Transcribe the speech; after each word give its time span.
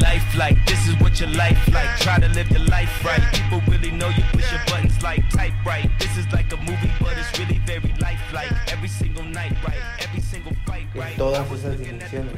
life 0.00 0.34
like? 0.36 0.56
This 0.66 0.86
is 0.88 0.94
what 1.00 1.18
your 1.20 1.30
life 1.30 1.58
like. 1.72 1.90
Try 2.00 2.18
to 2.18 2.28
live 2.28 2.50
your 2.50 2.64
life 2.68 3.04
right. 3.04 3.22
People 3.32 3.60
really 3.68 3.90
know 3.90 4.08
you 4.08 4.22
push 4.32 4.50
your 4.52 4.60
buttons 4.66 5.00
like 5.02 5.22
type 5.30 5.52
right. 5.64 5.88
This 5.98 6.16
is 6.18 6.26
like 6.32 6.52
a 6.52 6.56
movie, 6.58 6.90
but 7.00 7.16
it's 7.18 7.38
really 7.38 7.58
very 7.66 7.92
lifelike. 8.00 8.52
Every 8.72 8.88
single 8.88 9.24
night, 9.24 9.52
right? 9.66 9.82
Every 10.00 10.20
single 10.20 10.52
fight, 10.66 10.86
right? 10.94 11.12
En 11.12 11.16
todas 11.18 11.46
esas 11.52 11.78
dimensiones. 11.78 12.34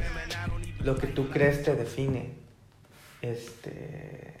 Lo 0.83 0.95
que 0.95 1.07
tú 1.07 1.29
crees 1.29 1.63
te 1.63 1.75
define. 1.75 2.31
Este. 3.21 4.33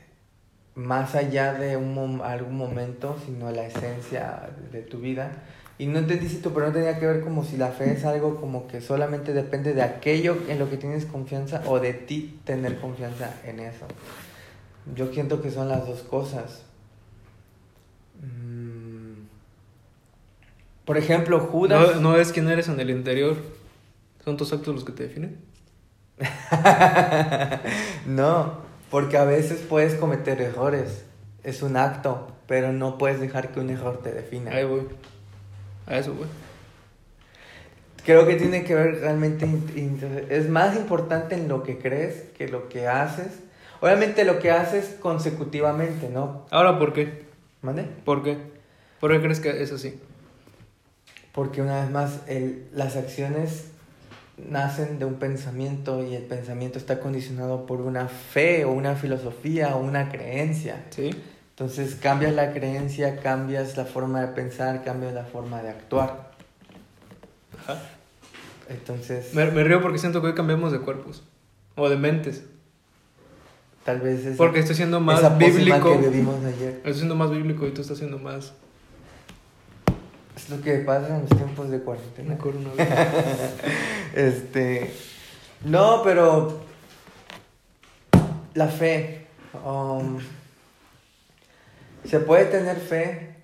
Más 0.75 1.13
allá 1.15 1.53
de 1.53 1.77
un, 1.77 1.93
mom- 1.93 2.21
algún 2.23 2.57
momento, 2.57 3.17
sino 3.25 3.51
la 3.51 3.65
esencia 3.67 4.49
de 4.71 4.81
tu 4.81 4.99
vida. 4.99 5.31
Y 5.77 5.87
no 5.87 5.99
entendí 5.99 6.29
si 6.29 6.37
pero 6.37 6.67
no 6.67 6.71
tenía 6.71 6.99
que 6.99 7.07
ver 7.07 7.21
como 7.21 7.43
si 7.43 7.57
la 7.57 7.69
fe 7.69 7.93
es 7.93 8.05
algo 8.05 8.39
como 8.39 8.67
que 8.67 8.79
solamente 8.79 9.33
depende 9.33 9.73
de 9.73 9.81
aquello 9.81 10.37
en 10.47 10.59
lo 10.59 10.69
que 10.69 10.77
tienes 10.77 11.05
confianza 11.05 11.63
o 11.65 11.79
de 11.79 11.93
ti 11.93 12.39
tener 12.43 12.79
confianza 12.79 13.33
en 13.43 13.59
eso. 13.59 13.87
Yo 14.95 15.11
siento 15.11 15.41
que 15.41 15.49
son 15.49 15.69
las 15.69 15.87
dos 15.87 16.01
cosas. 16.01 16.63
Mm. 18.21 19.23
Por 20.85 20.97
ejemplo, 20.97 21.39
Judas. 21.39 21.95
No, 21.95 22.11
no 22.11 22.17
es 22.17 22.31
quién 22.31 22.47
eres 22.49 22.67
en 22.67 22.79
el 22.79 22.89
interior. 22.89 23.37
¿Son 24.23 24.37
tus 24.37 24.53
actos 24.53 24.75
los 24.75 24.83
que 24.83 24.91
te 24.91 25.03
definen? 25.03 25.37
no, 28.05 28.59
porque 28.91 29.17
a 29.17 29.25
veces 29.25 29.61
puedes 29.67 29.95
cometer 29.95 30.41
errores. 30.41 31.05
Es 31.43 31.61
un 31.61 31.77
acto, 31.77 32.27
pero 32.47 32.71
no 32.71 32.97
puedes 32.97 33.19
dejar 33.19 33.51
que 33.51 33.59
un 33.59 33.69
error 33.69 34.01
te 34.01 34.11
defina. 34.11 34.51
Ahí 34.51 34.65
voy. 34.65 34.87
A 35.87 35.97
eso, 35.97 36.13
güey. 36.13 36.29
Creo 38.05 38.27
que 38.27 38.35
tiene 38.35 38.63
que 38.63 38.75
ver 38.75 38.99
realmente, 38.99 39.47
es 40.29 40.49
más 40.49 40.75
importante 40.75 41.35
en 41.35 41.47
lo 41.47 41.63
que 41.63 41.77
crees 41.77 42.23
que 42.37 42.49
lo 42.49 42.67
que 42.67 42.87
haces. 42.87 43.39
Obviamente 43.79 44.25
lo 44.25 44.39
que 44.39 44.51
haces 44.51 44.95
consecutivamente, 44.99 46.09
¿no? 46.09 46.45
Ahora, 46.51 46.77
¿por 46.79 46.91
qué? 46.91 47.23
¿Mande? 47.61 47.85
¿Por 48.03 48.23
qué? 48.23 48.37
¿Por 48.99 49.11
qué 49.11 49.21
crees 49.21 49.39
que 49.39 49.61
es 49.61 49.71
así? 49.71 49.99
Porque 51.31 51.61
una 51.61 51.81
vez 51.81 51.91
más, 51.91 52.19
el, 52.27 52.67
las 52.73 52.97
acciones 52.97 53.69
nacen 54.37 54.99
de 54.99 55.05
un 55.05 55.15
pensamiento 55.15 56.03
y 56.03 56.15
el 56.15 56.23
pensamiento 56.23 56.77
está 56.77 56.99
condicionado 56.99 57.65
por 57.65 57.81
una 57.81 58.07
fe 58.07 58.65
o 58.65 58.71
una 58.71 58.95
filosofía 58.95 59.75
o 59.75 59.79
una 59.79 60.09
creencia. 60.09 60.83
¿Sí? 60.89 61.11
Entonces 61.55 61.95
cambias 61.95 62.33
la 62.33 62.51
creencia, 62.51 63.19
cambias 63.19 63.77
la 63.77 63.85
forma 63.85 64.21
de 64.21 64.27
pensar, 64.29 64.83
cambias 64.83 65.13
la 65.13 65.23
forma 65.23 65.61
de 65.61 65.69
actuar. 65.69 66.31
Ajá. 67.63 67.79
Entonces, 68.69 69.33
Me, 69.35 69.45
me 69.51 69.63
río 69.63 69.81
porque 69.81 69.99
siento 69.99 70.21
que 70.21 70.27
hoy 70.27 70.33
cambiamos 70.33 70.71
de 70.71 70.79
cuerpos. 70.79 71.21
O 71.75 71.89
de 71.89 71.97
mentes. 71.97 72.43
tal 73.83 73.99
vez 73.99 74.25
es 74.25 74.37
Porque 74.37 74.59
estoy 74.59 74.75
siendo 74.75 74.99
más 74.99 75.19
esa 75.19 75.29
bíblico. 75.29 75.91
que 76.01 76.07
vivimos 76.09 76.43
ayer. 76.43 76.73
Estoy 76.77 76.93
siendo 76.95 77.15
más 77.15 77.29
bíblico 77.29 77.67
y 77.67 77.71
tú 77.71 77.81
estás 77.81 77.97
siendo 77.99 78.17
más. 78.17 78.53
Es 80.35 80.49
lo 80.49 80.59
que 80.61 80.77
pasa 80.79 81.15
en 81.15 81.21
los 81.21 81.29
tiempos 81.29 81.69
de 81.69 81.79
cuarentena. 81.81 82.37
Este. 84.15 84.91
No, 85.65 86.01
pero. 86.03 86.61
La 88.55 88.67
fe. 88.67 89.27
um, 89.65 90.17
se 92.05 92.19
puede 92.19 92.45
tener 92.45 92.77
fe 92.77 93.35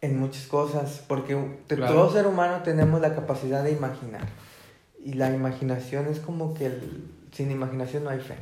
en 0.00 0.18
muchas 0.18 0.46
cosas, 0.46 1.02
porque 1.08 1.36
Claro. 1.68 1.92
todo 1.92 2.12
ser 2.12 2.26
humano 2.26 2.62
tenemos 2.62 3.00
la 3.00 3.14
capacidad 3.14 3.64
de 3.64 3.72
imaginar. 3.72 4.26
Y 5.04 5.14
la 5.14 5.30
imaginación 5.32 6.06
es 6.08 6.20
como 6.20 6.54
que 6.54 6.66
el- 6.66 7.04
sin 7.32 7.50
imaginación 7.50 8.04
no 8.04 8.10
hay 8.10 8.20
fe. 8.20 8.36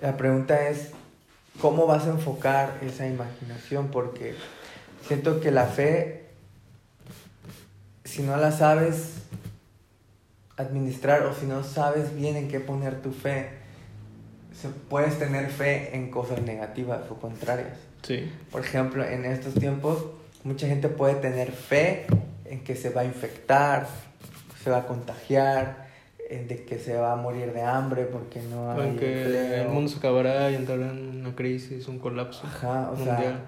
La 0.00 0.16
pregunta 0.16 0.68
es, 0.68 0.90
¿cómo 1.60 1.86
vas 1.86 2.06
a 2.06 2.10
enfocar 2.10 2.78
esa 2.82 3.06
imaginación? 3.08 3.88
Porque 3.88 4.36
siento 5.06 5.40
que 5.40 5.50
la 5.50 5.66
fe, 5.66 6.28
si 8.04 8.22
no 8.22 8.36
la 8.36 8.52
sabes 8.52 9.22
administrar 10.56 11.22
o 11.26 11.34
si 11.34 11.46
no 11.46 11.64
sabes 11.64 12.14
bien 12.14 12.36
en 12.36 12.48
qué 12.48 12.60
poner 12.60 13.00
tu 13.02 13.12
fe, 13.12 13.50
se- 14.52 14.68
puedes 14.88 15.18
tener 15.18 15.48
fe 15.50 15.94
en 15.96 16.10
cosas 16.10 16.42
negativas 16.42 17.00
o 17.10 17.14
contrarias. 17.16 17.76
Sí. 18.02 18.30
Por 18.50 18.62
ejemplo, 18.62 19.04
en 19.04 19.24
estos 19.24 19.54
tiempos, 19.54 20.04
mucha 20.44 20.66
gente 20.66 20.88
puede 20.88 21.14
tener 21.16 21.52
fe 21.52 22.06
en 22.46 22.64
que 22.64 22.74
se 22.76 22.90
va 22.90 23.02
a 23.02 23.04
infectar, 23.04 23.86
se 24.62 24.70
va 24.70 24.78
a 24.78 24.86
contagiar, 24.86 25.88
en 26.28 26.46
de 26.46 26.64
que 26.64 26.78
se 26.78 26.94
va 26.96 27.12
a 27.12 27.16
morir 27.16 27.52
de 27.52 27.62
hambre 27.62 28.04
porque 28.04 28.40
no 28.40 28.70
hay 28.70 28.88
empleo. 28.90 29.62
el 29.62 29.68
mundo 29.68 29.90
se 29.90 29.98
acabará 29.98 30.50
y 30.50 30.54
entrará 30.54 30.90
en 30.90 31.20
una 31.20 31.34
crisis, 31.34 31.88
un 31.88 31.98
colapso. 31.98 32.46
Ajá, 32.46 32.90
o 32.92 32.94
mundial. 32.94 33.18
sea, 33.18 33.40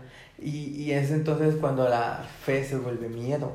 y, 0.45 0.67
y 0.83 0.91
es 0.93 1.13
entonces 1.13 1.55
cuando 1.61 1.89
la 1.89 2.25
fe 2.45 2.65
se 2.65 2.77
vuelve 2.77 3.09
miedo. 3.09 3.53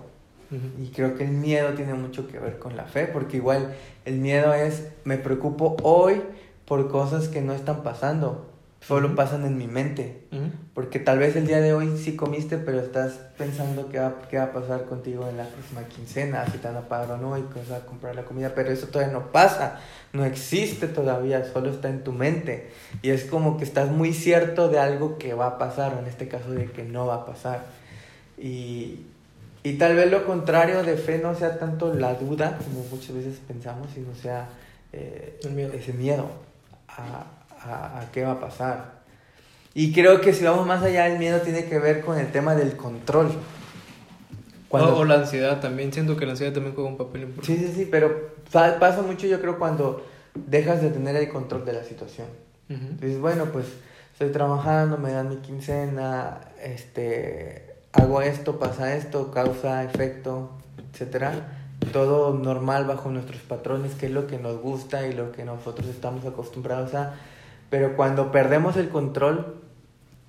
Y 0.81 0.87
creo 0.91 1.15
que 1.17 1.25
el 1.25 1.31
miedo 1.31 1.73
tiene 1.73 1.93
mucho 1.93 2.25
que 2.29 2.39
ver 2.39 2.57
con 2.57 2.77
la 2.77 2.85
fe, 2.85 3.05
porque 3.07 3.35
igual 3.35 3.75
el 4.05 4.15
miedo 4.15 4.53
es, 4.53 4.87
me 5.03 5.17
preocupo 5.17 5.75
hoy 5.83 6.21
por 6.67 6.89
cosas 6.89 7.29
que 7.29 7.41
no 7.41 7.53
están 7.53 7.81
pasando, 7.81 8.45
solo 8.81 9.15
pasan 9.15 9.45
en 9.45 9.57
mi 9.57 9.67
mente. 9.67 10.27
Porque 10.73 10.99
tal 10.99 11.17
vez 11.17 11.35
el 11.35 11.47
día 11.47 11.61
de 11.61 11.73
hoy 11.73 11.97
sí 11.97 12.15
comiste, 12.15 12.57
pero 12.57 12.79
estás 12.79 13.13
pensando 13.37 13.87
qué 13.89 13.99
va, 13.99 14.15
qué 14.29 14.37
va 14.37 14.43
a 14.43 14.51
pasar 14.51 14.85
contigo 14.85 15.27
en 15.29 15.37
la 15.37 15.45
próxima 15.45 15.83
quincena, 15.83 16.45
si 16.45 16.57
te 16.57 16.67
van 16.67 16.77
a 16.77 16.81
pagar 16.81 17.11
o 17.11 17.17
no, 17.17 17.37
y 17.37 17.41
vas 17.41 17.71
a 17.71 17.85
comprar 17.85 18.15
la 18.15 18.25
comida, 18.25 18.51
pero 18.53 18.69
eso 18.69 18.87
todavía 18.87 19.13
no 19.13 19.31
pasa, 19.31 19.79
no 20.11 20.25
existe 20.25 20.87
todavía, 20.87 21.45
solo 21.51 21.71
está 21.71 21.89
en 21.89 22.03
tu 22.03 22.11
mente. 22.11 22.69
Y 23.01 23.09
es 23.11 23.23
como 23.23 23.57
que 23.57 23.63
estás 23.63 23.89
muy 23.89 24.13
cierto 24.13 24.67
de 24.67 24.79
algo 24.79 25.17
que 25.17 25.33
va 25.33 25.47
a 25.47 25.57
pasar, 25.57 25.93
o 25.95 25.99
en 25.99 26.05
este 26.05 26.27
caso 26.27 26.51
de 26.51 26.69
que 26.69 26.83
no 26.83 27.07
va 27.07 27.15
a 27.15 27.25
pasar. 27.25 27.63
Y, 28.37 29.05
y 29.63 29.73
tal 29.77 29.95
vez 29.95 30.11
lo 30.11 30.25
contrario 30.25 30.83
de 30.83 30.97
fe 30.97 31.17
no 31.17 31.33
sea 31.33 31.57
tanto 31.59 31.93
la 31.93 32.15
duda, 32.15 32.57
como 32.57 32.83
muchas 32.91 33.15
veces 33.15 33.39
pensamos, 33.47 33.87
sino 33.93 34.13
sea 34.13 34.49
eh, 34.91 35.39
miedo. 35.49 35.73
ese 35.73 35.93
miedo 35.93 36.46
a, 36.97 37.25
a, 37.69 37.99
a 38.01 38.11
qué 38.11 38.23
va 38.23 38.33
a 38.33 38.39
pasar. 38.39 38.97
Y 39.73 39.93
creo 39.93 40.19
que 40.21 40.33
si 40.33 40.43
vamos 40.43 40.65
más 40.65 40.81
allá, 40.83 41.07
el 41.07 41.19
miedo 41.19 41.39
tiene 41.41 41.65
que 41.65 41.77
ver 41.79 42.01
con 42.01 42.17
el 42.17 42.31
tema 42.31 42.55
del 42.55 42.75
control. 42.75 43.31
Cuando, 44.69 44.95
O, 44.97 44.99
o 44.99 45.05
la 45.05 45.15
ansiedad 45.15 45.59
también. 45.61 45.93
Siento 45.93 46.17
que 46.17 46.25
la 46.25 46.31
ansiedad 46.31 46.51
también 46.53 46.75
juega 46.75 46.89
un 46.89 46.97
papel 46.97 47.23
importante. 47.23 47.59
Sí, 47.61 47.67
sí, 47.67 47.73
sí, 47.75 47.87
pero 47.89 48.31
pa- 48.51 48.79
pasa 48.79 49.01
mucho 49.01 49.27
yo 49.27 49.39
creo 49.39 49.57
cuando 49.59 50.05
dejas 50.33 50.81
de 50.81 50.89
tener 50.89 51.15
el 51.15 51.29
control 51.29 51.63
de 51.65 51.73
la 51.73 51.83
situación. 51.83 52.27
Ujú. 52.69 52.85
Dices, 52.99 53.19
bueno, 53.19 53.45
pues 53.45 53.65
estoy 54.13 54.29
trabajando, 54.31 54.97
me 54.97 55.11
dan 55.11 55.29
mi 55.29 55.37
quincena, 55.37 56.39
este, 56.61 57.75
hago 57.93 58.21
esto, 58.21 58.59
pasa 58.59 58.95
esto, 58.95 59.31
causa, 59.31 59.83
efecto, 59.83 60.51
etcétera. 60.91 61.56
Todo 61.91 62.33
normal 62.33 62.85
bajo 62.85 63.09
nuestros 63.09 63.41
patrones, 63.41 63.93
que 63.95 64.07
es 64.07 64.11
lo 64.11 64.27
que 64.27 64.39
nos 64.39 64.59
gusta 64.61 65.07
y 65.07 65.13
lo 65.13 65.31
que 65.31 65.45
nosotros 65.45 65.87
estamos 65.87 66.25
acostumbrados 66.25 66.93
a. 66.95 67.15
Pero 67.69 67.95
cuando 67.95 68.31
perdemos 68.31 68.77
el 68.77 68.89
control, 68.89 69.55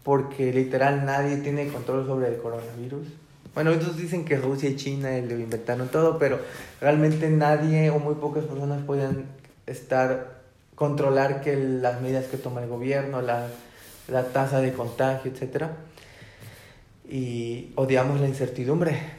porque 0.03 0.53
literal 0.53 1.05
nadie 1.05 1.37
tiene 1.39 1.69
control 1.69 2.07
sobre 2.07 2.29
el 2.29 2.39
coronavirus. 2.39 3.07
Bueno, 3.55 3.73
ellos 3.73 3.97
dicen 3.97 4.25
que 4.25 4.37
Rusia 4.37 4.71
y 4.71 4.77
China 4.77 5.11
lo 5.19 5.35
inventaron 5.35 5.89
todo, 5.89 6.19
pero 6.19 6.39
realmente 6.81 7.29
nadie 7.29 7.91
o 7.91 7.99
muy 7.99 8.15
pocas 8.15 8.45
personas 8.45 8.83
pueden 8.85 9.27
estar 9.67 10.39
controlar 10.75 11.41
que 11.41 11.57
las 11.57 12.01
medidas 12.01 12.27
que 12.27 12.37
toma 12.37 12.63
el 12.63 12.69
gobierno, 12.69 13.21
la, 13.21 13.49
la 14.07 14.25
tasa 14.27 14.61
de 14.61 14.73
contagio, 14.73 15.33
etcétera. 15.33 15.73
Y 17.11 17.73
odiamos 17.75 18.21
la 18.21 18.29
incertidumbre. 18.29 19.18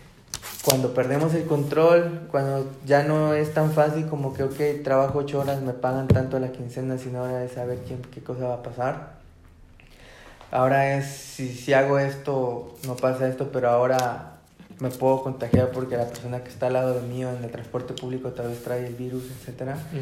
Cuando 0.64 0.94
perdemos 0.94 1.34
el 1.34 1.46
control, 1.46 2.28
cuando 2.30 2.70
ya 2.86 3.04
no 3.04 3.34
es 3.34 3.54
tan 3.54 3.72
fácil 3.72 4.08
como 4.08 4.34
que, 4.34 4.44
ok, 4.44 4.84
trabajo 4.84 5.20
ocho 5.20 5.40
horas, 5.40 5.62
me 5.62 5.74
pagan 5.74 6.08
tanto 6.08 6.38
la 6.38 6.52
quincena, 6.52 6.98
sino 6.98 7.20
ahora 7.20 7.44
es 7.44 7.54
saber 7.54 7.80
quién, 7.88 8.02
qué 8.02 8.22
cosa 8.22 8.48
va 8.48 8.56
a 8.56 8.64
pasar. 8.64 9.20
Ahora 10.52 10.98
es, 10.98 11.06
si, 11.06 11.54
si 11.54 11.74
hago 11.74 11.98
esto, 11.98 12.76
no 12.86 12.96
pasa 12.96 13.28
esto, 13.28 13.52
pero 13.54 13.70
ahora 13.70 14.40
me 14.80 14.90
puedo 14.90 15.24
contagiar 15.24 15.72
porque 15.72 15.96
la 15.96 16.08
persona 16.08 16.44
que 16.44 16.50
está 16.50 16.68
al 16.68 16.74
lado 16.74 16.94
de 16.96 17.08
mí 17.08 17.24
en 17.24 17.44
el 17.44 17.52
transporte 17.52 17.94
público 17.94 18.30
tal 18.32 18.48
vez 18.50 18.64
trae 18.64 18.86
el 18.86 18.96
virus. 18.96 19.24
Ujú. 19.76 20.02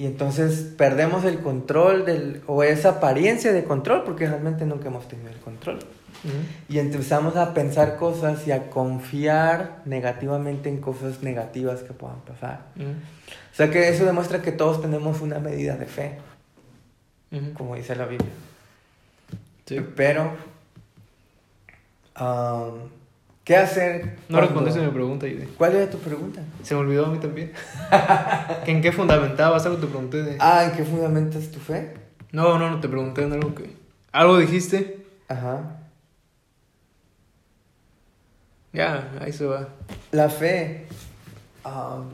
Y 0.00 0.06
entonces 0.06 0.72
perdemos 0.78 1.26
el 1.26 1.40
control 1.40 2.06
del, 2.06 2.40
o 2.46 2.62
esa 2.62 2.88
apariencia 2.88 3.52
de 3.52 3.64
control 3.64 4.02
porque 4.02 4.26
realmente 4.26 4.64
nunca 4.64 4.88
hemos 4.88 5.06
tenido 5.06 5.28
el 5.28 5.36
control. 5.36 5.78
Y 6.70 6.78
empezamos 6.78 7.36
a 7.36 7.52
pensar 7.52 7.98
cosas 7.98 8.46
y 8.46 8.52
a 8.52 8.70
confiar 8.70 9.82
negativamente 9.84 10.70
en 10.70 10.80
cosas 10.80 11.22
negativas 11.22 11.82
que 11.82 11.92
puedan 11.92 12.20
pasar. 12.20 12.60
O 12.78 13.54
sea 13.54 13.70
que 13.70 13.90
eso 13.90 14.06
demuestra 14.06 14.40
que 14.40 14.52
todos 14.52 14.80
tenemos 14.80 15.20
una 15.20 15.38
medida 15.38 15.76
de 15.76 15.84
fe, 15.84 16.16
como 17.52 17.74
dice 17.74 17.94
la 17.94 18.06
Biblia. 18.06 18.32
Sí. 19.66 19.84
Pero 19.96 20.32
am, 22.14 22.88
¿Qué 23.44 23.56
hacer? 23.56 24.04
No 24.28 24.36
cuando- 24.36 24.40
respondiste 24.40 24.80
a 24.80 24.84
mi 24.86 24.90
pregunta, 24.92 25.26
Yudi. 25.26 25.46
¿Cuál 25.58 25.74
era 25.74 25.90
tu 25.90 25.98
pregunta? 25.98 26.42
Se 26.62 26.74
me 26.74 26.80
olvidó 26.80 27.06
a 27.06 27.10
mí 27.10 27.18
también. 27.18 27.52
¿Que 28.64 28.70
¿En 28.70 28.82
qué 28.82 28.92
fundamentabas 28.92 29.64
algo? 29.66 29.78
Te 29.78 29.86
pregunté 29.86 30.22
de... 30.22 30.36
Ah, 30.38 30.64
¿en 30.66 30.72
qué 30.76 30.84
fundamentas 30.84 31.50
tu 31.50 31.58
fe? 31.58 31.94
No, 32.32 32.58
no, 32.58 32.70
no, 32.70 32.80
te 32.80 32.88
pregunté 32.88 33.22
en 33.22 33.32
algo 33.32 33.54
que... 33.54 33.74
Algo 34.12 34.38
dijiste. 34.38 35.04
Ajá. 35.28 35.78
Ya, 38.72 39.10
ahí 39.20 39.32
se 39.32 39.46
va. 39.46 39.68
La 40.12 40.28
fe. 40.28 40.86
am, 41.64 42.10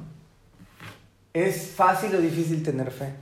¿Es 1.34 1.72
fácil 1.76 2.14
o 2.14 2.20
difícil 2.20 2.62
tener 2.62 2.90
fe? 2.90 3.12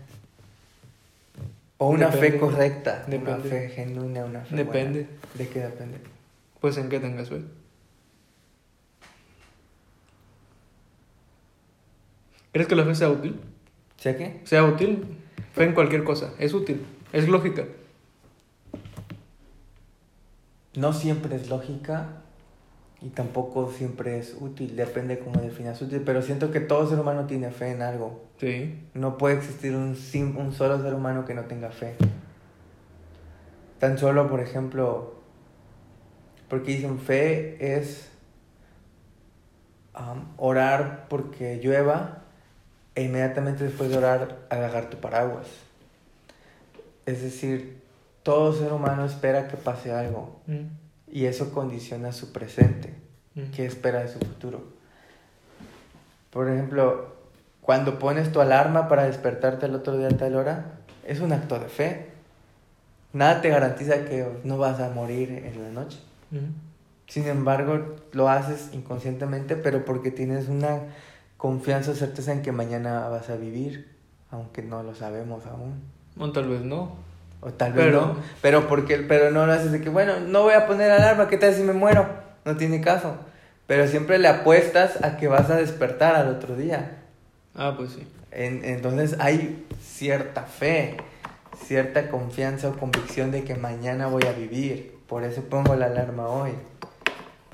O 1.79 1.89
una 1.89 2.09
fe 2.13 2.19
Depende. 2.31 2.39
correcta, 2.39 3.05
una 3.09 3.17
Depende. 3.17 3.49
fe 3.49 3.69
genuina, 3.71 4.25
una 4.25 4.41
fe 4.43 4.55
Depende. 4.55 5.03
buena. 5.03 5.19
¿De 5.35 5.49
qué 5.49 5.61
depende? 5.61 5.99
Pues 6.61 6.77
en 6.79 6.89
qué 6.89 7.01
tengas 7.01 7.29
fe. 7.29 7.43
¿Crees 12.55 12.69
que 12.69 12.77
la 12.77 12.85
fe 12.85 12.95
sea 12.95 13.11
útil? 13.11 13.41
¿Sé 13.97 14.15
qué? 14.15 14.41
Sea 14.45 14.65
útil. 14.65 15.05
Fe 15.55 15.65
en 15.65 15.75
cualquier 15.75 16.05
cosa. 16.05 16.35
Es 16.39 16.55
útil. 16.55 16.87
Es 17.13 17.29
lógica. 17.29 17.65
No 20.77 20.93
siempre 20.93 21.35
es 21.35 21.49
lógica 21.49 22.23
y 23.03 23.09
tampoco 23.09 23.73
siempre 23.73 24.19
es 24.19 24.37
útil, 24.41 24.77
depende 24.77 25.19
cómo 25.19 25.41
definas 25.41 25.83
útil, 25.83 26.03
pero 26.07 26.23
siento 26.23 26.53
que 26.53 26.61
todo 26.61 26.89
ser 26.89 26.99
humano 26.99 27.27
tiene 27.27 27.51
fe 27.51 27.73
en 27.73 27.83
algo. 27.83 28.23
Sí. 28.39 28.81
No 28.95 29.19
puede 29.19 29.35
existir 29.35 29.75
un, 29.75 29.97
un 30.37 30.53
solo 30.53 30.81
ser 30.81 30.95
humano 30.95 31.25
que 31.25 31.35
no 31.35 31.43
tenga 31.47 31.71
fe. 31.71 31.97
Tan 33.81 33.99
solo, 33.99 34.29
por 34.31 34.41
ejemplo, 34.41 35.17
porque 36.49 36.77
dicen 36.77 37.01
fe 37.01 37.77
es 37.77 38.11
orar 40.37 41.07
porque 41.09 41.61
llueva 41.63 42.24
e 42.95 43.03
inmediatamente 43.03 43.65
después 43.65 43.91
de 43.91 43.99
orar 43.99 44.39
agarrar 44.51 44.91
tu 44.91 44.99
paraguas. 44.99 45.47
Es 47.07 47.23
decir, 47.23 47.83
todo 48.23 48.53
ser 48.53 48.73
humano 48.73 49.05
espera 49.05 49.49
que 49.49 49.57
pase 49.57 49.93
algo 49.93 50.41
Mm, 50.47 50.67
y 51.13 51.27
eso 51.27 51.53
condiciona 51.53 52.13
su 52.13 52.33
presente. 52.33 52.95
mm. 53.35 53.51
¿Qué 53.51 53.67
espera 53.67 54.01
de 54.01 54.09
su 54.09 54.19
futuro? 54.19 54.65
Por 56.31 56.49
ejemplo, 56.49 57.15
cuando 57.61 57.99
pones 57.99 58.33
tu 58.33 58.41
alarma 58.41 58.89
para 58.89 59.05
despertarte 59.05 59.67
el 59.67 59.75
otro 59.75 59.97
día 59.97 60.09
a 60.09 60.17
tal 60.17 60.35
hora, 60.37 60.65
es 61.07 61.21
un 61.21 61.33
acto 61.33 61.59
de 61.59 61.69
fe. 61.69 62.07
Nada 63.13 63.41
te 63.41 63.49
garantiza 63.49 64.05
que 64.05 64.27
no 64.45 64.59
vas 64.59 64.81
a 64.81 64.91
morir 64.91 65.31
en 65.31 65.63
la 65.63 65.71
noche. 65.71 65.99
Mm. 66.31 66.53
Sin 67.07 67.29
embargo, 67.29 67.97
lo 68.13 68.29
haces 68.29 68.71
inconscientemente, 68.73 69.57
pero 69.57 69.85
porque 69.85 70.11
tienes 70.11 70.49
una 70.49 70.81
confianza 71.45 71.91
o 71.91 71.95
certeza 71.95 72.33
en 72.33 72.41
que 72.41 72.53
mañana 72.53 73.07
vas 73.11 73.29
a 73.29 73.37
vivir, 73.37 73.87
aunque 74.31 74.63
no 74.63 74.83
lo 74.83 74.95
sabemos 74.95 75.45
aún. 75.45 75.75
O 76.19 76.33
tal 76.33 76.49
vez 76.49 76.63
no. 76.63 76.97
O 77.43 77.51
tal 77.53 77.75
vez 77.75 77.85
Pero- 77.85 78.01
no, 78.01 78.17
pero 78.41 78.67
porque 78.67 78.97
pero 78.97 79.31
no 79.31 79.45
lo 79.45 79.53
haces 79.53 79.71
de 79.71 79.83
que 79.83 79.91
bueno, 79.91 80.21
no 80.21 80.41
voy 80.45 80.55
a 80.55 80.67
poner 80.67 80.91
alarma, 80.91 81.29
¿qué 81.29 81.37
tal 81.37 81.53
si 81.53 81.63
me 81.63 81.75
muero? 81.75 82.07
No 82.47 82.57
tiene 82.57 82.81
caso. 82.81 83.17
Pero 83.67 83.87
siempre 83.89 84.19
le 84.19 84.29
apuestas 84.29 85.05
a 85.05 85.19
que 85.19 85.29
vas 85.29 85.51
a 85.51 85.57
despertar 85.57 86.15
al 86.17 86.29
otro 86.29 86.57
día. 86.57 86.93
Ah, 87.55 87.75
pues 87.77 87.91
sí. 87.93 88.09
En- 88.31 88.65
entonces 88.65 89.17
hay 89.21 89.67
cierta 89.83 90.45
fe, 90.45 90.97
cierta 91.67 92.09
confianza 92.09 92.71
o 92.71 92.77
convicción 92.79 93.31
de 93.33 93.45
que 93.45 93.55
mañana 93.55 94.07
voy 94.07 94.25
a 94.25 94.33
vivir. 94.33 94.95
Por 95.07 95.25
eso 95.25 95.43
pongo 95.43 95.75
la 95.77 95.87
alarma 95.87 96.27
hoy. 96.27 96.53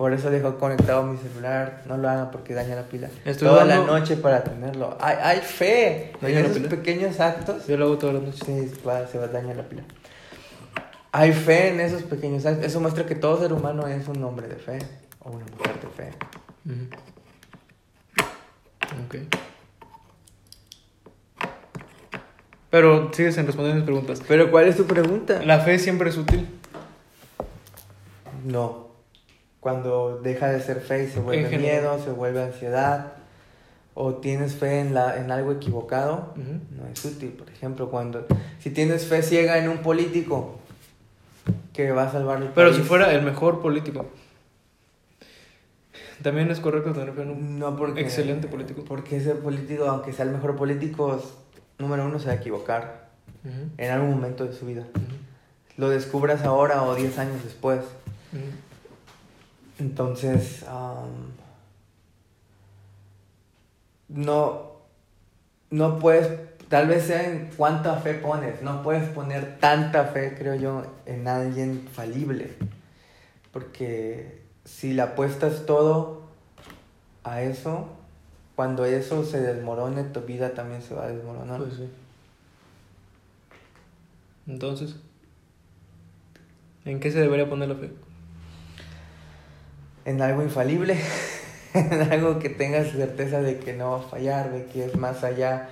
Por 0.01 0.15
eso 0.15 0.31
dejo 0.31 0.57
conectado 0.57 1.03
mi 1.03 1.19
celular. 1.19 1.83
No 1.85 1.99
lo 1.99 2.09
hagan 2.09 2.31
porque 2.31 2.55
daña 2.55 2.75
la 2.75 2.85
pila. 2.85 3.09
Estoy 3.27 3.49
Toda 3.49 3.67
dando- 3.67 3.93
la 3.93 3.99
noche 4.01 4.17
para 4.17 4.43
tenerlo. 4.43 4.97
Hay, 4.99 5.15
hay 5.23 5.41
fe 5.41 6.13
en 6.13 6.21
¿Daña 6.23 6.35
la 6.37 6.41
esos 6.47 6.57
pila? 6.57 6.69
pequeños 6.71 7.21
actos. 7.21 7.67
Yo 7.67 7.77
lo 7.77 7.85
hago 7.85 7.99
todas 7.99 8.15
las 8.15 8.25
noches. 8.25 8.41
Sí, 8.47 8.81
va- 8.89 9.07
se 9.07 9.19
va 9.19 9.27
a 9.27 9.29
dañar 9.29 9.57
la 9.57 9.65
pila. 9.65 9.83
Hay 11.13 11.35
fe 11.35 11.69
en 11.69 11.81
esos 11.81 12.03
pequeños 12.05 12.47
actos. 12.47 12.65
Eso 12.65 12.81
muestra 12.81 13.05
que 13.05 13.15
todo 13.15 13.39
ser 13.43 13.53
humano 13.53 13.87
es 13.89 14.09
un 14.09 14.25
hombre 14.25 14.49
de 14.49 14.57
fe 14.57 14.79
o 15.19 15.33
una 15.33 15.45
mujer 15.45 15.79
de 15.83 15.89
fe. 15.89 16.13
Ok. 19.05 19.17
Pero 22.71 23.13
sigues 23.13 23.37
en 23.37 23.45
responder 23.47 23.75
mis 23.75 23.85
preguntas. 23.85 24.23
Pero 24.27 24.51
¿cuál 24.51 24.67
es 24.67 24.79
tu 24.79 24.87
pregunta? 24.87 25.43
¿La 25.45 25.61
fe 25.61 25.79
siempre 25.79 26.09
es 26.09 26.17
útil? 26.17 26.49
No. 28.47 28.89
Cuando 29.61 30.21
deja 30.23 30.49
de 30.49 30.61
ser 30.61 30.81
fe 30.81 31.05
y 31.05 31.07
se 31.09 31.21
vuelve 31.21 31.59
miedo, 31.59 32.03
se 32.03 32.11
vuelve 32.11 32.43
ansiedad, 32.43 33.13
o 33.95 34.15
tienes 34.15 34.55
fe 34.55 34.81
en, 34.81 34.95
la, 34.95 35.19
en 35.19 35.31
algo 35.31 35.53
equivocado, 35.53 36.33
Ujú. 36.37 36.81
no 36.83 36.87
es 36.91 37.05
útil. 37.05 37.31
Por 37.31 37.51
ejemplo, 37.51 37.91
cuando 37.91 38.27
si 38.61 38.71
tienes 38.71 39.05
fe 39.07 39.23
ciega 39.23 39.59
en 39.59 39.69
un 39.69 39.79
político 39.79 40.57
que 41.75 41.93
va 41.93 42.05
a 42.05 42.13
salvar 42.13 42.41
el 42.43 42.49
Pero 42.49 42.71
país, 42.71 42.83
si 42.83 42.89
fuera 42.89 43.13
el 43.13 43.23
mejor 43.23 43.61
político. 43.61 44.07
También 46.23 46.51
es 46.51 46.61
correcto 46.61 46.93
tener 46.93 47.13
fe 47.15 47.23
en 47.23 47.31
un... 47.31 47.59
no 47.59 47.77
porque 47.77 48.01
excelente 48.01 48.47
político. 48.49 48.83
Porque 48.87 49.17
ese 49.17 49.35
político, 49.35 49.85
aunque 49.85 50.13
sea 50.13 50.25
el 50.27 50.31
mejor 50.33 50.57
político, 50.57 51.21
número 51.79 52.05
uno 52.07 52.19
se 52.19 52.27
va 52.27 52.33
a 52.33 52.37
equivocar 52.37 53.09
Ujú. 53.45 53.71
en 53.79 53.91
algún 53.91 54.11
momento 54.11 54.45
de 54.45 54.53
su 54.55 54.67
vida. 54.67 54.83
Ujú. 54.83 55.17
Lo 55.79 55.89
descubras 55.89 56.45
ahora 56.45 56.83
o 56.83 56.95
10 56.95 57.19
años 57.19 57.43
después. 57.45 57.81
Entonces, 59.81 60.65
no, 64.09 64.73
no 65.71 65.99
puedes, 65.99 66.29
tal 66.69 66.87
vez 66.89 67.05
sea 67.05 67.31
en 67.31 67.51
cuánta 67.57 67.97
fe 67.97 68.15
pones, 68.15 68.61
no 68.61 68.83
puedes 68.83 69.09
poner 69.09 69.59
tanta 69.59 70.05
fe, 70.05 70.35
creo 70.37 70.55
yo, 70.55 70.83
en 71.07 71.27
alguien 71.27 71.89
falible. 71.91 72.53
Porque 73.53 74.43
si 74.65 74.93
le 74.93 75.01
apuestas 75.03 75.65
todo 75.65 76.25
a 77.25 77.41
eso, 77.43 77.89
cuando 78.57 78.85
eso 78.85 79.25
se 79.25 79.41
desmorone, 79.41 80.05
tu 80.05 80.21
vida 80.21 80.53
también 80.53 80.83
se 80.83 80.95
va 80.95 81.05
a 81.05 81.09
desmoronar. 81.09 81.59
Pues 81.59 81.75
sí. 81.75 81.89
Entonces, 84.47 84.97
¿en 86.85 87.01
qué 87.01 87.11
se 87.11 87.21
debería 87.21 87.49
poner 87.49 87.71
la 87.71 87.77
fe? 87.77 87.91
En 90.05 90.23
algo 90.23 90.43
infalible, 90.43 90.97
en 91.75 92.13
algo 92.13 92.39
que 92.39 92.49
tengas 92.49 92.93
certeza 92.93 93.41
de 93.43 93.59
que 93.59 93.73
no 93.73 93.93
va 93.93 93.99
a 93.99 94.09
fallar, 94.09 94.53
de 94.53 94.67
que 94.67 94.85
es 94.85 94.97
más 94.97 95.25
allá 95.25 95.69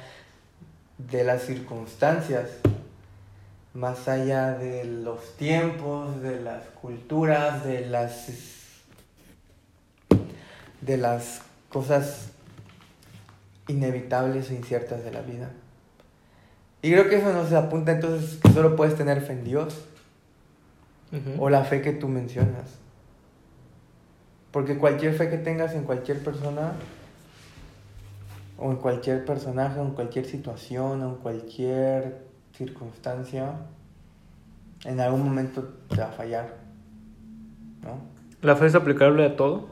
de 0.99 1.25
las 1.25 1.43
circunstancias, 1.43 2.51
más 3.75 4.09
allá 4.09 4.53
de 4.53 4.85
los 4.85 5.37
tiempos, 5.37 6.21
de 6.23 6.41
las 6.41 6.65
culturas, 6.81 7.65
de 7.65 7.87
las 7.87 8.29
de 10.81 10.97
las 10.97 11.43
cosas 11.69 12.29
inevitables 13.67 14.51
e 14.51 14.55
inciertas 14.55 15.05
de 15.05 15.13
la 15.13 15.21
vida. 15.21 15.51
Y 16.81 16.93
creo 16.93 17.09
que 17.09 17.17
eso 17.17 17.33
nos 17.33 17.53
apunta 17.53 17.93
entonces 17.93 18.39
que 18.41 18.53
solo 18.53 18.77
puedes 18.77 18.97
tener 18.97 19.21
fe 19.21 19.33
en 19.33 19.45
Dios 19.45 19.85
o 21.39 21.51
la 21.51 21.65
fe 21.65 21.83
que 21.83 21.93
tú 21.93 22.09
mencionas. 22.09 22.71
Porque 24.59 24.77
cualquier 24.77 25.15
fe 25.15 25.31
que 25.31 25.39
tengas 25.39 25.73
en 25.77 25.85
cualquier 25.85 26.19
persona, 26.19 26.73
o 28.57 28.73
en 28.73 28.79
cualquier 28.79 29.25
personaje, 29.25 29.79
o 29.79 29.85
en 29.85 29.93
cualquier 29.93 30.25
situación, 30.25 31.01
o 31.01 31.11
en 31.11 31.15
cualquier 31.15 32.23
circunstancia, 32.57 33.53
en 34.85 34.99
algún 34.99 35.23
momento 35.23 35.63
te 35.89 36.01
va 36.01 36.09
a 36.09 36.11
fallar. 36.11 36.57
¿No? 37.85 38.01
¿La 38.43 38.57
fe 38.57 38.67
es 38.67 38.75
aplicable 38.75 39.25
a 39.25 39.37
todo? 39.37 39.69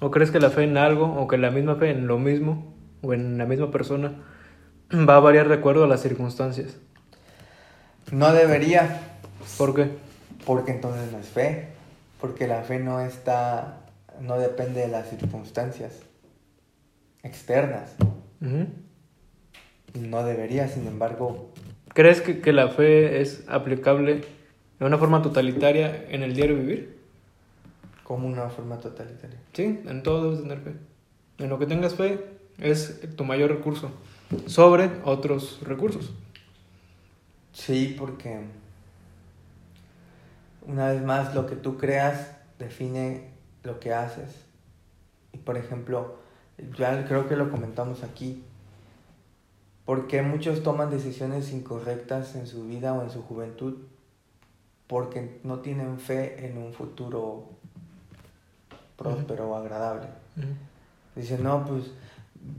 ¿O 0.00 0.10
crees 0.10 0.30
que 0.30 0.40
la 0.40 0.48
fe 0.48 0.64
en 0.64 0.78
algo, 0.78 1.04
o 1.04 1.28
que 1.28 1.36
la 1.36 1.50
misma 1.50 1.74
fe 1.76 1.90
en 1.90 2.06
lo 2.06 2.18
mismo, 2.18 2.72
o 3.02 3.12
en 3.12 3.36
la 3.36 3.44
misma 3.44 3.70
persona, 3.70 4.22
va 4.90 5.16
a 5.16 5.20
variar 5.20 5.48
de 5.48 5.56
acuerdo 5.56 5.84
a 5.84 5.86
las 5.86 6.00
circunstancias? 6.00 6.78
No 8.10 8.32
debería, 8.32 9.02
¿Por 9.58 9.74
qué? 9.74 9.90
porque 10.46 10.70
entonces 10.72 11.12
no 11.12 11.18
es 11.18 11.26
fe. 11.26 11.68
Porque 12.22 12.46
la 12.46 12.62
fe 12.62 12.78
no 12.78 13.00
está, 13.00 13.83
no 14.20 14.38
depende 14.38 14.80
de 14.80 14.88
las 14.88 15.08
circunstancias 15.08 16.00
externas. 17.22 17.94
No 19.94 20.24
debería, 20.24 20.68
sin 20.68 20.86
embargo, 20.86 21.50
¿Crees 21.94 22.20
que, 22.20 22.40
que 22.40 22.52
la 22.52 22.68
fe 22.68 23.20
es 23.20 23.44
aplicable 23.48 24.24
de 24.80 24.84
una 24.84 24.98
forma 24.98 25.22
totalitaria 25.22 26.06
en 26.08 26.22
el 26.22 26.34
diario 26.34 26.56
vivir? 26.56 26.94
como 28.04 28.28
una 28.28 28.50
forma 28.50 28.78
totalitaria. 28.78 29.38
Sí, 29.54 29.80
en 29.86 30.02
todo 30.02 30.24
debes 30.24 30.42
tener 30.42 30.60
fe. 30.60 30.74
En 31.38 31.48
lo 31.48 31.58
que 31.58 31.66
tengas 31.66 31.94
fe 31.94 32.24
es 32.58 33.00
tu 33.16 33.24
mayor 33.24 33.50
recurso 33.50 33.90
sobre 34.46 34.90
otros 35.04 35.60
recursos. 35.62 36.12
Sí, 37.52 37.96
porque 37.98 38.40
una 40.66 40.90
vez 40.90 41.02
más 41.02 41.34
lo 41.34 41.46
que 41.46 41.56
tú 41.56 41.76
creas 41.78 42.36
define 42.58 43.30
lo 43.64 43.80
que 43.80 43.92
haces. 43.92 44.44
Y 45.32 45.38
por 45.38 45.56
ejemplo, 45.56 46.16
ya 46.78 47.04
creo 47.06 47.28
que 47.28 47.36
lo 47.36 47.50
comentamos 47.50 48.04
aquí, 48.04 48.44
porque 49.84 50.22
muchos 50.22 50.62
toman 50.62 50.90
decisiones 50.90 51.52
incorrectas 51.52 52.36
en 52.36 52.46
su 52.46 52.64
vida 52.64 52.94
o 52.94 53.02
en 53.02 53.10
su 53.10 53.22
juventud 53.22 53.74
porque 54.86 55.40
no 55.42 55.60
tienen 55.60 55.98
fe 55.98 56.46
en 56.46 56.58
un 56.58 56.72
futuro 56.72 57.44
próspero 58.96 59.50
o 59.50 59.56
agradable. 59.56 60.06
Dicen, 61.16 61.42
no, 61.42 61.64
pues 61.64 61.90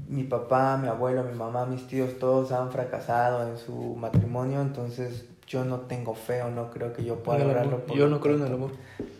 mi 0.07 0.23
papá, 0.23 0.77
mi 0.77 0.87
abuelo, 0.87 1.23
mi 1.23 1.37
mamá, 1.37 1.65
mis 1.65 1.87
tíos, 1.87 2.17
todos 2.19 2.51
han 2.51 2.71
fracasado 2.71 3.47
en 3.47 3.57
su 3.57 3.95
matrimonio, 3.95 4.61
entonces 4.61 5.25
yo 5.47 5.63
no 5.63 5.81
tengo 5.81 6.15
fe 6.15 6.41
o 6.41 6.49
no 6.49 6.71
creo 6.71 6.93
que 6.93 7.03
yo 7.03 7.21
pueda 7.21 7.39
lograrlo. 7.39 7.85
Yo 7.93 8.07
no 8.07 8.19
creo 8.19 8.37
en 8.37 8.43
el 8.43 8.53
amor. 8.53 8.71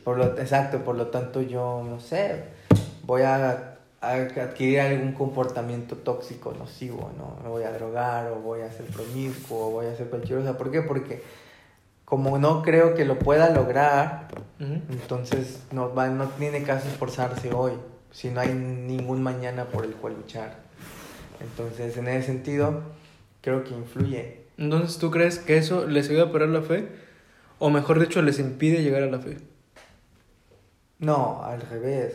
Por 0.05 0.19
lo, 0.19 0.38
exacto, 0.38 0.83
por 0.83 0.95
lo 0.95 1.07
tanto 1.07 1.41
yo, 1.41 1.83
no 1.83 2.00
sé, 2.00 2.43
voy 3.03 3.24
a, 3.24 3.71
adquirir 4.01 4.79
algún 4.79 5.13
comportamiento 5.13 5.95
tóxico, 5.95 6.53
nocivo, 6.53 7.09
¿no? 7.17 7.41
Me 7.41 7.50
voy 7.50 7.63
a 7.63 7.71
drogar 7.71 8.31
o 8.31 8.35
voy 8.35 8.62
a 8.62 8.71
ser 8.71 8.85
promiscuo 8.85 9.69
o 9.69 9.71
voy 9.71 9.88
a 9.88 9.95
ser 9.95 10.07
cualquier 10.09 10.41
cosa. 10.41 10.59
¿Por 10.59 10.69
qué? 10.69 10.83
Porque 10.83 11.24
como 12.05 12.38
no 12.38 12.62
creo 12.62 12.93
que 12.93 13.03
lo 13.03 13.17
pueda 13.17 13.50
lograr, 13.50 14.27
entonces 14.59 15.63
no, 15.71 15.91
va, 15.95 16.07
no 16.07 16.27
tiene 16.27 16.62
caso 16.62 16.88
esforzarse 16.88 17.51
hoy, 17.51 17.71
si 18.12 18.29
no 18.29 18.41
hay 18.41 18.53
ningún 18.53 19.24
mañana 19.24 19.65
por 19.65 19.85
el 19.85 19.93
cual 19.95 20.13
luchar. 20.17 20.55
Entonces, 21.41 21.97
en 21.97 22.09
ese 22.09 22.27
sentido, 22.27 22.83
creo 23.41 23.63
que 23.63 23.74
influye. 23.74 24.41
Entonces, 24.59 25.00
¿tú 25.00 25.09
crees 25.09 25.39
que 25.39 25.57
eso 25.57 25.88
les 25.88 26.12
ayuda 26.12 26.25
a 26.25 26.31
perder 26.31 26.50
la 26.50 26.62
fe? 26.62 26.89
O 27.57 27.71
mejor 27.71 28.00
dicho, 28.00 28.21
les 28.21 28.38
impide 28.38 28.83
llegar 28.83 29.01
a 29.01 29.07
la 29.07 29.17
fe. 29.17 29.38
No, 30.99 31.43
al 31.43 31.61
revés. 31.61 32.13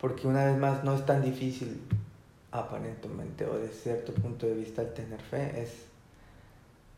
Porque 0.00 0.26
una 0.26 0.44
vez 0.44 0.58
más 0.58 0.84
no 0.84 0.94
es 0.94 1.06
tan 1.06 1.22
difícil, 1.22 1.80
aparentemente, 2.52 3.46
o 3.46 3.58
de 3.58 3.68
cierto 3.68 4.12
punto 4.12 4.46
de 4.46 4.54
vista, 4.54 4.82
el 4.82 4.92
tener 4.92 5.20
fe. 5.20 5.62
Es 5.62 5.70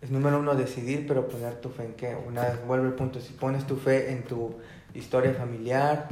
es 0.03 0.11
número 0.11 0.39
uno 0.39 0.55
decidir, 0.55 1.07
pero 1.09 1.27
poner 1.27 1.55
tu 1.55 1.71
fe 1.71 1.85
en 1.85 1.93
qué. 1.95 2.17
Una 2.27 2.43
vez 2.43 2.67
vuelve 2.67 2.89
el 2.89 2.95
punto, 2.95 3.21
si 3.21 3.33
pones 3.33 3.67
tu 3.67 3.77
fe 3.77 4.13
en 4.13 4.23
tu 4.23 4.55
historia 4.95 5.33
familiar, 5.33 6.09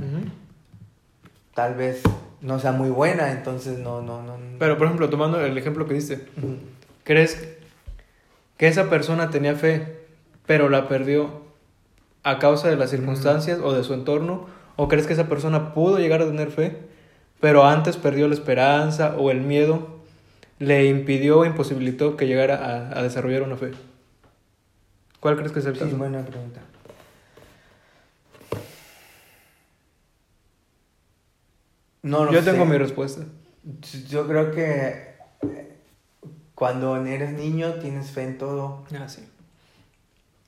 tal 1.55 1.75
vez 1.75 2.03
no 2.41 2.59
sea 2.59 2.73
muy 2.73 2.91
buena, 2.91 3.31
entonces 3.31 3.79
no, 3.79 4.03
no, 4.03 4.23
no. 4.23 4.37
Pero 4.59 4.79
por 4.79 4.87
ejemplo, 4.87 5.11
tomando 5.11 5.41
el 5.41 5.57
ejemplo 5.57 5.87
que 5.87 5.95
diste, 5.95 6.27
¿crees 7.05 7.47
que 8.57 8.69
esa 8.69 8.89
persona 8.89 9.31
tenía 9.31 9.55
fe, 9.55 10.07
pero 10.47 10.69
la 10.69 10.89
perdió 10.89 11.44
a 12.25 12.39
causa 12.39 12.69
de 12.69 12.77
las 12.77 12.91
circunstancias 12.91 13.61
o 13.63 13.73
de 13.73 13.85
su 13.85 13.95
entorno? 13.95 14.47
¿O 14.77 14.89
crees 14.89 15.07
que 15.07 15.13
esa 15.13 15.29
persona 15.29 15.73
pudo 15.73 15.99
llegar 15.99 16.21
a 16.21 16.27
tener 16.27 16.51
fe, 16.51 16.79
pero 17.41 17.65
antes 17.65 17.97
perdió 17.97 18.27
la 18.27 18.35
esperanza 18.35 19.15
o 19.17 19.31
el 19.31 19.41
miedo 19.41 20.01
le 20.59 20.87
impidió 20.87 21.41
o 21.41 21.45
imposibilitó 21.45 22.17
que 22.17 22.27
llegara 22.27 22.91
a, 22.99 23.03
desarrollar 23.03 23.43
una 23.43 23.57
fe? 23.57 23.71
¿Cuál 25.21 25.37
crees 25.37 25.53
que 25.53 25.61
es 25.61 25.67
el 25.67 25.75
caso? 25.75 25.87
Sí, 25.87 25.95
buena 25.95 26.25
pregunta. 26.25 26.61
No 32.03 32.31
Yo 32.31 32.43
tengo 32.43 32.67
mi 32.67 32.77
respuesta. 32.77 33.25
Yo 34.09 34.27
creo 34.27 34.51
que 34.51 35.15
eh, 35.43 35.79
cuando 36.55 36.97
eres 36.97 37.33
niño 37.33 37.75
tienes 37.75 38.11
fe 38.11 38.25
en 38.25 38.37
todo. 38.37 38.85
Ah, 38.99 39.09
sí. 39.09 39.23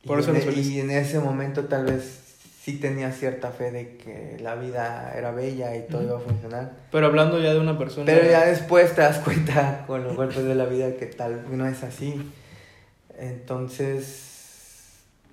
Por 0.06 0.20
eso 0.20 0.34
e, 0.34 0.52
y 0.52 0.80
en 0.80 0.90
ese 0.90 1.18
momento 1.18 1.64
tal 1.64 1.86
vez 1.86 2.26
sí 2.66 2.78
tenía 2.78 3.12
cierta 3.12 3.52
fe 3.52 3.70
de 3.70 3.96
que 3.96 4.38
la 4.40 4.56
vida 4.56 5.12
era 5.16 5.30
bella 5.30 5.76
y 5.76 5.86
todo 5.86 6.02
iba 6.02 6.16
a 6.16 6.20
funcionar. 6.20 6.72
Pero 6.90 7.06
hablando 7.06 7.40
ya 7.40 7.52
de 7.52 7.60
una 7.60 7.78
persona... 7.78 8.06
Pero 8.06 8.28
ya 8.28 8.44
después 8.44 8.92
te 8.92 9.02
das 9.02 9.18
cuenta 9.18 9.84
con 9.86 10.02
los 10.02 10.16
golpes 10.16 10.44
de 10.44 10.56
la 10.56 10.64
vida 10.64 10.96
que 10.96 11.06
tal 11.06 11.44
no 11.56 11.66
es 11.68 11.84
así. 11.84 12.28
Entonces, 13.16 14.26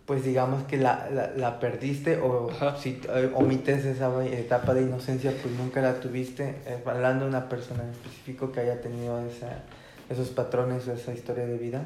pues 0.05 0.23
digamos 0.23 0.63
que 0.65 0.77
la, 0.77 1.09
la, 1.11 1.31
la 1.35 1.59
perdiste 1.59 2.19
o 2.19 2.51
si 2.79 3.01
eh, 3.09 3.31
omites 3.33 3.83
esa 3.85 4.11
etapa 4.25 4.75
de 4.75 4.83
inocencia, 4.83 5.33
pues 5.41 5.55
nunca 5.55 5.81
la 5.81 5.99
tuviste. 5.99 6.55
Eh, 6.67 6.83
hablando 6.85 7.25
de 7.25 7.29
una 7.29 7.49
persona 7.49 7.83
en 7.83 7.89
específico 7.89 8.51
que 8.51 8.59
haya 8.59 8.79
tenido 8.79 9.19
esa, 9.25 9.63
esos 10.07 10.29
patrones 10.29 10.87
o 10.87 10.93
esa 10.93 11.13
historia 11.13 11.47
de 11.47 11.57
vida. 11.57 11.81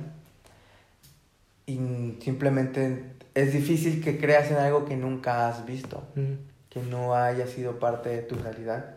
Y 1.69 2.17
simplemente 2.21 3.03
es 3.33 3.51
difícil 3.51 4.01
que 4.01 4.17
creas 4.17 4.49
en 4.49 4.57
algo 4.57 4.85
que 4.85 4.95
nunca 4.95 5.49
has 5.49 5.65
visto, 5.65 6.01
que 6.69 6.81
no 6.81 7.13
haya 7.13 7.45
sido 7.45 7.77
parte 7.77 8.07
de 8.07 8.21
tu 8.21 8.35
realidad. 8.35 8.95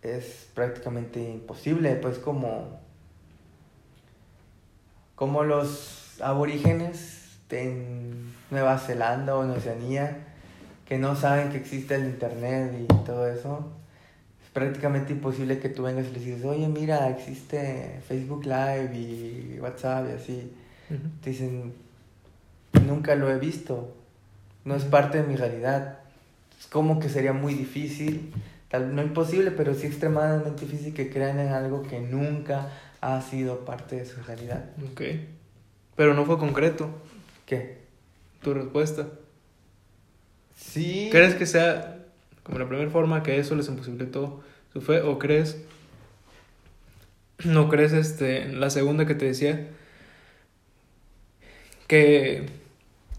Es 0.00 0.48
prácticamente 0.54 1.20
imposible, 1.20 1.94
pues 1.96 2.18
como, 2.18 2.80
como 5.14 5.44
los 5.44 6.20
aborígenes 6.22 7.38
en 7.50 8.32
Nueva 8.50 8.78
Zelanda 8.78 9.36
o 9.36 9.44
en 9.44 9.50
Oceanía, 9.50 10.24
que 10.86 10.96
no 10.96 11.16
saben 11.16 11.50
que 11.50 11.58
existe 11.58 11.96
el 11.96 12.06
Internet 12.06 12.72
y 12.80 12.86
todo 13.04 13.28
eso. 13.28 13.72
Es 14.42 14.50
prácticamente 14.50 15.12
imposible 15.12 15.58
que 15.58 15.68
tú 15.68 15.82
vengas 15.82 16.06
y 16.06 16.12
les 16.12 16.24
digas, 16.24 16.44
oye, 16.44 16.66
mira, 16.66 17.10
existe 17.10 18.00
Facebook 18.08 18.46
Live 18.46 18.90
y 18.94 19.58
WhatsApp 19.60 20.06
y 20.08 20.12
así. 20.12 20.52
Dicen, 21.24 21.74
nunca 22.86 23.14
lo 23.14 23.30
he 23.30 23.38
visto, 23.38 23.94
no 24.64 24.74
es 24.74 24.84
parte 24.84 25.22
de 25.22 25.28
mi 25.28 25.36
realidad. 25.36 25.98
Es 26.58 26.66
como 26.66 26.98
que 26.98 27.08
sería 27.08 27.32
muy 27.32 27.54
difícil, 27.54 28.32
tal, 28.68 28.94
no 28.94 29.02
imposible, 29.02 29.50
pero 29.50 29.74
sí 29.74 29.86
extremadamente 29.86 30.66
difícil 30.66 30.94
que 30.94 31.10
crean 31.10 31.38
en 31.40 31.52
algo 31.52 31.82
que 31.82 32.00
nunca 32.00 32.72
ha 33.00 33.20
sido 33.22 33.64
parte 33.64 33.96
de 33.96 34.06
su 34.06 34.20
realidad. 34.22 34.64
Ok. 34.92 35.02
Pero 35.96 36.14
no 36.14 36.24
fue 36.24 36.38
concreto. 36.38 36.90
¿Qué? 37.46 37.78
Tu 38.42 38.54
respuesta. 38.54 39.08
Sí. 40.56 41.08
¿Crees 41.10 41.34
que 41.34 41.46
sea 41.46 42.04
como 42.42 42.58
la 42.58 42.68
primera 42.68 42.90
forma 42.90 43.22
que 43.22 43.38
eso 43.38 43.54
les 43.54 43.68
imposibilitó 43.68 44.42
su 44.72 44.80
fe? 44.80 45.00
¿O 45.00 45.18
crees, 45.18 45.58
no 47.44 47.68
crees 47.68 47.92
este, 47.92 48.48
la 48.48 48.70
segunda 48.70 49.06
que 49.06 49.14
te 49.14 49.26
decía, 49.26 49.68
que 51.88 52.58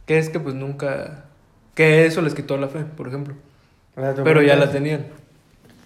que 0.10 0.18
es 0.18 0.30
que 0.30 0.40
pues 0.40 0.56
nunca, 0.56 1.26
que 1.76 2.08
eso 2.08 2.24
les 2.24 2.34
quitó 2.34 2.58
la 2.58 2.68
fe, 2.68 2.80
por 2.80 3.08
ejemplo. 3.08 3.36
pero 4.24 4.42
ya 4.42 4.56
la 4.56 4.72
tenían. 4.72 5.06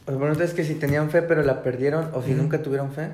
Pues 0.05 0.17
bueno, 0.17 0.41
es 0.41 0.53
que 0.53 0.63
si 0.63 0.75
tenían 0.75 1.09
fe 1.09 1.21
pero 1.23 1.43
la 1.43 1.61
perdieron 1.61 2.09
o 2.13 2.23
si 2.23 2.31
nunca 2.31 2.63
tuvieron 2.63 2.93
fe. 2.93 3.09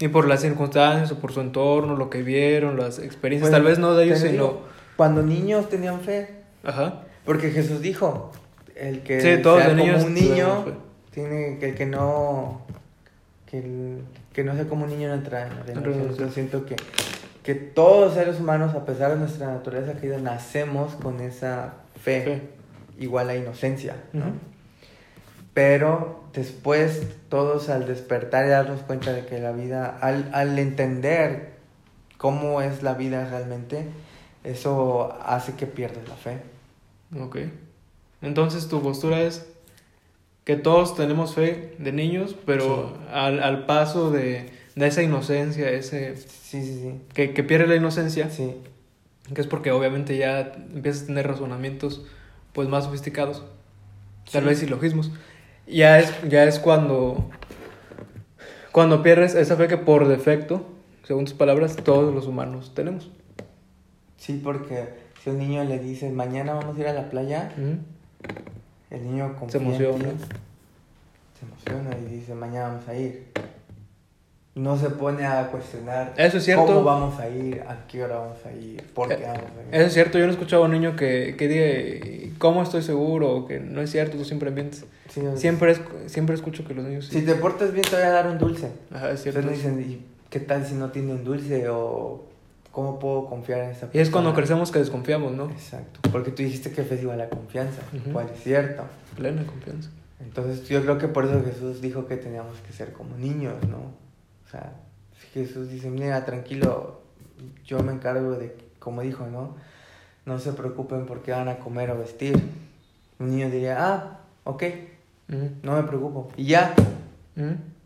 Y 0.00 0.08
por 0.08 0.26
las 0.26 0.40
circunstancias 0.40 1.12
o 1.12 1.20
por 1.20 1.32
su 1.32 1.40
entorno, 1.40 1.94
lo 1.94 2.10
que 2.10 2.24
vieron, 2.24 2.76
las 2.76 2.98
experiencias, 2.98 3.52
tal 3.52 3.62
vez 3.62 3.78
no 3.78 3.94
de 3.94 4.06
ellos, 4.06 4.18
sino... 4.18 4.62
cuando 4.96 5.22
niños 5.22 5.68
tenían 5.68 6.00
fe. 6.00 6.42
Ajá. 6.64 7.04
Porque 7.24 7.52
Jesús 7.52 7.80
dijo, 7.80 8.32
el 8.74 9.04
que 9.04 9.20
sí, 9.20 9.40
todos 9.40 9.62
sea 9.62 9.72
niños 9.72 10.02
como 10.02 10.06
un 10.06 10.14
niño, 10.14 10.64
tiene 11.12 11.58
que 11.60 11.68
el 11.68 11.74
que 11.76 11.86
no... 11.86 12.62
Que, 13.46 13.60
el, 13.60 13.98
que 14.32 14.42
no 14.42 14.56
sea 14.56 14.64
como 14.64 14.82
un 14.82 14.90
niño 14.90 15.10
no 15.10 15.14
entra 15.14 15.46
en 15.46 15.76
la 15.76 16.16
Yo 16.16 16.28
siento 16.28 16.66
que 16.66 16.74
que 17.42 17.54
todos 17.54 18.06
los 18.06 18.14
seres 18.14 18.38
humanos, 18.38 18.74
a 18.74 18.84
pesar 18.84 19.12
de 19.12 19.18
nuestra 19.18 19.48
naturaleza 19.48 19.94
querida, 19.94 20.18
nacemos 20.18 20.94
con 20.94 21.20
esa 21.20 21.74
fe, 22.00 22.50
igual 22.98 23.28
a 23.30 23.36
inocencia, 23.36 23.96
Pero 25.54 26.24
después 26.32 27.02
todos 27.28 27.68
al 27.68 27.86
despertar 27.86 28.46
y 28.46 28.50
darnos 28.50 28.80
cuenta 28.82 29.12
de 29.12 29.26
que 29.26 29.40
la 29.40 29.52
vida, 29.52 29.98
al, 30.00 30.30
al 30.32 30.58
entender 30.58 31.52
cómo 32.16 32.62
es 32.62 32.82
la 32.82 32.94
vida 32.94 33.28
realmente, 33.28 33.86
eso 34.44 35.18
hace 35.24 35.54
que 35.54 35.66
pierdas 35.66 36.08
la 36.08 36.14
fe. 36.14 36.38
Ok. 37.20 37.38
Entonces 38.22 38.68
tu 38.68 38.80
postura 38.80 39.20
es 39.20 39.46
que 40.44 40.56
todos 40.56 40.96
tenemos 40.96 41.34
fe 41.34 41.74
de 41.78 41.92
niños, 41.92 42.36
pero 42.46 42.96
al, 43.12 43.42
al 43.42 43.66
paso 43.66 44.10
de 44.10 44.50
de 44.74 44.86
esa 44.86 45.02
inocencia, 45.02 45.70
ese... 45.70 46.16
Sí, 46.16 46.62
sí, 46.62 46.80
sí. 46.80 47.00
Que, 47.14 47.34
que 47.34 47.42
pierde 47.42 47.66
la 47.66 47.76
inocencia. 47.76 48.30
Sí. 48.30 48.56
Que 49.34 49.40
es 49.40 49.46
porque 49.46 49.70
obviamente 49.70 50.16
ya 50.16 50.52
empiezas 50.74 51.04
a 51.04 51.06
tener 51.06 51.26
razonamientos 51.26 52.04
pues 52.52 52.68
más 52.68 52.84
sofisticados. 52.84 53.44
Tal 54.30 54.44
vez 54.44 54.58
silogismos. 54.58 55.10
Ya 55.66 55.98
es, 55.98 56.12
ya 56.28 56.44
es 56.44 56.58
cuando... 56.58 57.30
Cuando 58.72 59.02
pierdes 59.02 59.34
esa 59.34 59.56
fe 59.56 59.68
que 59.68 59.76
por 59.76 60.08
defecto, 60.08 60.66
según 61.04 61.26
tus 61.26 61.34
palabras, 61.34 61.76
todos 61.76 62.14
los 62.14 62.26
humanos 62.26 62.72
tenemos. 62.74 63.10
Sí, 64.16 64.40
porque 64.42 64.88
si 65.22 65.28
un 65.28 65.38
niño 65.38 65.62
le 65.64 65.78
dice, 65.78 66.08
mañana 66.10 66.54
vamos 66.54 66.76
a 66.76 66.80
ir 66.80 66.88
a 66.88 66.94
la 66.94 67.10
playa, 67.10 67.52
el 68.88 69.04
niño 69.04 69.36
confía 69.38 69.60
se 69.60 69.66
emociona. 69.66 70.08
se 71.38 71.46
emociona 71.46 71.98
y 71.98 72.14
dice, 72.14 72.34
mañana 72.34 72.68
vamos 72.68 72.88
a 72.88 72.94
ir. 72.96 73.26
No 74.54 74.76
se 74.76 74.90
pone 74.90 75.24
a 75.26 75.46
cuestionar 75.48 76.12
Eso 76.16 76.36
es 76.36 76.44
cierto. 76.44 76.66
cómo 76.66 76.84
vamos 76.84 77.18
a 77.18 77.28
ir, 77.28 77.62
a 77.66 77.86
qué 77.88 78.04
hora 78.04 78.16
vamos 78.18 78.36
a 78.44 78.52
ir, 78.52 78.82
por 78.94 79.08
qué 79.08 79.22
vamos 79.24 79.38
a 79.38 79.68
ir. 79.68 79.74
Eso 79.74 79.86
es 79.86 79.92
cierto, 79.94 80.18
yo 80.18 80.24
no 80.26 80.30
he 80.30 80.34
escuchado 80.34 80.62
a 80.62 80.66
un 80.66 80.72
niño 80.72 80.94
que, 80.94 81.34
que 81.38 81.48
diga, 81.48 82.32
¿cómo 82.38 82.62
estoy 82.62 82.82
seguro? 82.82 83.30
O 83.34 83.46
que 83.46 83.60
no 83.60 83.80
es 83.80 83.90
cierto, 83.90 84.16
tú 84.18 84.24
siempre 84.24 84.50
mientes. 84.50 84.84
Sí, 85.08 85.20
no- 85.20 85.36
Siempre, 85.36 85.72
es, 85.72 85.80
siempre 86.06 86.34
escucho 86.34 86.66
que 86.66 86.74
los 86.74 86.84
niños 86.84 87.06
sí. 87.06 87.20
Si 87.20 87.24
te 87.26 87.34
portas 87.34 87.72
bien, 87.72 87.84
te 87.88 87.96
voy 87.96 88.04
a 88.04 88.10
dar 88.10 88.26
un 88.26 88.38
dulce. 88.38 88.68
Ajá, 88.92 89.10
es 89.10 89.22
cierto. 89.22 89.40
Entonces 89.40 89.64
dicen, 89.76 89.80
¿y 89.90 90.04
qué 90.28 90.40
tal 90.40 90.66
si 90.66 90.74
no 90.74 90.90
tiene 90.90 91.12
un 91.12 91.24
dulce? 91.24 91.68
O 91.70 92.24
¿cómo 92.72 92.98
puedo 92.98 93.26
confiar 93.26 93.60
en 93.60 93.70
esa 93.70 93.80
persona? 93.86 93.98
Y 93.98 94.00
es 94.00 94.10
cuando 94.10 94.34
crecemos 94.34 94.70
que 94.70 94.78
desconfiamos, 94.80 95.32
¿no? 95.32 95.50
Exacto. 95.50 96.00
Porque 96.10 96.30
tú 96.30 96.42
dijiste 96.42 96.72
que 96.72 96.82
fe 96.84 96.94
es 96.96 97.02
igual 97.02 97.20
a 97.22 97.28
confianza, 97.30 97.80
cual 98.12 98.28
es 98.34 98.42
cierto. 98.42 98.82
Plena 99.16 99.44
confianza. 99.46 99.88
Entonces 100.20 100.66
yo 100.68 100.82
creo 100.82 100.98
que 100.98 101.08
por 101.08 101.24
eso 101.24 101.42
Jesús 101.44 101.80
dijo 101.82 102.06
que 102.06 102.16
teníamos 102.16 102.58
que 102.66 102.72
ser 102.72 102.92
como 102.92 103.16
niños, 103.16 103.54
¿no? 103.68 104.00
O 104.52 104.54
sea, 104.54 104.72
si 105.18 105.28
Jesús 105.28 105.70
dice, 105.70 105.88
mira, 105.88 106.26
tranquilo, 106.26 107.00
yo 107.64 107.82
me 107.82 107.92
encargo 107.92 108.32
de, 108.32 108.54
como 108.78 109.00
dijo, 109.00 109.26
¿no? 109.26 109.56
No 110.26 110.38
se 110.38 110.52
preocupen 110.52 111.06
por 111.06 111.22
qué 111.22 111.32
van 111.32 111.48
a 111.48 111.58
comer 111.58 111.90
o 111.90 111.98
vestir. 111.98 112.38
Un 113.18 113.30
niño 113.30 113.48
diría, 113.48 113.78
ah, 113.80 114.20
ok, 114.44 114.62
no 115.62 115.76
me 115.76 115.82
preocupo. 115.84 116.28
Y 116.36 116.44
ya. 116.44 116.74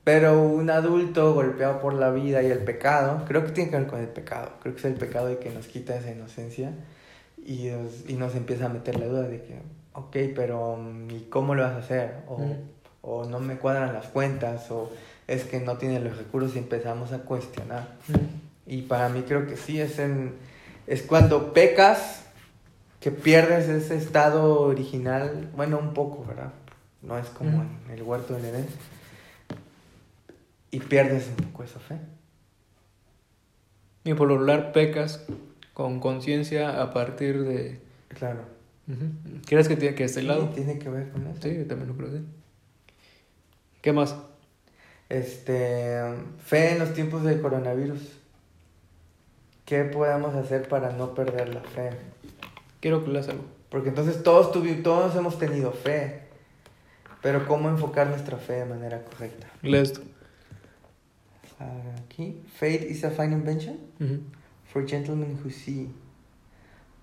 Pero 0.03 0.43
un 0.43 0.71
adulto 0.71 1.35
golpeado 1.35 1.81
por 1.81 1.95
la 1.95 2.11
vida 2.11 2.43
y 2.43 2.47
el 2.47 2.65
pecado, 2.65 3.25
creo 3.29 3.45
que 3.45 3.53
tiene 3.53 3.71
que 3.71 3.77
ver 3.77 3.87
con 3.87 4.01
el 4.01 4.09
pecado. 4.09 4.51
Creo 4.61 4.75
que 4.75 4.81
es 4.81 4.85
el 4.87 4.95
pecado 4.95 5.29
el 5.29 5.39
que 5.39 5.51
nos 5.51 5.69
quita 5.69 5.97
esa 5.97 6.11
inocencia 6.11 6.73
y 7.45 7.69
nos, 7.69 8.11
y 8.11 8.15
nos 8.15 8.35
empieza 8.35 8.67
a 8.67 8.71
meter 8.71 8.99
la 8.99 9.07
duda 9.07 9.23
de 9.23 9.43
que, 9.43 9.61
ok, 9.93 10.17
pero 10.35 10.77
mm, 10.77 11.11
¿y 11.13 11.21
cómo 11.31 11.55
lo 11.55 11.63
vas 11.63 11.75
a 11.75 11.79
hacer? 11.79 12.17
O, 12.27 12.41
o 13.03 13.25
no 13.25 13.39
me 13.39 13.57
cuadran 13.57 13.93
las 13.93 14.07
cuentas, 14.09 14.69
o 14.73 14.91
es 15.27 15.45
que 15.45 15.61
no 15.61 15.77
tienen 15.79 16.05
los 16.05 16.17
recursos 16.17 16.55
y 16.55 16.59
empezamos 16.59 17.13
a 17.13 17.19
cuestionar. 17.19 17.97
Y 18.67 18.83
para 18.83 19.09
mí 19.09 19.23
creo 19.23 19.47
que 19.47 19.57
sí, 19.57 19.81
es, 19.81 19.99
en, 19.99 20.35
es 20.87 21.03
cuando 21.03 21.53
pecas 21.53 22.25
que 23.01 23.11
pierdes 23.11 23.69
ese 23.69 23.97
estado 23.97 24.61
original, 24.63 25.51
bueno, 25.55 25.79
un 25.79 25.95
poco, 25.95 26.25
¿verdad? 26.27 26.53
No 27.03 27.19
es 27.19 27.27
como 27.29 27.63
en 27.63 27.91
el 27.93 28.03
huerto 28.03 28.35
del 28.35 28.47
Edén. 28.47 28.67
Y 30.71 30.81
pierdes 30.81 31.29
un 31.29 31.47
poco 31.47 31.63
esa 31.65 31.79
fe. 31.79 31.99
Y 34.05 34.15
por 34.15 34.29
lo 34.29 34.35
regular 34.35 34.73
pecas 34.73 35.25
con 35.75 36.01
conciencia 36.01 36.83
a 36.83 36.93
partir 36.93 37.43
de... 37.45 37.81
Claro. 38.09 38.41
¿Crees 39.47 39.69
que 39.69 39.77
tiene 39.77 39.95
que 39.97 40.05
este 40.05 40.21
Sí, 40.21 40.27
lado? 40.27 40.49
tiene 40.51 40.79
que 40.79 40.89
ver 40.89 41.11
con 41.11 41.27
eso. 41.27 41.43
Sí, 41.43 41.57
yo 41.57 41.67
también 41.67 41.89
lo 41.89 41.97
creo. 41.97 42.23
¿Qué 43.83 43.93
más? 43.93 44.17
Este, 45.09 46.01
fe 46.45 46.73
en 46.73 46.79
los 46.81 46.93
tiempos 46.95 47.23
del 47.25 47.41
coronavirus. 47.41 48.01
¿Qué 49.65 49.85
podemos 49.85 50.35
hacer 50.35 50.69
para 50.69 50.93
no 50.93 51.15
perder 51.15 51.55
la 51.55 51.61
fe? 51.61 51.91
Quiero 52.81 53.05
que 53.05 53.11
leas 53.11 53.29
algo. 53.29 53.45
Porque 53.69 53.89
entonces 53.89 54.23
todos, 54.23 54.53
tuvi- 54.55 54.83
todos 54.83 55.15
hemos 55.17 55.39
tenido 55.39 55.73
fe. 55.73 56.23
Pero 57.23 57.47
¿cómo 57.47 57.69
enfocar 57.69 58.07
nuestra 58.09 58.37
fe 58.37 58.55
de 58.55 58.65
manera 58.67 59.03
correcta? 59.05 59.49
Lee 59.63 59.79
esto. 59.79 60.01
Aquí, 62.05 62.43
faith 62.59 62.83
is 62.83 63.03
a 63.05 63.11
fine 63.11 63.33
invention 63.33 63.79
for 64.65 64.87
gentlemen 64.87 65.39
who 65.43 65.51
see, 65.51 65.89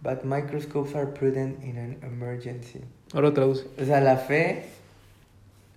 but 0.01 0.23
microscopes 0.23 0.93
are 0.95 1.07
prudent 1.07 1.61
in 1.63 1.77
an 1.77 1.97
emergency. 2.03 2.81
Ahora 3.13 3.33
traduce. 3.33 3.65
O 3.81 3.85
sea, 3.85 3.99
la 3.99 4.17
fe, 4.17 4.65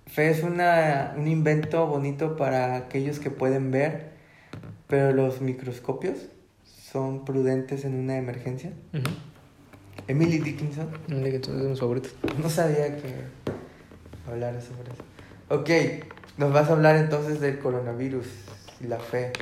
fe 0.07 0.31
es 0.31 0.43
una, 0.43 1.15
un 1.17 1.29
invento 1.29 1.87
bonito 1.87 2.37
para 2.37 2.77
aquellos 2.77 3.19
que 3.19 3.31
pueden 3.31 3.71
ver, 3.71 4.11
pero 4.87 5.13
los 5.13 5.41
microscopios 5.41 6.29
son 6.65 7.25
prudentes 7.25 7.85
en 7.85 7.95
una 7.95 8.17
emergencia. 8.17 8.73
Emily 10.09 10.39
Dickinson, 10.39 10.89
es 11.09 11.43
de 11.43 11.69
mis 11.69 11.81
favoritos. 11.81 12.15
no 12.41 12.49
sabía 12.49 12.97
que 12.97 13.15
hablara 14.29 14.61
sobre 14.61 14.93
eso. 14.93 15.03
Ok, 15.49 15.71
nos 16.39 16.53
vas 16.53 16.69
a 16.69 16.73
hablar 16.73 16.97
entonces 16.97 17.41
del 17.41 17.59
coronavirus 17.59 18.27
y 18.81 18.87
la 18.87 18.99
fe. 18.99 19.33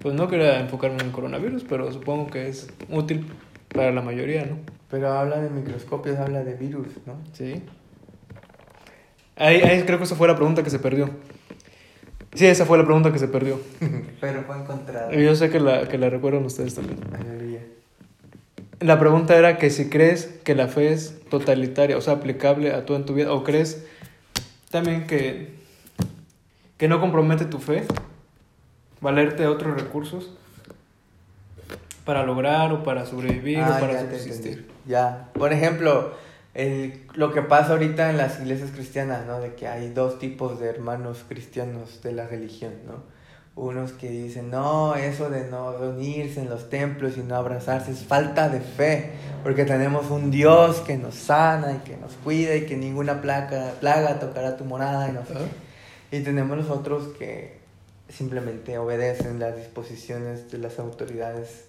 Pues 0.00 0.14
no 0.14 0.28
quería 0.28 0.60
enfocarme 0.60 1.00
en 1.00 1.06
el 1.06 1.12
coronavirus, 1.12 1.64
pero 1.68 1.90
supongo 1.92 2.30
que 2.30 2.48
es 2.48 2.68
útil 2.90 3.26
para 3.68 3.90
la 3.92 4.02
mayoría, 4.02 4.44
¿no? 4.46 4.56
Pero 4.90 5.12
habla 5.12 5.40
de 5.40 5.50
microscopios, 5.50 6.18
habla 6.18 6.44
de 6.44 6.54
virus, 6.54 6.88
¿no? 7.06 7.14
Sí. 7.32 7.62
Ahí, 9.36 9.60
ahí 9.62 9.82
creo 9.82 9.98
que 9.98 10.04
esa 10.04 10.14
fue 10.16 10.28
la 10.28 10.36
pregunta 10.36 10.62
que 10.62 10.70
se 10.70 10.78
perdió. 10.78 11.10
Sí, 12.34 12.46
esa 12.46 12.66
fue 12.66 12.78
la 12.78 12.84
pregunta 12.84 13.12
que 13.12 13.18
se 13.18 13.28
perdió. 13.28 13.60
Pero 14.20 14.42
fue 14.42 14.56
encontrado. 14.56 15.12
Y 15.12 15.24
yo 15.24 15.34
sé 15.36 15.50
que 15.50 15.60
la, 15.60 15.88
que 15.88 15.98
la 15.98 16.10
recuerdan 16.10 16.44
ustedes 16.44 16.74
también. 16.74 16.98
Aleluya. 17.12 17.60
La 18.80 18.98
pregunta 18.98 19.36
era 19.36 19.56
que 19.56 19.70
si 19.70 19.88
crees 19.88 20.26
que 20.44 20.54
la 20.54 20.66
fe 20.66 20.92
es 20.92 21.20
totalitaria, 21.30 21.96
o 21.96 22.00
sea, 22.00 22.14
aplicable 22.14 22.72
a 22.72 22.84
todo 22.84 22.96
en 22.96 23.04
tu 23.04 23.14
vida, 23.14 23.32
o 23.32 23.44
crees 23.44 23.86
también 24.70 25.06
que, 25.06 25.54
que 26.76 26.88
no 26.88 27.00
compromete 27.00 27.44
tu 27.44 27.60
fe, 27.60 27.84
valerte 29.00 29.42
de 29.42 29.48
otros 29.48 29.80
recursos 29.80 30.30
para 32.04 32.24
lograr 32.24 32.72
o 32.72 32.82
para 32.82 33.06
sobrevivir 33.06 33.60
Ah, 33.60 33.76
o 33.76 33.80
para 33.80 33.92
ya 33.92 34.00
subsistir. 34.00 34.68
Ya. 34.86 35.28
Por 35.34 35.52
ejemplo, 35.52 36.12
el, 36.54 37.06
lo 37.14 37.32
que 37.32 37.42
pasa 37.42 37.72
ahorita 37.72 38.10
en 38.10 38.16
las 38.16 38.40
iglesias 38.40 38.70
cristianas, 38.70 39.26
¿no? 39.26 39.40
De 39.40 39.54
que 39.54 39.66
hay 39.66 39.90
dos 39.90 40.18
tipos 40.18 40.60
de 40.60 40.68
hermanos 40.68 41.24
cristianos 41.28 42.00
de 42.02 42.12
la 42.12 42.26
religión, 42.26 42.72
¿no? 42.86 43.02
Unos 43.56 43.92
que 43.92 44.08
dicen, 44.08 44.50
no, 44.50 44.96
eso 44.96 45.30
de 45.30 45.48
no 45.48 45.76
reunirse 45.76 46.40
en 46.40 46.50
los 46.50 46.70
templos 46.70 47.16
y 47.16 47.20
no 47.20 47.36
abrazarse 47.36 47.92
es 47.92 48.04
falta 48.04 48.48
de 48.48 48.60
fe, 48.60 49.12
porque 49.44 49.64
tenemos 49.64 50.10
un 50.10 50.30
Dios 50.32 50.80
que 50.80 50.96
nos 50.96 51.14
sana 51.14 51.72
y 51.72 51.88
que 51.88 51.96
nos 51.96 52.14
cuida 52.14 52.56
y 52.56 52.66
que 52.66 52.76
ninguna 52.76 53.20
plaga, 53.20 53.74
plaga 53.80 54.18
tocará 54.18 54.56
tu 54.56 54.64
morada 54.64 55.08
y 55.08 55.12
no 55.12 55.24
sé 55.24 55.34
qué. 55.34 56.18
Y 56.18 56.22
tenemos 56.22 56.56
los 56.56 56.70
otros 56.70 57.08
que 57.16 57.58
simplemente 58.08 58.76
obedecen 58.78 59.38
las 59.38 59.56
disposiciones 59.56 60.50
de 60.50 60.58
las 60.58 60.78
autoridades, 60.80 61.66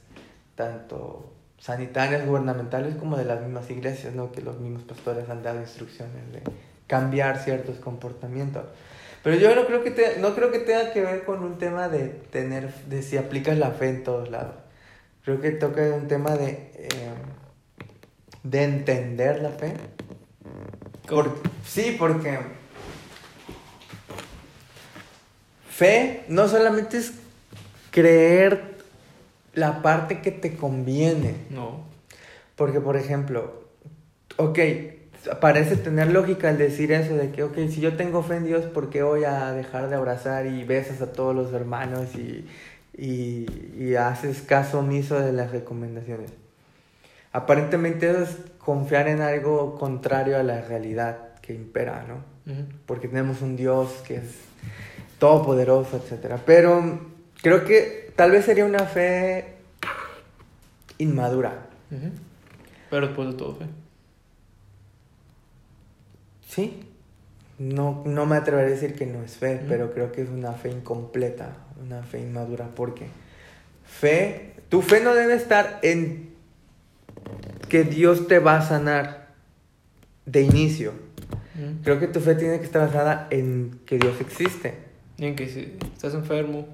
tanto 0.55 1.34
sanitarias, 1.65 2.23
gubernamentales, 2.27 2.95
como 2.95 3.17
de 3.17 3.25
las 3.25 3.41
mismas 3.41 3.67
iglesias, 3.71 4.13
¿no? 4.13 4.31
Que 4.31 4.41
los 4.41 4.59
mismos 4.59 4.83
pastores 4.83 5.27
han 5.29 5.41
dado 5.41 5.59
instrucciones 5.59 6.31
de 6.31 6.43
cambiar 6.85 7.39
ciertos 7.43 7.77
comportamientos. 7.79 8.65
Pero 9.23 9.37
yo 9.37 9.55
no 9.55 9.65
creo 9.65 9.83
que 9.83 9.89
te- 9.89 10.19
no 10.19 10.35
creo 10.35 10.51
que 10.51 10.59
tenga 10.59 10.93
que 10.93 11.01
ver 11.01 11.23
con 11.25 11.43
un 11.43 11.57
tema 11.57 11.89
de 11.89 12.09
tener, 12.29 12.71
de 12.85 13.01
si 13.01 13.17
aplicas 13.17 13.57
la 13.57 13.71
fe 13.71 13.89
en 13.89 14.03
todos 14.03 14.29
lados. 14.29 14.53
Creo 15.23 15.41
que 15.41 15.49
toca 15.49 15.81
un 15.81 16.07
tema 16.07 16.35
de, 16.37 16.49
eh, 16.75 17.13
de 18.43 18.63
entender 18.63 19.41
la 19.41 19.49
fe. 19.49 19.73
Por- 21.09 21.35
sí, 21.65 21.95
porque 21.97 22.37
fe 25.67 26.25
no 26.27 26.47
solamente 26.47 26.97
es 26.97 27.13
creer 27.89 28.74
la 29.55 29.81
parte 29.81 30.21
que 30.21 30.31
te 30.31 30.55
conviene. 30.55 31.35
No. 31.49 31.83
Porque, 32.55 32.79
por 32.79 32.95
ejemplo, 32.95 33.63
ok, 34.37 34.59
parece 35.41 35.75
tener 35.77 36.11
lógica 36.11 36.49
el 36.49 36.57
decir 36.57 36.91
eso 36.91 37.15
de 37.15 37.31
que, 37.31 37.43
ok, 37.43 37.55
si 37.69 37.81
yo 37.81 37.95
tengo 37.95 38.23
fe 38.23 38.35
en 38.37 38.45
Dios, 38.45 38.65
¿por 38.65 38.89
qué 38.89 39.03
voy 39.03 39.23
a 39.23 39.51
dejar 39.51 39.89
de 39.89 39.95
abrazar 39.95 40.45
y 40.45 40.63
besas 40.63 41.01
a 41.01 41.11
todos 41.11 41.35
los 41.35 41.51
hermanos 41.53 42.15
y, 42.15 42.45
y, 42.97 43.45
y 43.77 43.95
haces 43.95 44.41
caso 44.41 44.79
omiso 44.79 45.19
de 45.19 45.33
las 45.33 45.51
recomendaciones? 45.51 46.31
Aparentemente 47.31 48.09
eso 48.09 48.21
es 48.21 48.37
confiar 48.59 49.07
en 49.07 49.21
algo 49.21 49.75
contrario 49.77 50.37
a 50.37 50.43
la 50.43 50.61
realidad 50.61 51.17
que 51.41 51.53
impera, 51.53 52.05
¿no? 52.07 52.35
Porque 52.85 53.07
tenemos 53.07 53.41
un 53.41 53.55
Dios 53.55 54.03
que 54.07 54.15
es 54.17 54.35
todopoderoso, 55.19 55.97
etc. 55.97 56.35
Pero 56.45 56.99
creo 57.45 57.63
que 57.63 58.11
tal 58.15 58.31
vez 58.31 58.43
sería 58.43 58.65
una 58.65 58.85
fe 58.85 59.45
inmadura. 60.97 61.67
Pero 62.89 63.05
después 63.05 63.27
de 63.27 63.33
todo, 63.35 63.55
fe. 63.55 63.65
¿sí? 66.47 66.87
No, 67.59 68.01
no 68.07 68.25
me 68.25 68.37
atreveré 68.37 68.69
a 68.69 68.71
decir 68.71 68.95
que 68.95 69.05
no 69.05 69.21
es 69.21 69.37
fe, 69.37 69.61
pero 69.69 69.93
creo 69.93 70.11
que 70.11 70.23
es 70.23 70.29
una 70.29 70.53
fe 70.53 70.71
incompleta, 70.71 71.55
una 71.79 72.01
fe 72.01 72.21
inmadura, 72.21 72.69
porque 72.75 73.09
fe, 73.85 74.55
tu 74.69 74.81
fe 74.81 75.01
no 75.01 75.13
debe 75.13 75.35
estar 75.35 75.77
en 75.83 76.31
que 77.69 77.83
Dios 77.83 78.27
te 78.27 78.39
va 78.39 78.57
a 78.57 78.61
sanar 78.63 79.35
de 80.25 80.41
inicio. 80.41 80.93
Creo 81.83 81.99
que 81.99 82.07
tu 82.07 82.21
fe 82.21 82.33
tiene 82.33 82.57
que 82.57 82.65
estar 82.65 82.87
basada 82.87 83.27
en 83.29 83.81
que 83.85 83.99
Dios 83.99 84.19
existe. 84.19 84.79
Y 85.19 85.25
en 85.25 85.35
que 85.35 85.47
si 85.47 85.77
estás 85.93 86.15
enfermo, 86.15 86.67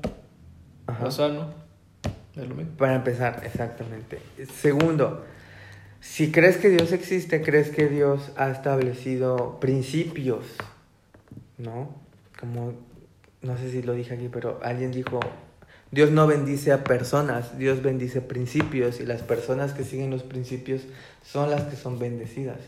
Ajá. 0.87 1.05
o 1.05 1.11
sano, 1.11 1.53
es 2.35 2.47
lo 2.47 2.55
mismo. 2.55 2.73
Para 2.77 2.95
empezar, 2.95 3.41
exactamente. 3.45 4.19
Segundo, 4.53 5.25
si 5.99 6.31
crees 6.31 6.57
que 6.57 6.69
Dios 6.69 6.91
existe, 6.91 7.41
crees 7.41 7.69
que 7.69 7.87
Dios 7.87 8.31
ha 8.37 8.49
establecido 8.49 9.59
principios, 9.59 10.45
¿no? 11.57 11.95
Como 12.39 12.73
no 13.41 13.57
sé 13.57 13.71
si 13.71 13.81
lo 13.81 13.93
dije 13.93 14.13
aquí, 14.13 14.29
pero 14.31 14.59
alguien 14.63 14.91
dijo, 14.91 15.19
Dios 15.91 16.09
no 16.11 16.25
bendice 16.25 16.71
a 16.71 16.85
personas, 16.85 17.57
Dios 17.57 17.81
bendice 17.81 18.21
principios 18.21 19.01
y 19.01 19.05
las 19.05 19.21
personas 19.21 19.73
que 19.73 19.83
siguen 19.83 20.09
los 20.09 20.23
principios 20.23 20.83
son 21.23 21.49
las 21.49 21.63
que 21.63 21.75
son 21.75 21.99
bendecidas. 21.99 22.59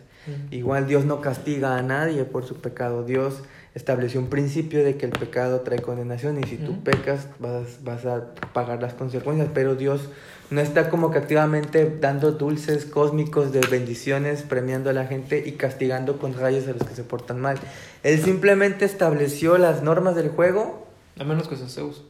Igual 0.52 0.88
Dios 0.88 1.06
no 1.06 1.22
castiga 1.22 1.78
a 1.78 1.82
nadie 1.82 2.24
por 2.26 2.46
su 2.46 2.56
pecado, 2.56 3.04
Dios 3.04 3.42
estableció 3.76 4.20
un 4.20 4.28
principio 4.28 4.84
de 4.84 4.98
que 4.98 5.06
el 5.06 5.12
pecado 5.12 5.62
trae 5.62 5.80
condenación 5.80 6.38
y 6.40 6.44
si 6.44 6.58
tú 6.58 6.72
Ujú. 6.74 6.84
pecas 6.84 7.28
vas, 7.40 7.84
vas 7.84 8.06
a 8.06 8.34
pagar 8.54 8.82
las 8.82 8.94
consecuencias, 8.94 9.50
pero 9.54 9.76
Dios 9.76 10.10
no 10.50 10.62
está 10.62 10.90
como 10.90 11.10
que 11.12 11.18
activamente 11.18 11.98
dando 12.00 12.34
dulces 12.34 12.86
cósmicos 12.86 13.52
de 13.52 13.62
bendiciones, 13.62 14.44
premiando 14.44 14.90
a 14.90 14.94
la 14.94 15.08
gente 15.08 15.44
y 15.46 15.54
castigando 15.54 16.20
con 16.20 16.34
rayos 16.36 16.68
a 16.68 16.74
los 16.74 16.84
que 16.84 16.94
se 16.94 17.04
portan 17.04 17.42
mal. 17.42 17.58
Él 18.04 18.22
simplemente 18.22 18.86
estableció 18.86 19.58
las 19.58 19.82
normas 19.82 20.16
del 20.16 20.30
juego, 20.30 20.88
A 21.20 21.24
menos 21.24 21.48
que 21.48 21.56
sea 21.56 21.70
Zeus. 21.70 22.04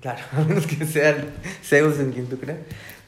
Claro, 0.00 0.20
a 0.32 0.40
menos 0.42 0.66
que 0.66 0.84
sea 0.86 1.16
Zeus 1.64 1.98
en 1.98 2.12
quien 2.12 2.26
tú 2.26 2.38
creas, 2.38 2.58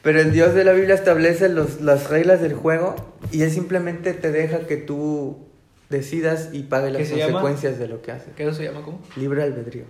pero 0.01 0.19
el 0.19 0.31
Dios 0.31 0.53
de 0.53 0.63
la 0.63 0.73
Biblia 0.73 0.95
establece 0.95 1.49
los, 1.49 1.81
las 1.81 2.09
reglas 2.09 2.41
del 2.41 2.53
juego 2.53 2.95
y 3.31 3.41
él 3.43 3.51
simplemente 3.51 4.13
te 4.13 4.31
deja 4.31 4.67
que 4.67 4.77
tú 4.77 5.37
decidas 5.89 6.49
y 6.53 6.63
pague 6.63 6.91
¿Qué 6.91 6.99
las 6.99 7.09
llama? 7.09 7.23
consecuencias 7.41 7.79
de 7.79 7.87
lo 7.87 8.01
que 8.01 8.11
haces. 8.11 8.29
¿Qué 8.35 8.43
eso 8.43 8.53
se 8.53 8.63
llama 8.63 8.81
cómo? 8.83 9.01
Libre 9.15 9.43
albedrío. 9.43 9.83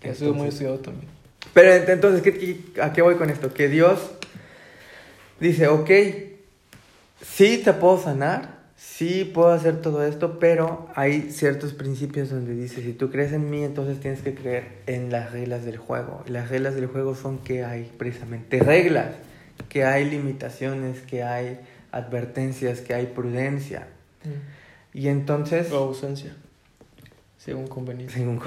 Que 0.00 0.14
sido 0.14 0.34
muy 0.34 0.48
estudiado 0.48 0.78
también. 0.80 1.08
Pero 1.54 1.70
ent- 1.72 1.88
entonces, 1.88 2.22
¿qué- 2.22 2.34
qué- 2.72 2.80
¿a 2.82 2.92
qué 2.92 3.02
voy 3.02 3.14
con 3.16 3.30
esto? 3.30 3.52
Que 3.54 3.68
Dios 3.68 3.98
dice, 5.40 5.66
ok, 5.68 5.90
sí 7.24 7.60
te 7.64 7.72
puedo 7.72 8.00
sanar, 8.02 8.51
sí 8.84 9.24
puedo 9.32 9.50
hacer 9.50 9.80
todo 9.80 10.04
esto, 10.04 10.38
pero 10.38 10.88
hay 10.94 11.30
ciertos 11.30 11.72
principios 11.72 12.30
donde 12.30 12.54
dice, 12.54 12.82
si 12.82 12.92
tú 12.92 13.10
crees 13.10 13.32
en 13.32 13.48
mí, 13.50 13.62
entonces 13.64 14.00
tienes 14.00 14.20
que 14.22 14.34
creer 14.34 14.64
en 14.86 15.10
las 15.10 15.32
reglas 15.32 15.64
del 15.64 15.76
juego. 15.76 16.22
Las 16.26 16.50
reglas 16.50 16.74
del 16.74 16.86
juego 16.86 17.14
son 17.14 17.38
que 17.38 17.64
hay 17.64 17.90
precisamente 17.96 18.58
reglas, 18.60 19.14
que 19.68 19.84
hay 19.84 20.08
limitaciones, 20.08 21.00
que 21.00 21.22
hay 21.22 21.60
advertencias, 21.92 22.80
que 22.80 22.94
hay 22.94 23.06
prudencia. 23.06 23.86
Y 24.92 25.08
entonces... 25.08 25.70
O 25.72 25.76
ausencia. 25.78 26.34
Según 27.38 27.66
conveniencia. 27.66 28.18
Según- 28.18 28.40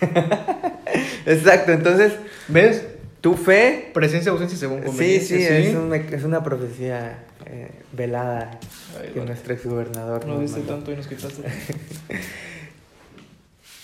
Exacto, 1.26 1.72
entonces 1.72 2.12
¿Ves? 2.48 2.84
tu 3.20 3.34
fe 3.34 3.90
Presencia, 3.92 4.30
ausencia 4.30 4.56
según 4.58 4.80
Sí, 4.80 4.86
conveniencia. 4.86 5.36
sí, 5.38 5.44
es 5.44 5.74
una, 5.74 5.96
es 5.96 6.22
una 6.24 6.42
profecía 6.44 7.18
eh, 7.46 7.70
velada 7.92 8.58
Ay, 9.00 9.08
que 9.12 9.18
vale. 9.20 9.30
nuestro 9.30 9.54
exgobernador 9.54 10.26
No 10.26 10.36
mandó. 10.36 10.60
tanto 10.62 10.92
y 10.92 10.96
nos 10.96 11.06
quitaste. 11.06 11.42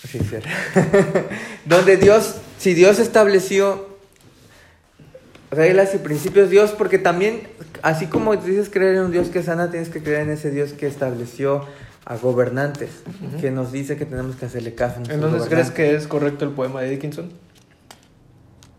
Sí, 0.09 0.17
es 0.19 0.29
cierto. 0.29 0.49
Donde 1.65 1.97
Dios, 1.97 2.35
si 2.59 2.73
Dios 2.73 2.99
estableció 2.99 3.87
reglas 5.49 5.95
y 5.95 5.97
principios, 5.99 6.49
Dios, 6.49 6.71
porque 6.71 6.99
también, 6.99 7.47
así 7.81 8.07
como 8.07 8.35
dices 8.35 8.69
creer 8.69 8.95
en 8.95 9.03
un 9.03 9.11
Dios 9.11 9.29
que 9.29 9.41
sana, 9.43 9.71
tienes 9.71 9.89
que 9.89 10.03
creer 10.03 10.21
en 10.21 10.31
ese 10.31 10.51
Dios 10.51 10.73
que 10.73 10.87
estableció 10.87 11.65
a 12.05 12.17
gobernantes, 12.17 12.89
que 13.39 13.49
nos 13.49 13.71
dice 13.71 13.95
que 13.95 14.05
tenemos 14.05 14.35
que 14.35 14.45
hacerle 14.45 14.75
caso 14.75 14.99
a 14.99 15.13
Entonces, 15.13 15.47
¿crees 15.47 15.71
que 15.71 15.95
es 15.95 16.05
correcto 16.05 16.43
el 16.43 16.51
poema 16.51 16.81
de 16.81 16.89
Dickinson? 16.89 17.31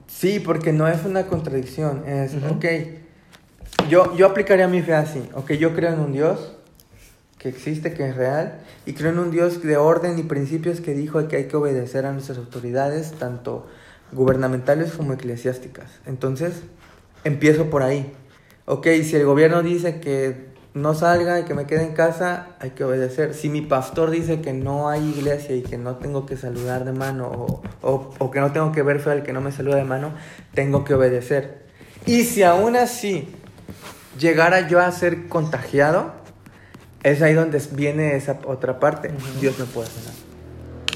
Sí, 0.06 0.40
porque 0.40 0.72
no 0.72 0.86
es 0.86 1.04
una 1.04 1.26
contradicción. 1.26 2.06
Es, 2.06 2.32
ok, 2.34 2.64
yo, 3.88 4.14
yo 4.16 4.26
aplicaría 4.26 4.68
mi 4.68 4.82
fe 4.82 4.94
así. 4.94 5.22
Ok, 5.34 5.52
yo 5.52 5.74
creo 5.74 5.92
en 5.92 6.00
un 6.00 6.12
Dios 6.12 6.52
que 7.38 7.48
existe, 7.48 7.92
que 7.92 8.08
es 8.08 8.16
real, 8.16 8.60
y 8.86 8.94
creo 8.94 9.10
en 9.10 9.18
un 9.18 9.30
Dios 9.30 9.62
de 9.62 9.76
orden 9.76 10.18
y 10.18 10.22
principios 10.22 10.80
que 10.80 10.94
dijo 10.94 11.26
que 11.28 11.36
hay 11.36 11.44
que 11.44 11.56
obedecer 11.56 12.06
a 12.06 12.12
nuestras 12.12 12.38
autoridades, 12.38 13.12
tanto 13.12 13.66
gubernamentales 14.12 14.92
como 14.92 15.12
eclesiásticas. 15.12 15.90
Entonces, 16.06 16.62
empiezo 17.24 17.66
por 17.70 17.82
ahí. 17.82 18.12
Ok, 18.66 18.86
si 19.02 19.16
el 19.16 19.26
gobierno 19.26 19.62
dice 19.62 20.00
que 20.00 20.54
no 20.72 20.94
salga 20.94 21.38
y 21.38 21.44
que 21.44 21.54
me 21.54 21.66
quede 21.66 21.82
en 21.82 21.92
casa, 21.92 22.56
hay 22.60 22.70
que 22.70 22.82
obedecer. 22.84 23.34
Si 23.34 23.48
mi 23.50 23.60
pastor 23.60 24.10
dice 24.10 24.40
que 24.40 24.52
no 24.54 24.88
hay 24.88 25.06
iglesia 25.10 25.54
y 25.54 25.62
que 25.62 25.76
no 25.76 25.96
tengo 25.96 26.24
que 26.26 26.36
saludar 26.36 26.84
de 26.84 26.92
mano 26.92 27.62
o, 27.82 28.10
o- 28.18 28.30
que 28.30 28.40
no 28.40 28.52
tengo 28.52 28.72
que 28.72 28.82
ver 28.82 29.00
feo 29.00 29.12
al 29.12 29.22
que 29.22 29.32
no 29.32 29.40
me 29.40 29.52
saluda 29.52 29.76
de 29.76 29.84
mano, 29.84 30.12
tengo 30.54 30.84
que 30.84 30.94
obedecer. 30.94 31.64
Y 32.06 32.24
si 32.24 32.42
aún 32.42 32.74
así 32.76 33.28
llegara 34.18 34.68
yo 34.68 34.80
a 34.80 34.90
ser 34.92 35.28
contagiado, 35.28 36.12
es 37.02 37.22
ahí 37.22 37.34
donde 37.34 37.60
viene 37.72 38.16
esa 38.16 38.38
otra 38.46 38.80
parte. 38.80 39.08
Ujú. 39.08 39.40
Dios 39.40 39.58
me 39.58 39.64
puede 39.66 39.88
sanar. 39.88 40.14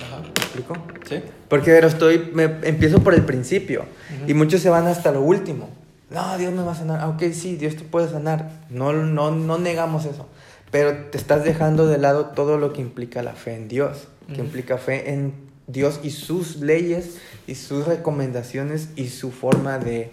Ajá. 0.05 0.21
¿Me 0.23 0.29
explico? 0.29 0.75
¿Sí? 1.09 1.23
Porque 1.49 1.71
pero 1.71 1.89
estoy, 1.89 2.31
me, 2.35 2.45
empiezo 2.63 3.01
por 3.01 3.15
el 3.15 3.25
principio 3.25 3.83
Ujú. 3.83 4.31
y 4.31 4.35
muchos 4.35 4.61
se 4.61 4.71
van 4.71 4.87
hasta 4.87 5.13
lo 5.13 5.21
último. 5.21 5.69
No, 6.11 6.39
Dios 6.39 6.53
me 6.55 6.63
va 6.63 6.73
a 6.73 6.75
sanar. 6.75 7.01
Ah, 7.01 7.09
Ok, 7.09 7.23
sí, 7.33 7.57
Dios 7.57 7.77
te 7.77 7.85
puede 7.85 8.09
sanar. 8.09 8.51
No, 8.71 8.93
no, 8.93 9.31
no 9.31 9.59
negamos 9.59 10.07
eso. 10.07 10.27
Pero 10.71 10.95
te 11.11 11.19
estás 11.19 11.45
dejando 11.45 11.87
de 11.87 11.99
lado 11.99 12.27
todo 12.27 12.59
lo 12.59 12.73
que 12.73 12.81
implica 12.81 13.23
la 13.23 13.33
fe 13.33 13.55
en 13.55 13.69
Dios, 13.69 14.09
que 14.27 14.35
Ujú. 14.35 14.43
implica 14.45 14.79
fe 14.79 15.13
en 15.13 15.48
Dios 15.69 16.01
y 16.03 16.11
sus 16.11 16.57
leyes 16.57 17.19
y 17.47 17.55
sus 17.55 17.87
recomendaciones 17.87 18.89
y 18.97 19.09
su 19.09 19.31
forma 19.31 19.79
de, 19.79 20.11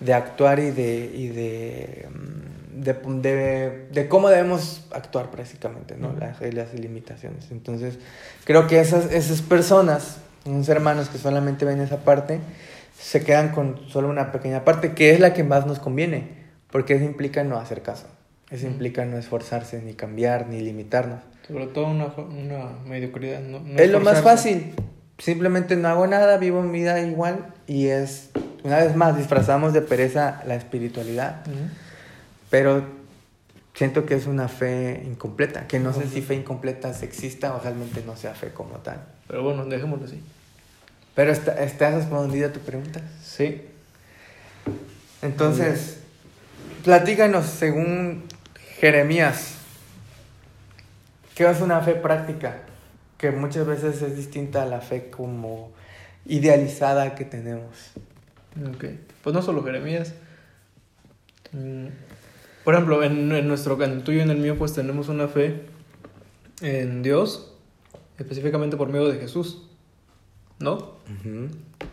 de 0.00 0.14
actuar 0.14 0.60
y 0.60 0.70
de, 0.70 1.10
y 1.14 1.28
de, 1.28 2.08
mm, 2.10 3.20
de, 3.20 4.08
cómo 4.08 4.30
debemos 4.30 4.86
actuar 4.92 5.30
prácticamente, 5.30 5.96
¿no? 5.96 6.12
Las 6.18 6.38
reglas 6.40 6.68
y 6.74 6.78
limitaciones. 6.78 7.50
Entonces, 7.50 7.98
creo 8.44 8.66
que 8.66 8.80
esas, 8.80 9.12
esas 9.12 9.42
personas, 9.42 10.18
unos 10.44 10.68
hermanos 10.68 11.08
que 11.08 11.18
solamente 11.18 11.64
ven 11.64 11.80
esa 11.80 11.98
parte, 11.98 12.40
se 12.98 13.24
quedan 13.24 13.50
con 13.50 13.80
solo 13.88 14.08
una 14.08 14.32
pequeña 14.32 14.64
parte, 14.64 14.92
que 14.92 15.12
es 15.12 15.20
la 15.20 15.34
que 15.34 15.44
más 15.44 15.66
nos 15.66 15.78
conviene, 15.80 16.42
porque 16.70 16.94
eso 16.94 17.04
implica 17.04 17.44
no 17.44 17.58
hacer 17.58 17.82
caso. 17.82 18.06
Eso 18.50 18.66
implica 18.66 19.04
no 19.04 19.16
esforzarse, 19.16 19.80
ni 19.82 19.94
cambiar, 19.94 20.46
ni 20.48 20.60
limitarnos. 20.60 21.20
Sobre 21.52 21.66
todo 21.66 21.86
una, 21.86 22.06
una 22.06 22.70
mediocridad. 22.86 23.40
No, 23.40 23.60
no 23.60 23.78
es 23.78 23.90
lo 23.90 24.00
más 24.00 24.22
fácil. 24.22 24.74
Simplemente 25.18 25.76
no 25.76 25.88
hago 25.88 26.06
nada, 26.06 26.38
vivo 26.38 26.62
mi 26.62 26.80
vida 26.80 27.00
igual 27.00 27.54
y 27.66 27.88
es, 27.88 28.30
una 28.64 28.78
vez 28.78 28.96
más, 28.96 29.16
disfrazamos 29.16 29.72
de 29.72 29.82
pereza 29.82 30.42
la 30.46 30.54
espiritualidad, 30.56 31.44
pero 32.50 32.84
siento 33.74 34.04
que 34.04 34.14
es 34.14 34.26
una 34.26 34.48
fe 34.48 35.02
incompleta, 35.06 35.66
que 35.66 35.78
no 35.78 35.92
sé 35.92 36.08
si 36.08 36.22
fe 36.22 36.34
incompleta 36.34 36.92
se 36.92 37.04
exista 37.04 37.54
o 37.54 37.60
realmente 37.60 38.02
no 38.04 38.16
sea 38.16 38.34
fe 38.34 38.52
como 38.52 38.76
tal. 38.78 39.04
Pero 39.28 39.44
bueno, 39.44 39.64
dejémoslo 39.66 40.06
así. 40.06 40.20
Pero 41.14 41.30
está, 41.30 41.62
¿estás 41.62 41.94
respondida 41.94 42.48
a 42.48 42.52
tu 42.52 42.60
pregunta? 42.60 43.00
Sí. 43.22 43.62
Entonces, 45.20 45.98
platícanos 46.84 47.46
según 47.46 48.24
Jeremías, 48.80 49.56
¿qué 51.34 51.48
es 51.50 51.60
una 51.60 51.80
fe 51.80 51.94
práctica? 51.94 52.62
Que 53.18 53.30
muchas 53.30 53.66
veces 53.66 54.02
es 54.02 54.16
distinta 54.16 54.62
a 54.62 54.66
la 54.66 54.80
fe 54.80 55.10
como 55.10 55.70
idealizada 56.26 57.14
que 57.14 57.24
tenemos. 57.24 57.92
Ok. 58.74 58.84
Pues 59.22 59.34
no 59.34 59.42
solo 59.42 59.62
Jeremías. 59.64 60.14
Mm, 61.52 61.86
Por 62.64 62.74
ejemplo, 62.74 63.02
en, 63.02 63.32
en 63.32 63.48
nuestro, 63.48 63.82
en 63.82 63.90
el 63.92 64.02
tuyo 64.02 64.18
y 64.18 64.22
en 64.22 64.30
el 64.30 64.38
mío, 64.38 64.56
pues 64.58 64.72
tenemos 64.72 65.08
una 65.08 65.28
fe 65.28 65.62
en 66.60 67.02
Dios, 67.02 67.52
específicamente 68.18 68.76
por 68.76 68.88
medio 68.88 69.08
de 69.08 69.18
Jesús, 69.18 69.62
¿no? 70.60 70.92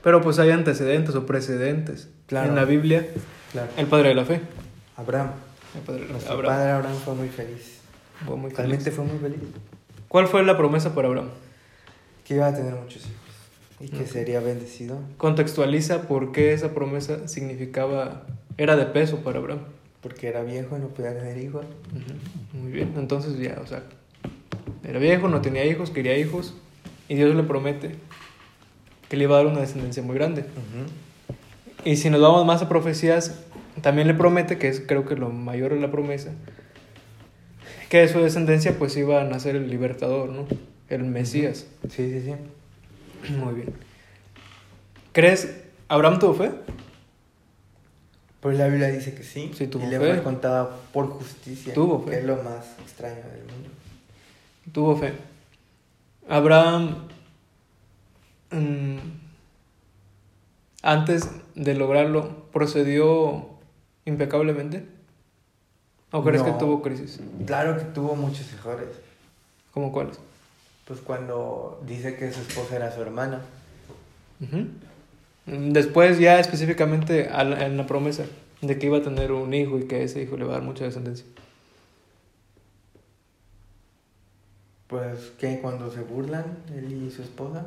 Pero 0.04 0.21
pues 0.21 0.38
hay 0.39 0.52
antecedentes 0.52 1.15
o 1.15 1.25
precedentes. 1.25 2.10
Claro. 2.28 2.49
En 2.49 2.56
la 2.56 2.65
Biblia, 2.65 3.08
Claro. 3.52 3.69
el 3.78 3.88
padre 3.88 4.10
de 4.10 4.15
la 4.15 4.25
fe. 4.25 4.41
Abraham. 4.95 5.32
El 5.75 5.82
padre 5.82 6.04
Abraham. 6.28 6.45
padre 6.45 6.71
Abraham 6.71 6.95
fue 7.04 7.15
muy 7.15 7.30
feliz. 7.30 7.79
Fue 8.25 8.36
muy 8.36 8.51
feliz. 8.51 8.58
Realmente 8.58 8.91
fue 8.91 9.05
muy 9.05 9.17
feliz. 9.19 9.39
¿Cuál 10.08 10.27
fue 10.27 10.43
la 10.43 10.58
promesa 10.58 10.93
para 10.95 11.08
Abraham? 11.08 11.29
Que 12.25 12.36
iba 12.36 12.47
a 12.47 12.53
tener 12.55 12.73
muchos 12.73 13.03
hijos 13.05 13.15
y 13.82 13.88
que 13.88 14.05
sería 14.05 14.41
bendecido 14.41 14.99
Contextualiza 15.17 16.01
por 16.08 16.32
qué 16.34 16.51
esa 16.53 16.73
promesa 16.73 17.27
significaba, 17.27 18.25
era 18.58 18.75
de 18.75 18.86
peso 18.86 19.17
para 19.23 19.39
Abraham. 19.39 19.62
porque 20.01 20.27
era 20.27 20.43
viejo 20.43 20.77
y 20.77 20.79
no 20.82 20.88
podía 20.88 21.17
tener 21.17 21.38
hijos. 21.38 21.65
Muy 22.53 22.71
bien, 22.71 22.93
entonces 22.97 23.38
ya, 23.38 23.60
o 23.62 23.67
sea, 23.67 23.84
era 24.84 24.99
viejo, 24.99 25.27
no 25.27 25.41
tenía 25.41 25.65
hijos, 25.65 25.89
quería 25.91 26.17
hijos, 26.17 26.53
y 27.08 27.15
Dios 27.15 27.36
le 27.36 27.43
promete 27.43 27.95
que 29.10 29.17
le 29.17 29.23
iba 29.23 29.36
a 29.36 29.43
dar 29.43 29.47
una 29.51 29.62
descendencia 29.62 30.03
muy 30.03 30.15
grande. 30.15 30.45
Y 31.84 31.97
si 31.97 32.10
nos 32.10 32.21
vamos 32.21 32.45
más 32.45 32.62
a 32.62 32.69
profecías, 32.69 33.39
también 33.82 34.08
le 34.08 34.13
promete, 34.13 34.58
que 34.58 34.67
es 34.67 34.82
creo 34.82 35.05
que 35.05 35.15
lo 35.15 35.29
mayor 35.29 35.73
de 35.73 35.79
la 35.79 35.91
promesa, 35.91 36.32
que 37.89 37.97
de 37.99 38.08
su 38.08 38.19
descendencia 38.19 38.78
pues 38.78 38.95
iba 38.97 39.21
a 39.21 39.23
nacer 39.25 39.56
el 39.56 39.69
libertador, 39.69 40.30
¿no? 40.30 40.47
El 40.89 41.04
Mesías. 41.04 41.65
Sí, 41.89 42.12
sí, 42.12 42.21
sí. 42.21 43.34
Muy 43.34 43.56
bien. 43.56 43.73
¿Crees, 45.12 45.56
Abraham 45.88 46.19
tuvo 46.19 46.36
fe? 46.36 46.52
Pues 48.39 48.58
la 48.58 48.67
Biblia 48.67 48.88
dice 48.88 49.13
que 49.13 49.23
sí. 49.23 49.52
Sí, 49.54 49.67
tuvo 49.67 49.84
y 49.84 49.88
le 49.88 49.97
fue 49.97 50.23
contada 50.23 50.69
por 50.93 51.08
justicia. 51.10 51.73
Tuvo 51.73 52.04
fe. 52.04 52.12
Que 52.12 52.17
es 52.19 52.23
lo 52.25 52.38
más 52.41 52.78
extraño 52.80 53.15
del 53.15 53.41
mundo. 53.41 53.69
Tuvo 54.71 54.95
fe. 54.95 55.13
Abraham 56.30 57.08
mm, 58.52 58.97
antes 60.84 61.30
de 61.56 61.73
lograrlo, 61.73 62.45
procedió 62.54 63.49
impecablemente? 64.06 64.86
¿O 66.12 66.24
crees 66.24 66.41
que 66.43 66.52
No. 66.52 66.58
tuvo 66.58 66.82
crisis? 66.82 67.19
Claro 67.45 67.78
que 67.78 67.84
tuvo 67.86 68.15
muchos 68.15 68.52
errores. 68.54 68.88
¿Cómo 69.74 69.91
cuáles? 69.91 70.19
Pues 70.88 71.00
cuando 71.02 71.80
dice 71.86 72.15
que 72.15 72.32
su 72.34 72.41
esposa 72.41 72.76
era 72.78 72.91
su 72.91 73.02
hermana. 73.02 73.41
Después 75.45 76.17
ya 76.19 76.39
específicamente 76.39 77.30
la- 77.30 77.65
en 77.65 77.78
la 77.78 77.86
promesa 77.86 78.26
de 78.62 78.78
que 78.80 78.88
iba 78.88 78.98
a 78.98 79.04
tener 79.04 79.32
un 79.32 79.54
hijo 79.54 79.78
y 79.78 79.84
que 79.88 80.04
ese 80.04 80.22
hijo 80.24 80.36
le 80.38 80.45
va 80.45 80.52
a 80.54 80.58
dar 80.58 80.63
mucha 80.63 80.84
descendencia. 80.86 81.26
Pues 84.88 85.32
que 85.39 85.60
cuando 85.60 85.91
se 85.91 86.02
burlan, 86.02 86.45
él 86.76 86.91
y 87.08 87.12
su 87.12 87.22
esposa. 87.22 87.65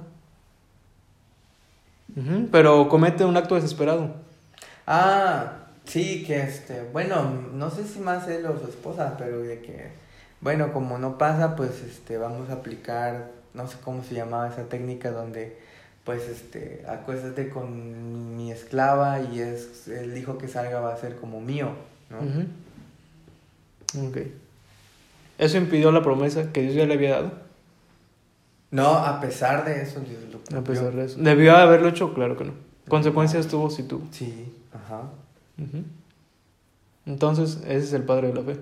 Pero 2.50 2.88
comete 2.88 3.24
un 3.24 3.36
acto 3.36 3.54
desesperado. 3.54 4.10
Ah, 4.86 5.61
sí, 5.92 6.24
que 6.26 6.40
este, 6.42 6.82
bueno, 6.92 7.30
no 7.52 7.70
sé 7.70 7.84
si 7.84 7.98
más 8.00 8.26
él 8.28 8.46
o 8.46 8.58
su 8.58 8.66
esposa, 8.68 9.14
pero 9.18 9.40
de 9.40 9.60
que, 9.60 9.88
bueno, 10.40 10.72
como 10.72 10.98
no 10.98 11.18
pasa, 11.18 11.54
pues 11.56 11.82
este, 11.82 12.16
vamos 12.18 12.48
a 12.50 12.54
aplicar, 12.54 13.30
no 13.54 13.68
sé 13.68 13.76
cómo 13.84 14.02
se 14.02 14.14
llamaba 14.14 14.48
esa 14.48 14.64
técnica 14.68 15.10
donde, 15.10 15.58
pues 16.04 16.28
este, 16.28 16.84
acuéstate 16.88 17.48
con 17.50 18.36
mi 18.36 18.50
esclava 18.50 19.20
y 19.20 19.40
es 19.40 19.86
el 19.88 20.16
hijo 20.16 20.38
que 20.38 20.48
salga 20.48 20.80
va 20.80 20.94
a 20.94 20.98
ser 20.98 21.16
como 21.16 21.40
mío, 21.40 21.70
¿no? 22.10 22.18
Ujú. 22.18 22.46
Ok. 24.08 24.16
Eso 25.38 25.58
impidió 25.58 25.92
la 25.92 26.02
promesa 26.02 26.52
que 26.52 26.62
Dios 26.62 26.74
ya 26.74 26.86
le 26.86 26.94
había 26.94 27.10
dado. 27.16 27.32
No, 28.70 28.88
a 28.96 29.20
pesar 29.20 29.64
de 29.66 29.82
eso, 29.82 30.00
Dios 30.00 30.22
lo 30.32 30.38
A 30.38 30.40
cumplió. 30.40 30.62
pesar 30.64 30.92
de 30.94 31.04
eso. 31.04 31.18
¿Debió 31.20 31.54
haberlo 31.56 31.88
hecho? 31.88 32.14
Claro 32.14 32.36
que 32.38 32.44
no. 32.44 32.52
Consecuencias 32.88 33.46
tuvo 33.48 33.68
si 33.70 33.82
tuvo. 33.82 34.06
Sí, 34.12 34.52
ajá. 34.72 35.02
Entonces, 37.06 37.58
ese 37.64 37.78
es 37.78 37.92
el 37.92 38.02
padre 38.02 38.28
de 38.28 38.34
la 38.34 38.42
fe. 38.42 38.60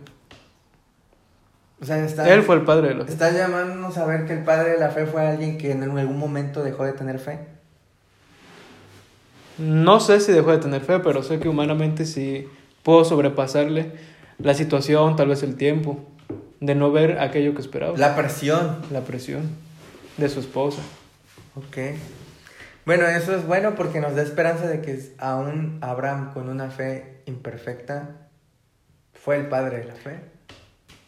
O 1.81 1.85
sea, 1.85 2.05
está, 2.05 2.33
Él 2.33 2.42
fue 2.42 2.57
el 2.57 2.62
padre 2.62 2.88
de 2.88 2.94
la 2.94 3.05
fe. 3.07 3.12
está 3.12 3.31
llamándonos 3.31 3.96
a 3.96 4.05
ver 4.05 4.26
que 4.26 4.35
el 4.35 4.44
padre 4.44 4.72
de 4.72 4.79
la 4.79 4.90
fe 4.90 5.07
fue 5.07 5.26
alguien 5.26 5.57
que 5.57 5.72
en 5.72 5.83
algún 5.83 6.18
momento 6.18 6.62
dejó 6.62 6.85
de 6.85 6.92
tener 6.92 7.18
fe. 7.18 7.38
No 9.57 10.00
sé 10.00 10.20
si 10.20 10.33
dejó 10.33 10.53
de 10.53 10.59
tener 10.59 10.83
fe, 10.83 11.00
pero 11.00 11.22
sé 11.22 11.38
que 11.38 11.48
humanamente 11.48 12.05
sí 12.05 12.48
pudo 12.83 13.05
sobrepasarle 13.05 13.92
la 14.38 14.55
situación, 14.55 15.16
tal 15.16 15.29
vez 15.29 15.42
el 15.42 15.57
tiempo, 15.57 16.00
de 16.61 16.74
no 16.74 16.92
ver 16.92 17.18
aquello 17.18 17.55
que 17.55 17.61
esperaba. 17.61 17.96
La 17.96 18.16
presión. 18.16 18.79
La 18.90 19.00
presión 19.00 19.42
de 20.16 20.29
su 20.29 20.40
esposa. 20.40 20.81
Ok. 21.57 21.76
Bueno, 22.87 23.07
eso 23.07 23.35
es 23.37 23.47
bueno 23.47 23.75
porque 23.75 24.01
nos 24.01 24.14
da 24.14 24.23
esperanza 24.23 24.66
de 24.66 24.81
que 24.81 25.12
aún 25.19 25.79
Abraham 25.83 26.33
con 26.33 26.49
una 26.49 26.71
fe 26.71 27.23
imperfecta 27.27 28.16
fue 29.12 29.37
el 29.37 29.49
padre 29.49 29.79
de 29.79 29.85
la 29.85 29.95
fe. 29.95 30.21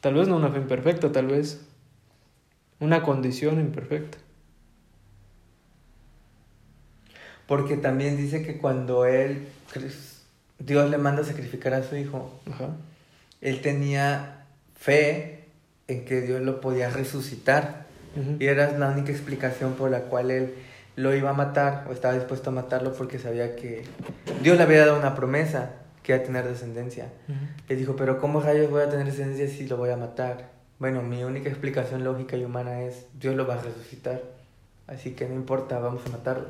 Tal 0.00 0.14
vez 0.14 0.28
no 0.28 0.36
una 0.36 0.50
fe 0.50 0.58
imperfecta, 0.58 1.12
tal 1.12 1.28
vez 1.28 1.60
una 2.78 3.02
condición 3.02 3.58
imperfecta. 3.60 4.18
Porque 7.46 7.76
también 7.76 8.16
dice 8.16 8.42
que 8.42 8.58
cuando 8.58 9.06
él, 9.06 9.48
Dios 10.58 10.90
le 10.90 10.98
manda 10.98 11.22
a 11.22 11.24
sacrificar 11.24 11.74
a 11.74 11.82
su 11.82 11.96
hijo, 11.96 12.40
Ajá. 12.50 12.70
él 13.40 13.60
tenía 13.60 14.44
fe 14.74 15.44
en 15.88 16.04
que 16.04 16.20
Dios 16.20 16.40
lo 16.42 16.60
podía 16.60 16.90
resucitar. 16.90 17.86
Y 18.38 18.46
era 18.46 18.76
la 18.76 18.90
única 18.90 19.10
explicación 19.10 19.72
por 19.72 19.90
la 19.90 20.02
cual 20.02 20.30
él 20.30 20.54
lo 20.96 21.14
iba 21.14 21.30
a 21.30 21.34
matar 21.34 21.86
o 21.88 21.92
estaba 21.92 22.14
dispuesto 22.14 22.50
a 22.50 22.52
matarlo 22.52 22.92
porque 22.92 23.18
sabía 23.18 23.56
que 23.56 23.84
Dios 24.42 24.56
le 24.56 24.62
había 24.62 24.86
dado 24.86 24.98
una 24.98 25.14
promesa 25.14 25.72
que 26.02 26.12
iba 26.12 26.22
a 26.22 26.24
tener 26.24 26.46
descendencia. 26.46 27.08
Ujú. 27.28 27.38
Él 27.68 27.78
dijo, 27.78 27.96
pero 27.96 28.18
¿cómo 28.18 28.40
rayos 28.40 28.70
voy 28.70 28.82
a 28.82 28.90
tener 28.90 29.06
descendencia 29.06 29.48
si 29.48 29.66
lo 29.66 29.76
voy 29.76 29.90
a 29.90 29.96
matar? 29.96 30.50
Bueno, 30.78 31.02
mi 31.02 31.22
única 31.22 31.48
explicación 31.48 32.02
lógica 32.02 32.36
y 32.36 32.44
humana 32.44 32.82
es, 32.82 33.06
Dios 33.18 33.36
lo 33.36 33.46
va 33.46 33.54
a 33.54 33.62
resucitar. 33.62 34.20
Así 34.88 35.12
que 35.12 35.28
no 35.28 35.34
importa, 35.34 35.78
vamos 35.78 36.02
a 36.06 36.10
matarlo. 36.10 36.48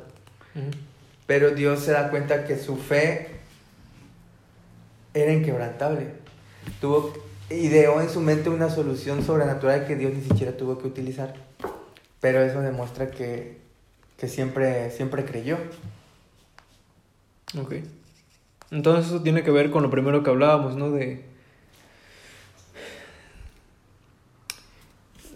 Pero 1.27 1.51
Dios 1.51 1.81
se 1.81 1.91
da 1.91 2.09
cuenta 2.09 2.45
que 2.45 2.57
su 2.57 2.75
fe 2.77 3.27
era 5.13 5.31
inquebrantable. 5.31 6.07
Tuvo, 6.81 7.13
ideó 7.49 8.01
en 8.01 8.09
su 8.09 8.21
mente 8.21 8.49
una 8.49 8.69
solución 8.69 9.23
sobrenatural 9.23 9.85
que 9.85 9.95
Dios 9.95 10.13
ni 10.13 10.21
siquiera 10.21 10.57
tuvo 10.57 10.79
que 10.79 10.87
utilizar. 10.87 11.35
Pero 12.19 12.41
eso 12.41 12.61
demuestra 12.61 13.11
que, 13.11 13.61
que 14.17 14.27
siempre, 14.27 14.91
siempre 14.91 15.25
creyó. 15.25 15.57
Ok. 17.59 17.75
Entonces 18.71 19.07
eso 19.07 19.21
tiene 19.21 19.43
que 19.43 19.51
ver 19.51 19.69
con 19.71 19.83
lo 19.83 19.89
primero 19.89 20.23
que 20.23 20.29
hablábamos, 20.31 20.75
¿no? 20.75 20.91
De, 20.91 21.25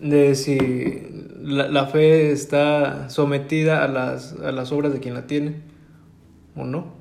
de 0.02 0.36
si 0.36 1.08
la, 1.42 1.68
la 1.68 1.88
fe 1.88 2.32
está 2.32 3.10
sometida 3.10 3.84
a 3.84 3.88
las, 3.88 4.34
a 4.34 4.52
las 4.52 4.72
obras 4.72 4.94
de 4.94 5.00
quien 5.00 5.14
la 5.14 5.28
tiene 5.28 5.62
o 6.56 6.64
no. 6.66 6.98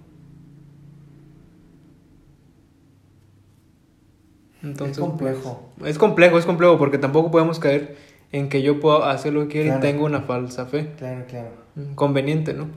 Entonces, 4.63 4.97
es 4.97 4.99
complejo. 4.99 5.73
pues, 5.79 5.93
es 5.93 5.99
complejo, 5.99 6.39
es 6.39 6.47
complejo 6.47 6.79
porque 6.79 6.99
tampoco 6.99 7.31
podemos 7.31 7.59
caer 7.59 7.97
en 8.33 8.49
que 8.49 8.63
yo 8.63 8.81
puedo 8.81 9.05
hacer 9.05 9.33
lo 9.33 9.43
que 9.43 9.49
quiero 9.49 9.67
Claro. 9.69 9.79
y 9.79 9.93
tengo 9.93 10.05
una 10.05 10.23
falsa 10.23 10.67
fe. 10.67 10.93
Claro, 10.99 11.25
claro. 11.29 11.51
Conveniente, 11.95 12.55
¿no? 12.55 12.69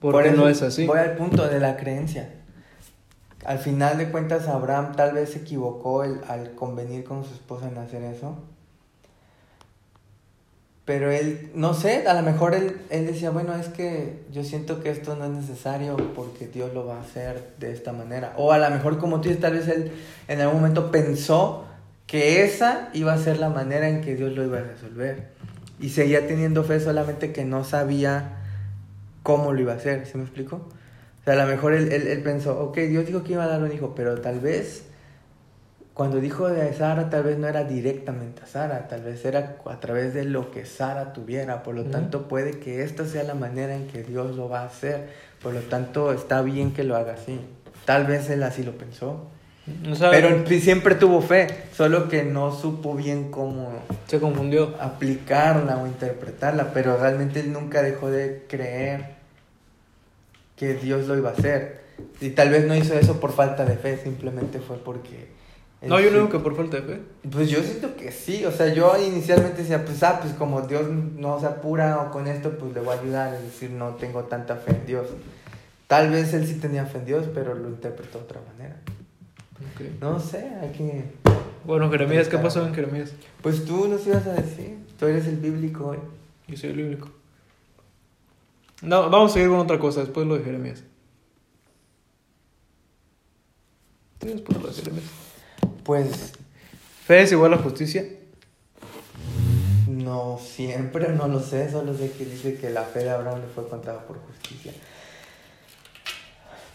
Por 0.00 0.12
Porque 0.12 0.28
eso 0.28 0.36
no 0.36 0.48
es 0.48 0.62
así. 0.62 0.86
Voy 0.86 0.98
al 0.98 1.16
punto 1.16 1.48
de 1.48 1.58
la 1.58 1.76
creencia. 1.76 2.34
Al 3.44 3.58
final 3.58 3.98
de 3.98 4.10
cuentas, 4.10 4.46
Abraham 4.48 4.92
tal 4.96 5.12
vez 5.14 5.30
se 5.30 5.38
equivocó 5.40 6.04
el- 6.04 6.20
al 6.28 6.52
convenir 6.54 7.04
con 7.04 7.24
su 7.24 7.32
esposa 7.34 7.68
en 7.68 7.78
hacer 7.78 8.02
eso. 8.04 8.36
Pero 10.84 11.10
él, 11.10 11.50
no 11.54 11.74
sé, 11.74 12.06
a 12.06 12.14
lo 12.14 12.22
mejor 12.22 12.54
él, 12.54 12.80
él 12.88 13.06
decía, 13.06 13.30
bueno, 13.30 13.54
es 13.54 13.68
que 13.68 14.24
yo 14.32 14.42
siento 14.42 14.82
que 14.82 14.90
esto 14.90 15.16
no 15.16 15.24
es 15.26 15.30
necesario 15.32 15.96
porque 16.14 16.46
Dios 16.48 16.72
lo 16.72 16.86
va 16.86 16.96
a 16.96 17.00
hacer 17.02 17.52
de 17.58 17.72
esta 17.72 17.92
manera. 17.92 18.32
O 18.38 18.52
a 18.52 18.58
lo 18.58 18.70
mejor, 18.70 18.98
como 18.98 19.20
tú 19.20 19.28
dices, 19.28 19.40
tal 19.42 19.52
vez 19.52 19.68
él 19.68 19.92
en 20.28 20.40
algún 20.40 20.56
momento 20.60 20.90
pensó 20.90 21.66
que 22.08 22.42
esa 22.42 22.88
iba 22.94 23.12
a 23.12 23.18
ser 23.18 23.38
la 23.38 23.50
manera 23.50 23.88
en 23.88 24.00
que 24.00 24.16
Dios 24.16 24.32
lo 24.32 24.42
iba 24.42 24.58
a 24.58 24.62
resolver. 24.62 25.28
Y 25.78 25.90
seguía 25.90 26.26
teniendo 26.26 26.64
fe 26.64 26.80
solamente 26.80 27.32
que 27.32 27.44
no 27.44 27.62
sabía 27.62 28.38
cómo 29.22 29.52
lo 29.52 29.60
iba 29.60 29.74
a 29.74 29.76
hacer, 29.76 30.06
¿se 30.06 30.18
me 30.18 30.24
explico? 30.24 30.56
O 30.56 31.24
sea, 31.24 31.34
a 31.34 31.36
lo 31.36 31.46
mejor 31.46 31.74
él, 31.74 31.92
él, 31.92 32.08
él 32.08 32.22
pensó, 32.22 32.58
ok, 32.58 32.78
Dios 32.78 33.06
dijo 33.06 33.22
que 33.22 33.34
iba 33.34 33.44
a 33.44 33.46
dar 33.46 33.62
un 33.62 33.70
hijo, 33.70 33.94
pero 33.94 34.20
tal 34.20 34.40
vez 34.40 34.88
cuando 35.98 36.20
dijo 36.20 36.48
de 36.48 36.72
Sara, 36.74 37.10
tal 37.10 37.24
vez 37.24 37.38
no 37.38 37.48
era 37.48 37.64
directamente 37.64 38.42
a 38.42 38.46
Sara, 38.46 38.86
tal 38.86 39.02
vez 39.02 39.24
era 39.24 39.56
a 39.66 39.80
través 39.80 40.14
de 40.14 40.24
lo 40.24 40.52
que 40.52 40.64
Sara 40.64 41.12
tuviera, 41.12 41.64
por 41.64 41.74
lo 41.74 41.86
tanto 41.86 42.28
puede 42.28 42.60
que 42.60 42.84
esta 42.84 43.04
sea 43.04 43.24
la 43.24 43.34
manera 43.34 43.74
en 43.74 43.88
que 43.88 44.04
Dios 44.04 44.36
lo 44.36 44.48
va 44.48 44.60
a 44.60 44.66
hacer, 44.66 45.08
por 45.42 45.52
lo 45.52 45.60
tanto 45.62 46.12
está 46.12 46.40
bien 46.40 46.72
que 46.72 46.84
lo 46.84 46.94
haga 46.94 47.14
así. 47.14 47.40
Tal 47.84 48.06
vez 48.06 48.30
él 48.30 48.44
así 48.44 48.62
lo 48.62 48.78
pensó, 48.78 49.28
O 49.90 49.94
sea, 49.94 50.10
pero 50.10 50.46
siempre 50.60 50.94
tuvo 50.94 51.20
fe, 51.20 51.46
solo 51.74 52.08
que 52.08 52.24
no 52.24 52.52
supo 52.54 52.94
bien 52.94 53.30
cómo 53.30 53.72
se 54.06 54.18
confundió. 54.20 54.74
aplicarla 54.80 55.78
o 55.78 55.86
interpretarla, 55.86 56.72
pero 56.72 56.96
realmente 56.96 57.40
él 57.40 57.52
nunca 57.52 57.82
dejó 57.82 58.10
de 58.10 58.44
creer 58.48 59.16
que 60.56 60.74
Dios 60.74 61.06
lo 61.06 61.16
iba 61.16 61.30
a 61.30 61.32
hacer. 61.32 61.80
Y 62.20 62.30
tal 62.30 62.50
vez 62.50 62.66
no 62.66 62.74
hizo 62.74 62.94
eso 62.94 63.20
por 63.20 63.32
falta 63.32 63.64
de 63.64 63.76
fe, 63.76 63.98
simplemente 64.02 64.58
fue 64.60 64.76
porque... 64.76 65.36
No, 65.80 66.00
yo 66.00 66.10
no 66.10 66.16
digo 66.16 66.28
que 66.28 66.40
por 66.40 66.56
falta 66.56 66.80
de 66.80 66.82
fe. 66.82 67.00
Pues 67.30 67.48
yo 67.48 67.62
siento 67.62 67.94
que 67.94 68.10
sí, 68.10 68.44
o 68.44 68.50
sea, 68.50 68.72
yo 68.74 68.92
inicialmente 69.00 69.62
decía, 69.62 69.84
pues 69.84 70.02
ah, 70.02 70.18
pues 70.20 70.34
como 70.34 70.62
Dios 70.62 70.88
no 70.88 71.38
se 71.38 71.46
apura 71.46 72.00
o 72.00 72.10
con 72.10 72.26
esto, 72.26 72.50
pues 72.58 72.74
le 72.74 72.80
voy 72.80 72.96
a 72.96 73.00
ayudar, 73.00 73.34
es 73.34 73.42
decir, 73.42 73.70
no 73.70 73.90
tengo 73.94 74.24
tanta 74.24 74.56
fe 74.56 74.72
en 74.72 74.86
Dios. 74.86 75.06
Tal 75.86 76.10
vez 76.10 76.34
él 76.34 76.46
sí 76.46 76.54
tenía 76.54 76.84
fe 76.84 76.98
en 76.98 77.06
Dios, 77.06 77.26
pero 77.32 77.54
lo 77.54 77.68
interpretó 77.68 78.18
de 78.18 78.24
otra 78.24 78.40
manera. 78.52 78.76
No 80.00 80.20
sé, 80.20 80.50
hay 80.60 80.70
que... 80.72 81.04
Bueno, 81.64 81.90
Jeremías, 81.90 82.28
¿qué 82.28 82.38
pasó 82.38 82.66
en 82.66 82.74
Jeremías? 82.74 83.12
Pues 83.42 83.64
tú 83.64 83.88
nos 83.88 84.06
ibas 84.06 84.26
a 84.26 84.32
decir, 84.32 84.78
tú 84.98 85.06
eres 85.06 85.26
el 85.26 85.36
bíblico, 85.36 85.94
¿eh? 85.94 85.98
Yo 86.46 86.56
soy 86.56 86.70
el 86.70 86.76
bíblico. 86.76 87.10
No, 88.82 89.10
vamos 89.10 89.32
a 89.32 89.34
seguir 89.34 89.48
con 89.48 89.58
otra 89.58 89.78
cosa, 89.78 90.00
después 90.00 90.26
lo 90.26 90.38
de 90.38 90.44
Jeremías. 90.44 90.84
Después 94.20 94.62
lo 94.62 94.68
de 94.68 94.74
Jeremías. 94.74 95.04
Pues 95.84 96.32
Fe 97.04 97.22
es 97.22 97.32
igual 97.32 97.54
a 97.54 97.58
justicia. 97.58 98.04
No 99.88 100.38
siempre, 100.38 101.08
no 101.08 101.26
lo 101.26 101.40
sé, 101.40 101.70
solo 101.70 101.96
sé 101.96 102.12
que 102.12 102.24
dice 102.24 102.56
que 102.56 102.70
la 102.70 102.82
fe 102.82 103.00
de 103.00 103.10
Abraham 103.10 103.40
le 103.40 103.46
fue 103.46 103.66
contada 103.68 104.06
por 104.06 104.18
justicia. 104.18 104.72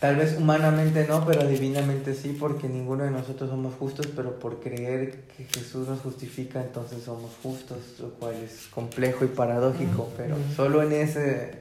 Tal 0.04 0.18
vez 0.18 0.36
humanamente 0.38 1.08
no, 1.08 1.26
pero 1.26 1.48
divinamente 1.48 2.14
sí, 2.14 2.36
porque 2.38 2.68
ninguno 2.68 3.06
de 3.06 3.10
nosotros 3.10 3.50
somos 3.50 3.74
justos, 3.76 4.10
pero 4.14 4.38
por 4.38 4.60
creer 4.60 5.22
que 5.38 5.46
Jesús 5.46 5.88
nos 5.88 6.02
justifica, 6.02 6.60
entonces 6.60 7.04
somos 7.04 7.32
justos, 7.42 7.78
lo 8.02 8.10
cual 8.10 8.34
es 8.44 8.68
complejo 8.68 9.24
y 9.24 9.30
paradójico, 9.30 10.12
pero 10.18 10.36
solo 10.58 10.84
en 10.84 10.92
ese, 10.92 11.54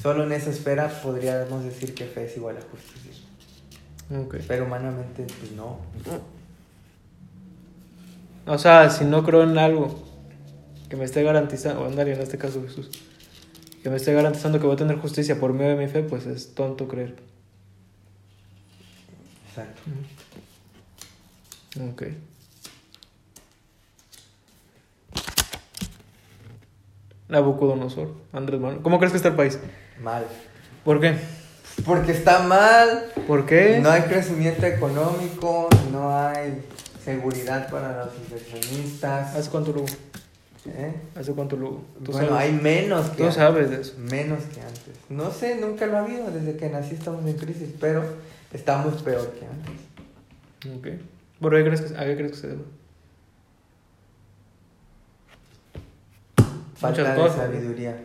solo 0.00 0.22
en 0.22 0.30
esa 0.30 0.50
esfera 0.50 0.88
podríamos 1.02 1.64
decir 1.64 1.96
que 1.96 2.04
fe 2.04 2.26
es 2.26 2.36
igual 2.36 2.58
a 2.58 2.60
justicia. 2.60 3.24
Pero 4.46 4.66
humanamente, 4.66 5.26
pues 5.40 5.50
no. 5.50 5.78
O 8.46 8.56
sea, 8.56 8.88
si 8.88 9.04
no 9.04 9.24
creo 9.24 9.42
en 9.42 9.58
algo 9.58 10.00
que 10.88 10.94
me 10.94 11.04
esté 11.04 11.24
garantizando, 11.24 11.82
o 11.82 11.86
ándale, 11.86 12.12
en 12.12 12.20
este 12.20 12.38
caso 12.38 12.62
Jesús, 12.62 12.88
que 13.82 13.90
me 13.90 13.96
esté 13.96 14.12
garantizando 14.12 14.60
que 14.60 14.66
voy 14.66 14.74
a 14.74 14.78
tener 14.78 14.98
justicia 14.98 15.40
por 15.40 15.52
medio 15.52 15.76
de 15.76 15.86
mi 15.86 15.90
fe, 15.90 16.04
pues 16.04 16.24
es 16.24 16.54
tonto 16.54 16.86
creer. 16.86 17.27
Exacto. 19.58 19.82
Ok. 21.90 22.02
Nabucodonosor, 27.28 28.14
Andrés 28.32 28.60
Manuel. 28.60 28.80
¿Cómo 28.82 28.98
crees 28.98 29.12
que 29.12 29.18
está 29.18 29.28
el 29.28 29.34
país? 29.36 29.58
Mal. 30.02 30.24
¿Por 30.84 31.00
qué? 31.00 31.16
Porque 31.84 32.12
está 32.12 32.40
mal, 32.40 33.04
¿Por 33.26 33.46
qué? 33.46 33.78
no 33.80 33.90
hay 33.90 34.02
crecimiento 34.02 34.66
económico, 34.66 35.68
no 35.92 36.16
hay 36.16 36.62
seguridad 37.04 37.70
para 37.70 38.04
los 38.06 38.14
inversionistas. 38.16 39.36
¿Hace 39.36 39.50
cuánto 39.50 39.72
lo 39.72 39.80
hubo? 39.82 39.88
¿eh? 40.66 40.94
¿Hace 41.14 41.32
cuánto? 41.32 41.56
¿Tú 41.56 41.84
Bueno, 42.12 42.28
sabes? 42.30 42.32
hay 42.32 42.52
menos 42.52 43.10
que 43.10 43.16
Tú 43.18 43.22
antes. 43.24 43.34
sabes 43.34 43.70
de 43.70 43.80
eso. 43.82 43.94
Menos 43.98 44.42
que 44.44 44.60
antes. 44.60 44.94
No 45.08 45.30
sé, 45.30 45.56
nunca 45.56 45.86
lo 45.86 45.98
ha 45.98 46.00
habido. 46.00 46.30
Desde 46.30 46.56
que 46.56 46.68
nací 46.68 46.94
estamos 46.94 47.24
en 47.26 47.36
crisis, 47.36 47.68
pero 47.78 48.02
estamos 48.52 49.02
peor 49.02 49.32
que 49.32 49.46
antes. 49.46 50.76
Ok. 50.78 50.88
¿Por 51.40 51.54
qué 51.54 51.64
crees 51.64 51.80
que, 51.82 51.96
a 51.96 52.04
qué 52.04 52.16
crees 52.16 52.32
que 52.32 52.38
se 52.38 52.48
debe? 52.48 52.62
Falta 56.76 57.00
Muchas 57.00 57.16
de 57.16 57.22
cosas. 57.22 57.36
sabiduría 57.36 57.96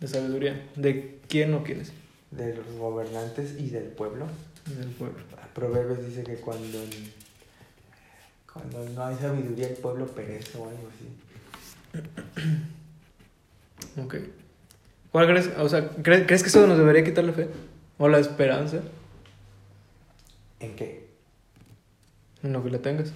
De 0.00 0.08
sabiduría. 0.08 0.66
¿De 0.76 1.18
quién 1.28 1.54
o 1.54 1.62
quiénes? 1.64 1.92
de 2.30 2.54
los 2.54 2.64
gobernantes 2.78 3.56
y 3.58 3.70
del 3.70 3.84
pueblo. 3.84 4.26
Del 4.66 4.90
pueblo. 4.90 5.18
Proverbios 5.52 6.06
dice 6.06 6.22
que 6.22 6.36
cuando, 6.36 6.78
cuando 8.52 8.88
no 8.90 9.04
hay 9.04 9.16
sabiduría 9.16 9.66
el 9.66 9.74
pueblo 9.74 10.06
perece 10.06 10.56
o 10.56 10.68
algo 10.68 10.88
así. 11.94 12.00
Ok. 14.00 14.14
¿Cuál 15.10 15.26
crees? 15.26 15.50
O 15.58 15.68
sea, 15.68 15.88
¿crees, 16.02 16.24
¿crees 16.26 16.42
que 16.44 16.50
eso 16.50 16.64
nos 16.68 16.78
debería 16.78 17.02
quitar 17.02 17.24
la 17.24 17.32
fe? 17.32 17.48
¿O 17.98 18.08
la 18.08 18.20
esperanza? 18.20 18.78
¿En 20.60 20.76
qué? 20.76 21.08
En 22.42 22.52
lo 22.52 22.62
que 22.62 22.70
la 22.70 22.78
tengas. 22.78 23.12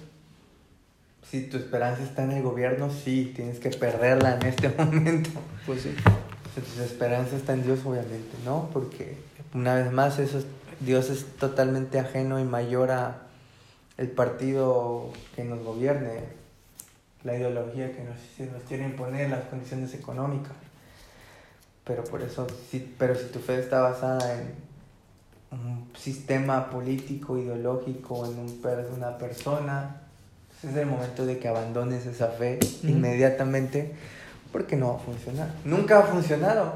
Si 1.29 1.47
tu 1.47 1.57
esperanza 1.57 2.03
está 2.03 2.23
en 2.23 2.31
el 2.31 2.43
gobierno, 2.43 2.91
sí, 2.91 3.31
tienes 3.35 3.59
que 3.59 3.69
perderla 3.71 4.35
en 4.35 4.45
este 4.45 4.69
momento. 4.77 5.29
Pues 5.65 5.81
sí. 5.83 5.95
Si 6.53 6.61
tu 6.61 6.83
esperanza 6.83 7.35
está 7.35 7.53
en 7.53 7.63
Dios, 7.63 7.79
obviamente, 7.85 8.37
¿no? 8.45 8.69
Porque 8.71 9.17
una 9.53 9.75
vez 9.75 9.91
más, 9.91 10.19
eso 10.19 10.39
es- 10.39 10.45
Dios 10.79 11.09
es 11.09 11.25
totalmente 11.37 11.99
ajeno 11.99 12.39
y 12.39 12.43
mayor 12.43 12.91
a 12.91 13.21
el 13.97 14.09
partido 14.09 15.11
que 15.35 15.43
nos 15.45 15.63
gobierne, 15.63 16.19
la 17.23 17.35
ideología 17.37 17.91
que 17.95 18.03
nos, 18.03 18.17
se 18.37 18.45
nos 18.47 18.61
quiere 18.63 18.83
imponer, 18.85 19.29
las 19.29 19.45
condiciones 19.45 19.93
económicas. 19.93 20.51
Pero 21.85 22.03
por 22.03 22.21
eso, 22.21 22.45
sí, 22.69 22.93
pero 22.99 23.15
si 23.15 23.25
tu 23.27 23.39
fe 23.39 23.59
está 23.59 23.79
basada 23.81 24.33
en 24.41 24.53
un 25.51 25.87
sistema 25.97 26.69
político, 26.69 27.37
ideológico, 27.37 28.25
en 28.25 28.39
un 28.39 28.61
per- 28.61 28.87
una 28.95 29.17
persona, 29.17 30.01
es 30.63 30.75
el 30.75 30.85
momento 30.87 31.25
de 31.25 31.37
que 31.37 31.47
abandones 31.47 32.05
esa 32.07 32.27
fe 32.29 32.59
inmediatamente 32.83 33.93
porque 34.51 34.75
no 34.75 34.89
va 34.89 34.95
a 34.95 34.99
funcionar. 34.99 35.49
Nunca 35.63 35.99
ha 35.99 36.03
funcionado. 36.03 36.73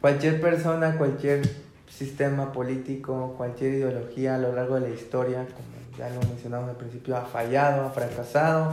Cualquier 0.00 0.40
persona, 0.40 0.96
cualquier 0.98 1.42
sistema 1.88 2.52
político, 2.52 3.34
cualquier 3.36 3.74
ideología 3.74 4.34
a 4.34 4.38
lo 4.38 4.52
largo 4.52 4.74
de 4.80 4.88
la 4.88 4.94
historia, 4.94 5.46
como 5.46 5.96
ya 5.98 6.08
lo 6.10 6.20
mencionamos 6.28 6.68
al 6.70 6.76
principio, 6.76 7.16
ha 7.16 7.22
fallado, 7.24 7.86
ha 7.86 7.90
fracasado, 7.90 8.72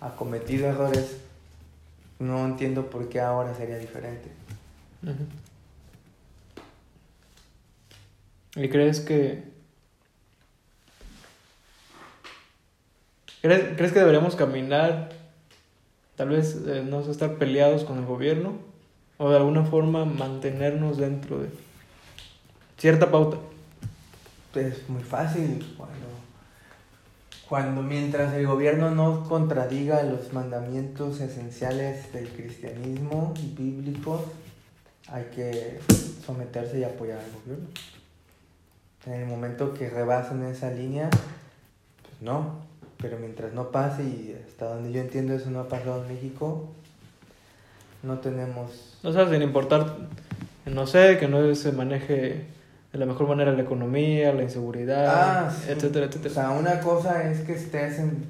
ha 0.00 0.10
cometido 0.16 0.68
errores. 0.68 1.16
No 2.18 2.44
entiendo 2.46 2.86
por 2.88 3.08
qué 3.08 3.20
ahora 3.20 3.52
sería 3.54 3.78
diferente. 3.78 4.30
¿Y 8.56 8.68
crees 8.68 9.00
que... 9.00 9.50
¿Crees, 13.40 13.76
¿Crees 13.76 13.92
que 13.92 13.98
deberíamos 13.98 14.36
caminar, 14.36 15.10
tal 16.16 16.28
vez 16.28 16.56
eh, 16.66 16.84
no 16.88 17.00
estar 17.00 17.38
peleados 17.38 17.84
con 17.84 17.98
el 17.98 18.04
gobierno? 18.04 18.58
¿O 19.18 19.30
de 19.30 19.36
alguna 19.36 19.64
forma 19.64 20.04
mantenernos 20.04 20.98
dentro 20.98 21.40
de 21.40 21.48
cierta 22.78 23.10
pauta? 23.10 23.38
Es 24.54 24.88
muy 24.88 25.02
fácil 25.02 25.74
cuando, 25.76 26.06
cuando 27.48 27.82
mientras 27.82 28.34
el 28.34 28.46
gobierno 28.46 28.90
no 28.90 29.24
contradiga 29.28 30.02
los 30.02 30.32
mandamientos 30.32 31.20
esenciales 31.20 32.12
del 32.12 32.28
cristianismo 32.28 33.32
y 33.42 33.54
bíblicos, 33.54 34.22
hay 35.08 35.24
que 35.34 35.80
someterse 36.24 36.80
y 36.80 36.84
apoyar 36.84 37.18
al 37.18 37.32
gobierno. 37.32 37.68
En 39.06 39.12
el 39.14 39.26
momento 39.26 39.74
que 39.74 39.90
rebasen 39.90 40.44
esa 40.44 40.70
línea, 40.70 41.10
pues 41.10 42.14
no. 42.20 42.60
Pero 42.98 43.18
mientras 43.18 43.52
no 43.52 43.70
pase, 43.72 44.04
y 44.04 44.40
hasta 44.48 44.66
donde 44.74 44.92
yo 44.92 45.00
entiendo 45.00 45.34
eso 45.34 45.50
no 45.50 45.60
ha 45.60 45.68
pasado 45.68 46.02
en 46.04 46.14
México, 46.14 46.68
no 48.04 48.18
tenemos... 48.20 48.96
O 49.02 49.12
sea, 49.12 49.28
sin 49.28 49.42
importar, 49.42 49.96
no 50.66 50.86
sé, 50.86 51.18
que 51.18 51.26
no 51.26 51.52
se 51.56 51.72
maneje 51.72 52.46
de 52.92 52.98
la 52.98 53.06
mejor 53.06 53.26
manera 53.26 53.50
la 53.52 53.62
economía, 53.62 54.32
la 54.32 54.42
inseguridad, 54.42 55.46
Ah, 55.46 55.50
sí. 55.50 55.70
etcétera, 55.72 56.06
O 56.06 56.08
etcétera. 56.08 56.34
sea, 56.34 56.50
una 56.50 56.80
cosa 56.80 57.28
es 57.28 57.40
que 57.40 57.54
estés 57.54 57.98
en 57.98 58.24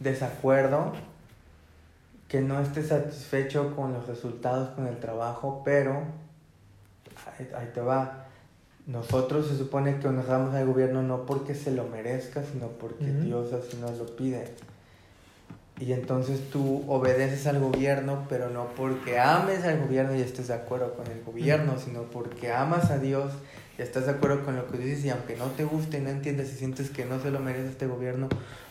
desacuerdo, 0.00 0.92
que 2.28 2.40
no 2.40 2.60
estés 2.60 2.88
satisfecho 2.88 3.76
con 3.76 3.92
los 3.92 4.06
resultados, 4.06 4.70
con 4.70 4.86
el 4.86 4.96
trabajo, 4.98 5.60
pero 5.64 6.02
ahí, 7.38 7.48
ahí 7.58 7.70
te 7.74 7.80
va. 7.82 8.25
Nosotros 8.86 9.48
se 9.48 9.56
supone 9.56 9.98
que 9.98 10.06
honramos 10.06 10.54
al 10.54 10.66
gobierno 10.66 11.02
no 11.02 11.26
porque 11.26 11.54
se 11.54 11.72
lo 11.72 11.88
merezca, 11.88 12.44
sino 12.44 12.68
porque. 12.68 13.04
Dios 13.04 13.52
así 13.52 13.76
nos 13.78 13.98
lo 13.98 14.06
pide. 14.14 14.44
Y 15.78 15.92
entonces 15.92 16.50
tú 16.50 16.84
obedeces 16.88 17.46
al 17.46 17.60
gobierno, 17.60 18.24
pero 18.30 18.48
no 18.48 18.68
porque 18.76 19.18
ames 19.18 19.62
al 19.64 19.80
gobierno 19.80 20.14
y 20.14 20.20
estés 20.20 20.48
de 20.48 20.54
acuerdo 20.54 20.94
con 20.94 21.06
el 21.08 21.22
gobierno, 21.22 21.78
sino 21.78 22.04
porque 22.04 22.50
amas 22.50 22.90
a 22.90 22.98
Dios 22.98 23.32
y 23.78 23.82
estás 23.82 24.06
de 24.06 24.12
acuerdo 24.12 24.42
con 24.42 24.56
lo 24.56 24.66
que 24.68 24.78
dices 24.78 25.04
y 25.04 25.10
aunque 25.10 25.36
no 25.36 25.46
te 25.46 25.64
guste, 25.64 26.00
no 26.00 26.08
entiendes 26.08 26.50
y 26.54 26.56
sientes 26.56 26.88
que 26.88 27.04
no 27.04 27.20
se 27.20 27.30
lo 27.30 27.40
merece 27.40 27.68
este 27.68 27.86
gobierno, 27.86 28.28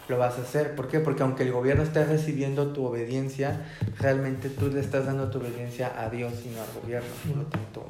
lo 0.08 0.18
vas 0.18 0.40
a 0.40 0.42
hacer. 0.42 0.76
¿Por 0.76 0.88
qué? 0.88 1.00
Porque 1.00 1.22
aunque 1.22 1.44
el 1.44 1.52
gobierno 1.52 1.84
esté 1.84 2.04
recibiendo 2.06 2.74
tu 2.74 2.86
obediencia, 2.86 3.68
realmente 4.00 4.50
tú 4.50 4.70
le 4.70 4.80
estás 4.80 5.06
dando 5.06 5.30
tu 5.30 5.38
obediencia 5.38 5.94
a 6.02 6.10
Dios 6.10 6.34
y 6.44 6.50
no 6.50 6.62
al 6.62 6.82
gobierno. 6.82 7.10
Por 7.28 7.38
lo 7.38 7.44
tanto, 7.44 7.86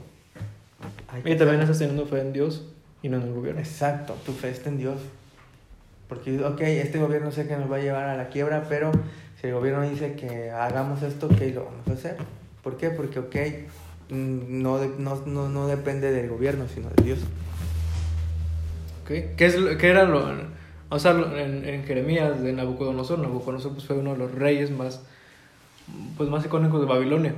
hay 1.08 1.34
Y 1.34 1.38
también 1.38 1.62
estás 1.62 1.80
teniendo 1.80 2.06
fe 2.06 2.22
en 2.22 2.34
Dios 2.34 2.66
y 3.02 3.10
no 3.10 3.18
en 3.18 3.24
el 3.24 3.34
gobierno. 3.34 3.62
Exacto, 3.62 4.16
tu 4.26 4.32
fe 4.32 4.50
está 4.50 4.70
en 4.70 4.78
Dios. 4.78 4.98
Porque, 6.08 6.44
ok, 6.44 6.62
este 6.62 7.00
gobierno 7.00 7.32
sé 7.32 7.48
que 7.48 7.58
nos 7.58 7.72
va 7.72 7.78
a 7.78 7.80
llevar 7.80 8.06
a 8.06 8.18
la 8.18 8.30
quiebra, 8.30 8.66
pero 8.70 8.92
si 9.40 9.48
el 9.48 9.54
gobierno 9.54 9.82
dice 9.82 10.14
que 10.14 10.52
hagamos 10.52 11.02
esto, 11.02 11.28
ok, 11.28 11.42
lo 11.54 11.66
vamos 11.66 11.88
a 11.88 11.94
hacer. 11.94 12.18
¿Por 12.64 12.78
qué? 12.78 12.90
Porque, 12.90 13.20
ok, 13.20 13.36
mm, 14.10 14.62
no, 14.62 14.80
no, 15.00 15.22
no, 15.26 15.50
no 15.50 15.68
depende 15.68 16.12
del 16.12 16.30
gobierno, 16.30 16.66
sino 16.68 16.90
de 16.90 17.04
Dios. 17.04 17.20
¿ok? 19.04 19.36
¿Qué, 19.36 19.46
es, 19.46 19.56
qué 19.78 19.88
era 19.88 20.06
lo.? 20.06 20.26
O 20.90 21.00
sea, 21.00 21.12
en, 21.12 21.68
en 21.68 21.84
Jeremías 21.84 22.42
de 22.42 22.54
Nabucodonosor, 22.54 23.20
Nabucodonosor 23.20 23.74
pues, 23.74 23.86
fue 23.86 23.98
uno 23.98 24.14
de 24.14 24.20
los 24.20 24.32
reyes 24.32 24.70
más, 24.70 25.02
pues, 26.18 26.30
más 26.30 26.46
icónicos 26.46 26.80
de 26.80 26.88
Babilonia. 26.88 27.34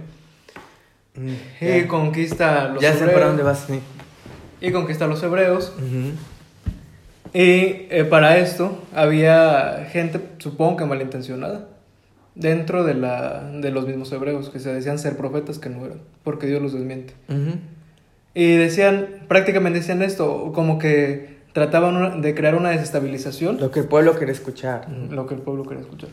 Y 1.62 1.66
Ya, 1.66 1.88
conquista 1.88 2.66
a 2.66 2.68
los 2.70 2.82
ya 2.82 2.92
sé 2.94 3.00
hebreos. 3.00 3.14
para 3.14 3.28
dónde 3.28 3.44
vas. 3.44 3.66
sí. 3.68 3.80
Y 4.62 4.72
conquista 4.72 5.06
a 5.06 5.08
los 5.08 5.22
hebreos. 5.24 5.74
Y 7.34 7.88
eh, 7.90 8.06
para 8.10 8.38
esto 8.38 8.82
había 8.96 9.88
gente, 9.92 10.20
supongo 10.38 10.78
que 10.78 10.86
malintencionada, 10.86 11.68
dentro 12.36 12.84
de, 12.84 12.94
la, 12.94 13.44
de 13.52 13.72
los 13.72 13.86
mismos 13.88 14.12
hebreos, 14.12 14.50
que 14.50 14.60
se 14.60 14.74
decían 14.74 14.98
ser 14.98 15.18
profetas 15.18 15.60
que 15.60 15.70
no 15.70 15.86
eran, 15.86 16.00
porque 16.24 16.48
Dios 16.48 16.62
los 16.62 16.74
desmiente. 16.74 17.13
Y 18.34 18.56
decían, 18.56 19.08
prácticamente 19.28 19.80
decían 19.80 20.02
esto, 20.02 20.52
como 20.54 20.78
que 20.80 21.38
trataban 21.54 22.22
de 22.22 22.34
crear 22.36 22.56
una 22.56 22.70
desestabilización, 22.70 23.60
Lo 23.60 23.72
que 23.72 23.80
el 23.82 23.86
pueblo 23.88 24.15
quiere 24.15 24.32
escuchar. 24.32 24.88
lo 24.90 25.26
que 25.28 25.34
el 25.36 25.42
pueblo 25.42 25.63
quería 25.63 25.82
escuchar. 25.82 26.10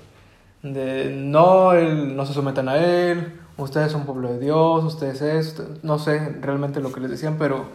De 0.64 1.10
no, 1.14 1.72
él, 1.74 2.16
no 2.16 2.24
se 2.26 2.32
sometan 2.34 2.68
a 2.68 2.78
él, 2.78 3.34
ustedes 3.58 3.92
son 3.92 4.04
pueblo 4.06 4.32
de 4.32 4.38
Dios, 4.40 4.82
ustedes 4.82 5.20
es, 5.22 5.62
no 5.82 5.98
sé 5.98 6.36
realmente 6.40 6.80
lo 6.80 6.90
que 6.90 7.00
les 7.00 7.10
decían, 7.10 7.36
pero 7.38 7.66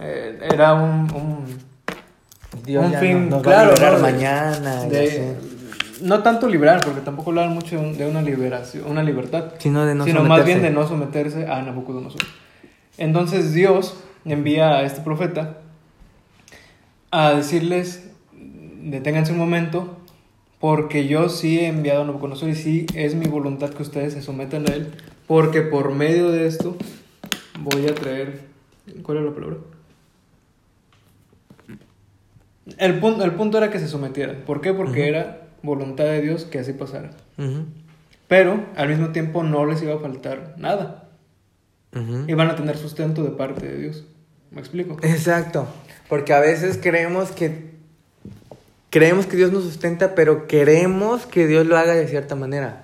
eh, 0.00 0.38
era 0.52 0.74
un, 0.74 1.08
un 1.14 1.44
Dios 2.64 2.84
Un 2.84 2.94
fin, 2.94 3.30
nos 3.30 3.42
claro, 3.42 3.74
va 3.80 3.98
mañana. 3.98 4.82
de- 4.84 5.36
no 6.02 6.20
tanto 6.24 6.48
liberar, 6.48 6.80
porque 6.84 7.00
tampoco 7.00 7.30
hablaban 7.30 7.54
mucho 7.54 7.76
de 7.76 7.82
un- 7.86 7.96
de 7.96 8.08
una 8.08 8.20
liberación, 8.22 8.90
una 8.90 9.04
libertad, 9.04 9.52
Sino 9.58 9.86
de 9.86 9.94
no 9.94 10.04
sino 10.04 10.24
más 10.24 10.44
bien 10.44 10.60
de 10.60 10.70
no 10.70 10.86
someterse 10.88 11.46
a 11.46 11.62
Nabucodonosor. 11.62 12.22
Entonces 12.98 13.54
Dios 13.54 13.96
envía 14.24 14.78
a 14.78 14.82
este 14.82 15.00
profeta 15.00 15.58
a 17.12 17.34
decirles, 17.34 18.10
deténganse 18.82 19.30
un 19.32 19.38
momento, 19.38 19.96
porque 20.62 21.08
yo 21.08 21.28
sí 21.28 21.58
he 21.58 21.66
enviado 21.66 22.02
a 22.02 22.04
Nabucodonosor 22.04 22.48
y 22.48 22.54
sí 22.54 22.86
es 22.94 23.16
mi 23.16 23.26
voluntad 23.26 23.70
que 23.70 23.82
ustedes 23.82 24.12
se 24.12 24.22
sometan 24.22 24.70
a 24.70 24.74
él, 24.74 24.92
porque 25.26 25.60
por 25.60 25.92
medio 25.92 26.30
de 26.30 26.46
esto 26.46 26.76
voy 27.58 27.88
a 27.88 27.94
traer... 27.96 28.42
¿Cuál 29.02 29.18
es 29.18 29.24
la 29.24 29.34
palabra? 29.34 29.56
El 32.78 33.00
punto, 33.00 33.24
el 33.24 33.32
punto 33.32 33.58
era 33.58 33.70
que 33.70 33.80
se 33.80 33.88
sometieran. 33.88 34.44
¿Por 34.46 34.60
qué? 34.60 34.72
Porque 34.72 35.08
era 35.08 35.48
voluntad 35.64 36.04
de 36.04 36.22
Dios 36.22 36.44
que 36.44 36.60
así 36.60 36.72
pasara. 36.72 37.10
Pero 38.28 38.64
al 38.76 38.88
mismo 38.88 39.08
tiempo 39.08 39.42
no 39.42 39.66
les 39.66 39.82
iba 39.82 39.94
a 39.94 39.98
faltar 39.98 40.54
nada. 40.58 41.08
ujú. 41.92 42.24
Iban 42.28 42.50
a 42.50 42.54
tener 42.54 42.76
sustento 42.76 43.24
de 43.24 43.30
parte 43.30 43.66
de 43.66 43.78
Dios. 43.78 44.04
¿Me 44.52 44.60
explico? 44.60 44.96
Exacto. 45.02 45.66
Porque 46.08 46.32
a 46.32 46.38
veces 46.38 46.78
creemos 46.80 47.32
que 47.32 47.72
creemos 48.92 49.26
que 49.26 49.36
Dios 49.36 49.50
nos 49.52 49.64
sustenta, 49.64 50.14
pero 50.14 50.46
queremos 50.46 51.26
que 51.26 51.46
Dios 51.48 51.66
lo 51.66 51.76
haga 51.78 51.94
de 51.94 52.06
cierta 52.06 52.36
manera. 52.36 52.82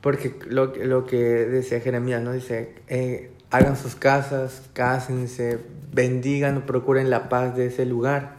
Porque 0.00 0.34
lo, 0.46 0.72
que- 0.72 0.84
lo 0.86 1.04
que 1.06 1.16
decía 1.18 1.80
Jeremías, 1.80 2.22
¿no? 2.22 2.32
Dice, 2.32 2.72
eh, 2.88 3.30
hagan 3.50 3.76
sus 3.76 3.96
casas, 3.96 4.62
cásense, 4.72 5.58
bendigan 5.92 6.56
o 6.58 6.66
procuren 6.66 7.10
la 7.10 7.28
paz 7.28 7.56
de 7.56 7.66
ese 7.66 7.84
lugar. 7.84 8.36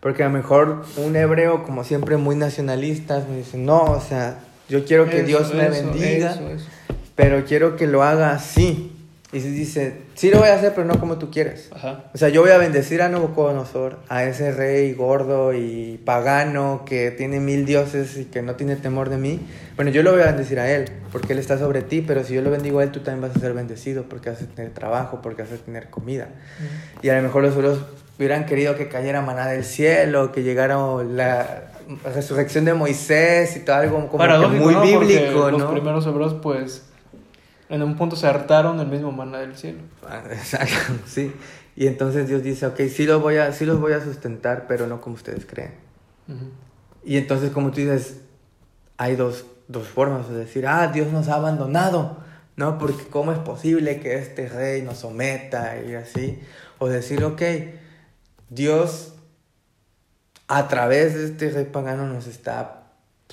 Porque 0.00 0.24
a 0.24 0.26
lo 0.26 0.32
mejor 0.32 0.84
un 0.96 1.14
hebreo, 1.14 1.62
como 1.62 1.84
siempre, 1.84 2.16
muy 2.16 2.34
nacionalista, 2.34 3.24
me 3.30 3.36
dice, 3.38 3.56
no, 3.56 3.82
o 3.84 4.00
sea, 4.00 4.40
yo 4.68 4.84
quiero 4.84 5.08
que 5.08 5.18
Eso, 5.18 5.26
Dios 5.26 5.54
me 5.54 5.68
eso, 5.68 5.86
bendiga, 5.86 6.32
eso. 6.32 6.66
pero 7.14 7.44
quiero 7.44 7.76
que 7.76 7.86
lo 7.86 8.02
haga 8.02 8.32
así. 8.32 8.91
Y 9.32 9.40
se 9.40 9.50
dice, 9.50 9.94
sí 10.14 10.30
lo 10.30 10.40
voy 10.40 10.50
a 10.50 10.54
hacer, 10.56 10.74
pero 10.74 10.86
no 10.86 11.00
como 11.00 11.16
tú 11.16 11.30
quieres. 11.30 11.70
Ajá. 11.74 12.04
O 12.14 12.18
sea, 12.18 12.28
yo 12.28 12.42
voy 12.42 12.50
a 12.50 12.58
bendecir 12.58 13.00
a 13.00 13.08
Nabucodonosor, 13.08 13.98
a 14.10 14.24
ese 14.24 14.52
rey 14.52 14.92
gordo 14.92 15.54
y 15.54 15.98
pagano 16.04 16.82
que 16.84 17.10
tiene 17.10 17.40
mil 17.40 17.64
dioses 17.64 18.18
y 18.18 18.26
que 18.26 18.42
no 18.42 18.56
tiene 18.56 18.76
temor 18.76 19.08
de 19.08 19.16
mí. 19.16 19.40
Bueno, 19.76 19.90
yo 19.90 20.02
lo 20.02 20.12
voy 20.12 20.20
a 20.20 20.26
bendecir 20.26 20.60
a 20.60 20.70
él, 20.70 20.84
porque 21.10 21.32
él 21.32 21.38
está 21.38 21.56
sobre 21.56 21.80
ti, 21.80 22.04
pero 22.06 22.24
si 22.24 22.34
yo 22.34 22.42
lo 22.42 22.50
bendigo 22.50 22.80
a 22.80 22.82
él, 22.82 22.90
tú 22.90 23.00
también 23.00 23.22
vas 23.26 23.34
a 23.34 23.40
ser 23.40 23.54
bendecido, 23.54 24.04
porque 24.04 24.28
vas 24.28 24.42
a 24.42 24.46
tener 24.46 24.74
trabajo, 24.74 25.20
porque 25.22 25.42
vas 25.42 25.52
a 25.52 25.56
tener 25.56 25.88
comida. 25.88 26.28
Y 27.00 27.08
a 27.08 27.16
lo 27.16 27.22
mejor 27.22 27.42
los 27.42 27.56
otros 27.56 27.78
hubieran 28.18 28.44
querido 28.44 28.76
que 28.76 28.88
cayera 28.88 29.22
maná 29.22 29.46
del 29.46 29.64
cielo, 29.64 30.30
que 30.30 30.42
llegara 30.42 30.76
la 31.04 31.72
resurrección 32.14 32.66
de 32.66 32.74
Moisés 32.74 33.56
y 33.56 33.60
todo 33.60 33.76
algo 33.76 34.08
como 34.08 34.22
que 34.22 34.46
muy 34.58 34.74
¿no? 34.74 34.80
Porque 34.80 35.06
bíblico, 35.06 35.50
Los 35.50 35.60
¿no? 35.62 35.70
primeros 35.72 36.06
hebreos, 36.06 36.36
pues, 36.42 36.82
en 37.72 37.82
un 37.82 37.96
punto 37.96 38.16
se 38.16 38.26
hartaron 38.26 38.76
del 38.76 38.88
mismo 38.88 39.12
maná 39.12 39.38
del 39.38 39.56
cielo. 39.56 39.80
Ah, 40.06 40.22
Exacto, 40.30 40.92
sí. 41.06 41.32
Y 41.74 41.86
entonces 41.86 42.28
Dios 42.28 42.42
dice, 42.42 42.66
ok, 42.66 42.78
sí 42.90 43.06
los 43.06 43.22
voy 43.22 43.36
a, 43.36 43.50
sí 43.52 43.64
los 43.64 43.80
voy 43.80 43.94
a 43.94 44.04
sustentar, 44.04 44.66
pero 44.68 44.86
no 44.86 45.00
como 45.00 45.16
ustedes 45.16 45.46
creen. 45.46 45.72
Y 47.02 47.16
entonces, 47.16 47.50
como 47.50 47.70
tú 47.70 47.80
dices, 47.80 48.20
hay 48.98 49.16
dos, 49.16 49.46
dos 49.68 49.88
formas 49.88 50.28
de 50.28 50.36
decir, 50.36 50.66
ah, 50.66 50.88
Dios 50.88 51.10
nos 51.12 51.28
ha 51.28 51.36
abandonado, 51.36 52.18
¿no? 52.56 52.76
Porque 52.76 53.04
¿cómo 53.04 53.32
es 53.32 53.38
posible 53.38 54.00
que 54.00 54.18
este 54.18 54.50
rey 54.50 54.82
nos 54.82 54.98
someta 54.98 55.80
y 55.80 55.94
así? 55.94 56.40
O 56.78 56.88
decir, 56.88 57.24
ok, 57.24 57.40
Dios 58.50 59.14
a 60.46 60.68
través 60.68 61.14
de 61.14 61.24
este 61.24 61.48
rey 61.48 61.64
pagano 61.64 62.06
nos 62.06 62.26
está 62.26 62.81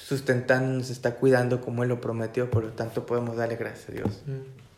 sustentando, 0.04 0.78
nos 0.78 0.90
está 0.90 1.16
cuidando 1.16 1.62
como 1.62 1.84
Él 1.84 1.90
lo 1.90 2.02
prometió, 2.02 2.50
por 2.50 2.64
lo 2.64 2.72
tanto 2.72 3.06
podemos 3.06 3.38
darle 3.38 3.56
gracias 3.56 3.90
a 3.90 3.92
Dios. 3.92 4.24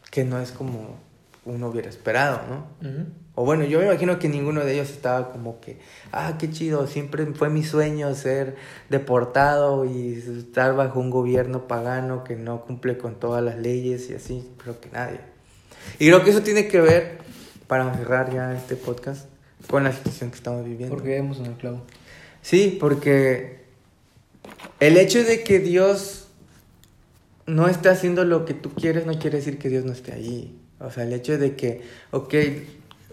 Que 0.09 0.23
no 0.23 0.39
es 0.39 0.51
como 0.51 0.99
uno 1.45 1.69
hubiera 1.69 1.89
esperado, 1.89 2.41
¿no? 2.49 2.65
O 3.33 3.45
bueno, 3.45 3.63
yo 3.63 3.79
me 3.79 3.85
imagino 3.85 4.19
que 4.19 4.27
ninguno 4.27 4.63
de 4.63 4.73
ellos 4.73 4.89
estaba 4.89 5.31
como 5.31 5.61
que, 5.61 5.79
ah, 6.11 6.35
qué 6.37 6.51
chido, 6.51 6.85
siempre 6.85 7.25
fue 7.27 7.49
mi 7.49 7.63
sueño 7.63 8.13
ser 8.13 8.57
deportado 8.89 9.85
y 9.85 10.13
estar 10.13 10.75
bajo 10.75 10.99
un 10.99 11.09
gobierno 11.09 11.67
pagano 11.67 12.23
que 12.23 12.35
no 12.35 12.65
cumple 12.65 12.97
con 12.97 13.15
todas 13.15 13.41
las 13.41 13.57
leyes 13.57 14.09
y 14.09 14.15
así, 14.15 14.49
creo 14.61 14.79
que 14.79 14.89
nadie. 14.89 15.21
Y 15.97 16.07
creo 16.07 16.23
que 16.23 16.31
eso 16.31 16.41
tiene 16.41 16.67
que 16.67 16.81
ver, 16.81 17.19
para 17.67 17.93
cerrar 17.95 18.33
ya 18.33 18.53
este 18.53 18.75
podcast, 18.75 19.27
con 19.67 19.83
la 19.85 19.93
situación 19.93 20.29
que 20.29 20.37
estamos 20.37 20.65
viviendo. 20.65 20.93
Porque 20.93 21.09
vemos 21.09 21.39
en 21.39 21.45
el 21.47 21.53
clavo. 21.53 21.83
Sí, 22.41 22.77
porque 22.79 23.60
el 24.79 24.97
hecho 24.97 25.23
de 25.23 25.43
que 25.43 25.59
Dios 25.59 26.27
no 27.45 27.67
esté 27.67 27.89
haciendo 27.89 28.23
lo 28.25 28.45
que 28.45 28.53
tú 28.53 28.71
quieres 28.73 29.05
no 29.05 29.17
quiere 29.19 29.37
decir 29.37 29.57
que 29.59 29.69
Dios 29.69 29.85
no 29.85 29.91
esté 29.91 30.13
allí. 30.13 30.57
O 30.79 30.89
sea, 30.89 31.03
el 31.03 31.13
hecho 31.13 31.37
de 31.37 31.55
que, 31.55 31.81
ok, 32.11 32.33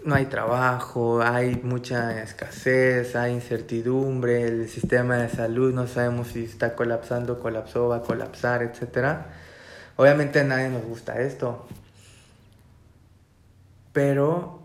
no 0.05 0.15
hay 0.15 0.25
trabajo, 0.25 1.21
hay 1.21 1.59
mucha 1.63 2.21
escasez, 2.23 3.15
hay 3.15 3.33
incertidumbre, 3.33 4.43
el 4.43 4.69
sistema 4.69 5.17
de 5.17 5.29
salud 5.29 5.73
no 5.73 5.87
sabemos 5.87 6.29
si 6.29 6.45
está 6.45 6.75
colapsando, 6.75 7.39
colapsó, 7.39 7.89
va 7.89 7.97
a 7.97 8.01
colapsar, 8.01 8.63
etc. 8.63 9.25
Obviamente 9.97 10.39
a 10.39 10.43
nadie 10.43 10.69
nos 10.69 10.83
gusta 10.83 11.21
esto. 11.21 11.67
Pero 13.91 14.59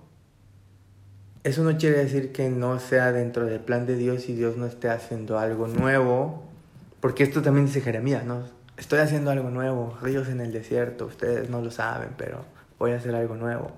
eso 1.42 1.62
no 1.62 1.76
quiere 1.76 1.98
decir 1.98 2.32
que 2.32 2.48
no 2.48 2.78
sea 2.78 3.12
dentro 3.12 3.44
del 3.44 3.60
plan 3.60 3.86
de 3.86 3.96
Dios 3.96 4.28
y 4.28 4.34
Dios 4.34 4.56
no 4.56 4.66
esté 4.66 4.88
haciendo 4.88 5.38
algo 5.38 5.66
nuevo. 5.66 6.43
Porque 7.04 7.22
esto 7.22 7.42
también 7.42 7.66
dice 7.66 7.82
Jeremías, 7.82 8.24
¿no? 8.24 8.44
Estoy 8.78 9.00
haciendo 9.00 9.30
algo 9.30 9.50
nuevo, 9.50 9.94
ríos 10.00 10.28
en 10.28 10.40
el 10.40 10.52
desierto, 10.52 11.04
ustedes 11.04 11.50
no 11.50 11.60
lo 11.60 11.70
saben, 11.70 12.14
pero 12.16 12.46
voy 12.78 12.92
a 12.92 12.96
hacer 12.96 13.14
algo 13.14 13.36
nuevo. 13.36 13.72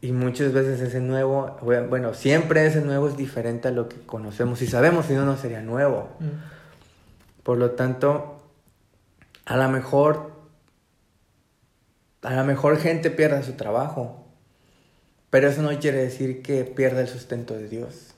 Y 0.00 0.12
muchas 0.12 0.52
veces 0.52 0.80
ese 0.80 1.00
nuevo, 1.00 1.56
bueno, 1.60 2.14
siempre 2.14 2.64
ese 2.64 2.80
nuevo 2.80 3.08
es 3.08 3.16
diferente 3.16 3.66
a 3.66 3.70
lo 3.72 3.88
que 3.88 3.96
conocemos 4.06 4.62
y 4.62 4.68
sabemos, 4.68 5.06
si 5.06 5.14
no, 5.14 5.24
no 5.24 5.36
sería 5.36 5.62
nuevo. 5.62 6.10
Ujú. 6.20 6.30
Por 7.42 7.58
lo 7.58 7.72
tanto, 7.72 8.40
a 9.44 9.56
lo 9.56 9.68
mejor, 9.68 10.30
a 12.22 12.34
lo 12.34 12.44
mejor 12.44 12.76
gente 12.76 13.10
pierda 13.10 13.42
su 13.42 13.54
trabajo, 13.54 14.28
pero 15.28 15.48
eso 15.48 15.60
no 15.62 15.76
quiere 15.80 15.98
decir 15.98 16.40
que 16.40 16.62
pierda 16.62 17.00
el 17.00 17.08
sustento 17.08 17.54
de 17.54 17.66
Dios. 17.66 18.14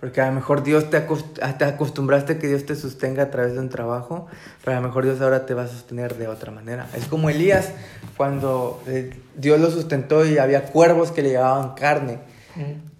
Porque 0.00 0.20
a 0.20 0.26
lo 0.28 0.32
mejor 0.32 0.62
Dios 0.62 0.90
te, 0.90 0.98
acost- 1.06 1.56
te 1.58 1.64
acostumbraste 1.64 2.34
a 2.34 2.38
que 2.38 2.48
Dios 2.48 2.66
te 2.66 2.74
sostenga 2.74 3.22
a 3.24 3.30
través 3.30 3.54
de 3.54 3.60
un 3.60 3.68
trabajo, 3.70 4.26
pero 4.64 4.76
a 4.76 4.80
lo 4.80 4.86
mejor 4.86 5.04
Dios 5.04 5.20
ahora 5.20 5.46
te 5.46 5.54
va 5.54 5.62
a 5.62 5.68
sostener 5.68 6.16
de 6.16 6.28
otra 6.28 6.50
manera. 6.52 6.86
Es 6.94 7.06
como 7.06 7.30
Elías, 7.30 7.72
cuando 8.16 8.82
eh, 8.86 9.10
Dios 9.36 9.58
lo 9.60 9.70
sustentó 9.70 10.26
y 10.26 10.38
había 10.38 10.64
cuervos 10.64 11.12
que 11.12 11.22
le 11.22 11.30
llevaban 11.30 11.74
carne. 11.74 12.18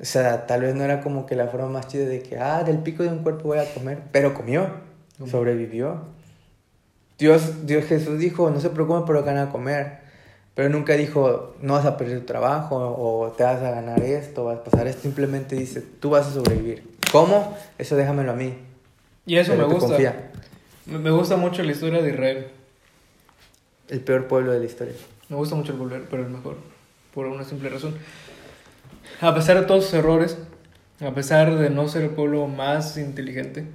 O 0.01 0.05
sea, 0.05 0.47
tal 0.47 0.61
vez 0.63 0.75
no 0.75 0.85
era 0.85 1.01
como 1.01 1.25
que 1.27 1.35
la 1.35 1.47
forma 1.49 1.69
más 1.69 1.89
chida 1.89 2.05
de 2.07 2.23
que, 2.23 2.39
ah, 2.39 2.63
del 2.63 2.79
pico 2.79 3.03
de 3.03 3.09
un 3.09 3.19
cuerpo 3.21 3.45
voy 3.49 3.59
a 3.59 3.73
comer, 3.75 3.99
pero 4.13 4.35
comió, 4.35 4.67
Comió. 5.19 5.31
sobrevivió. 5.33 6.01
Dios, 7.19 7.67
Dios 7.67 7.85
Jesús 7.87 8.19
dijo, 8.19 8.51
no 8.51 8.61
se 8.61 8.69
preocupen 8.71 9.05
por 9.07 9.15
lo 9.15 9.25
que 9.25 9.31
van 9.33 9.39
a 9.49 9.51
comer, 9.51 10.01
pero 10.57 10.71
nunca 10.71 10.95
dijo, 10.95 11.55
no 11.61 11.75
vas 11.75 11.85
a 11.85 11.99
perder 11.99 12.21
tu 12.21 12.25
trabajo 12.25 12.77
o 12.77 13.31
te 13.33 13.45
vas 13.45 13.63
a 13.63 13.71
ganar 13.71 14.03
esto, 14.03 14.47
vas 14.47 14.57
a 14.57 14.65
pasar 14.65 14.87
esto, 14.87 15.03
simplemente 15.03 15.55
dice, 15.55 15.83
tú 15.83 16.09
vas 16.09 16.27
a 16.27 16.33
sobrevivir. 16.33 16.83
¿Cómo? 17.13 17.55
Eso 17.77 17.95
déjamelo 17.95 18.33
a 18.33 18.35
mí. 18.35 18.55
Y 19.27 19.37
eso 19.37 19.53
Pero 19.53 19.69
me 19.69 19.75
gusta. 19.75 19.91
confía. 19.91 20.31
Me 20.87 21.11
gusta 21.11 21.37
mucho 21.37 21.63
la 21.63 21.73
historia 21.73 22.01
de 22.01 22.09
Israel. 22.09 22.47
El 23.91 24.01
peor 24.01 24.29
pueblo 24.29 24.51
de 24.53 24.61
la 24.61 24.65
historia. 24.65 24.95
Me 25.29 25.37
gusta 25.37 25.55
mucho 25.57 25.73
el 25.73 25.79
volver, 25.79 26.07
pero 26.11 26.23
el 26.23 26.31
mejor. 26.31 26.57
Por 27.13 27.27
una 27.27 27.45
simple 27.45 27.69
razón. 27.69 27.95
A 29.21 29.35
pesar 29.35 29.61
de 29.61 29.67
todos 29.67 29.85
sus 29.85 29.93
errores, 29.93 30.39
a 31.01 31.11
pesar 31.13 31.55
de 31.55 31.69
no 31.69 31.87
ser 31.89 32.05
el 32.05 32.11
pueblo 32.11 32.47
más 32.47 32.97
inteligente, 32.97 33.67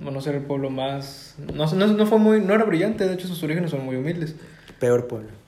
o 0.00 0.08
no 0.12 0.20
ser 0.20 0.36
el 0.36 0.42
pueblo 0.42 0.70
más... 0.70 1.34
No, 1.52 1.66
no, 1.66 1.86
no 1.88 2.06
fue 2.06 2.18
muy, 2.18 2.40
no 2.40 2.54
era 2.54 2.62
brillante, 2.62 3.08
de 3.08 3.14
hecho 3.14 3.26
sus 3.26 3.42
orígenes 3.42 3.72
son 3.72 3.84
muy 3.84 3.96
humildes. 3.96 4.36
Peor 4.78 5.08
pueblo. 5.08 5.41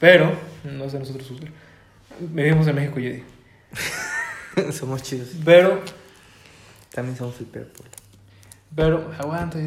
Pero, 0.00 0.32
no 0.64 0.88
sé 0.88 0.98
nosotros. 0.98 1.30
Vivimos 2.20 2.66
en 2.66 2.74
México, 2.76 2.96
Jedi. 2.96 3.22
somos 4.72 5.02
chidos. 5.02 5.30
Pero, 5.44 5.80
También 6.94 7.16
somos 7.16 7.34
pueblo. 7.36 7.70
pero, 8.74 9.10
aguanta. 9.18 9.58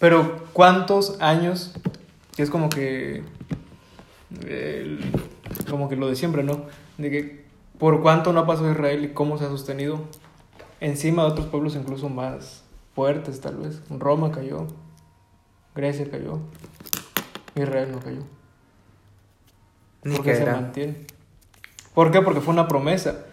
Pero, 0.00 0.44
¿cuántos 0.52 1.20
años? 1.20 1.74
Que 2.36 2.42
es 2.42 2.50
como 2.50 2.68
que... 2.68 3.22
el- 4.46 5.00
como 5.68 5.88
que 5.88 5.96
lo 5.96 6.08
de 6.08 6.16
siempre, 6.16 6.42
¿no? 6.44 6.66
De 6.98 7.10
que 7.10 7.44
por 7.78 8.00
cuánto 8.02 8.32
no 8.32 8.40
ha 8.40 8.46
pasado 8.46 8.70
Israel 8.70 9.04
y 9.04 9.08
cómo 9.12 9.38
se 9.38 9.44
ha 9.44 9.48
sostenido 9.48 10.00
encima 10.80 11.24
de 11.24 11.30
otros 11.30 11.46
pueblos 11.46 11.74
incluso 11.74 12.08
más 12.08 12.62
fuertes, 12.94 13.40
tal 13.40 13.56
vez. 13.56 13.80
Roma 13.90 14.30
cayó, 14.30 14.66
Grecia 15.74 16.10
cayó, 16.10 16.40
Israel 17.62 17.90
no 17.92 18.00
cayó. 18.00 18.22
Ni 20.04 20.16
Porque 20.16 20.34
se 20.36 20.46
mantiene. 20.46 20.96
¿Por 21.94 22.10
qué? 22.10 22.20
Porque 22.22 22.40
fue 22.40 22.52
una 22.54 22.68
promesa. 22.68 23.24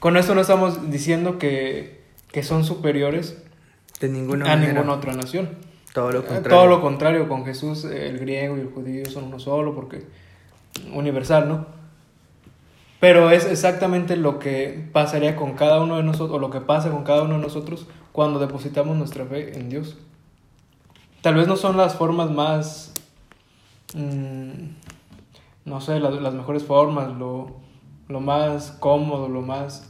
Con 0.00 0.16
esto 0.16 0.34
no 0.34 0.40
estamos 0.40 0.90
diciendo 0.90 1.38
que, 1.38 2.02
que 2.32 2.42
son 2.42 2.64
superiores 2.64 3.40
De 4.00 4.08
ninguna 4.08 4.46
a 4.46 4.48
manera. 4.56 4.72
ninguna 4.72 4.94
otra 4.94 5.12
nación. 5.14 5.50
Todo 5.92 6.10
lo 6.10 6.20
Eh, 6.20 6.24
contrario. 6.24 6.58
Todo 6.58 6.66
lo 6.66 6.80
contrario, 6.80 7.28
con 7.28 7.44
Jesús 7.44 7.84
el 7.84 8.18
griego 8.18 8.56
y 8.56 8.60
el 8.60 8.70
judío 8.70 9.06
son 9.06 9.24
uno 9.24 9.38
solo, 9.38 9.74
porque 9.74 10.04
universal, 10.92 11.48
¿no? 11.48 11.66
Pero 12.98 13.30
es 13.30 13.44
exactamente 13.44 14.16
lo 14.16 14.38
que 14.38 14.88
pasaría 14.92 15.36
con 15.36 15.52
cada 15.54 15.80
uno 15.80 15.96
de 15.98 16.02
nosotros, 16.02 16.36
o 16.36 16.38
lo 16.38 16.50
que 16.50 16.60
pasa 16.60 16.90
con 16.90 17.04
cada 17.04 17.22
uno 17.22 17.34
de 17.34 17.40
nosotros 17.42 17.86
cuando 18.12 18.38
depositamos 18.38 18.96
nuestra 18.96 19.24
fe 19.26 19.58
en 19.58 19.68
Dios. 19.68 19.96
Tal 21.20 21.34
vez 21.34 21.46
no 21.46 21.56
son 21.56 21.76
las 21.76 21.94
formas 21.94 22.30
más, 22.30 22.91
mm, 23.94 24.50
no 25.64 25.80
sé, 25.80 26.00
las, 26.00 26.14
las 26.14 26.34
mejores 26.34 26.64
formas, 26.64 27.16
lo, 27.16 27.56
lo 28.08 28.20
más 28.20 28.72
cómodo, 28.72 29.28
lo 29.28 29.42
más... 29.42 29.88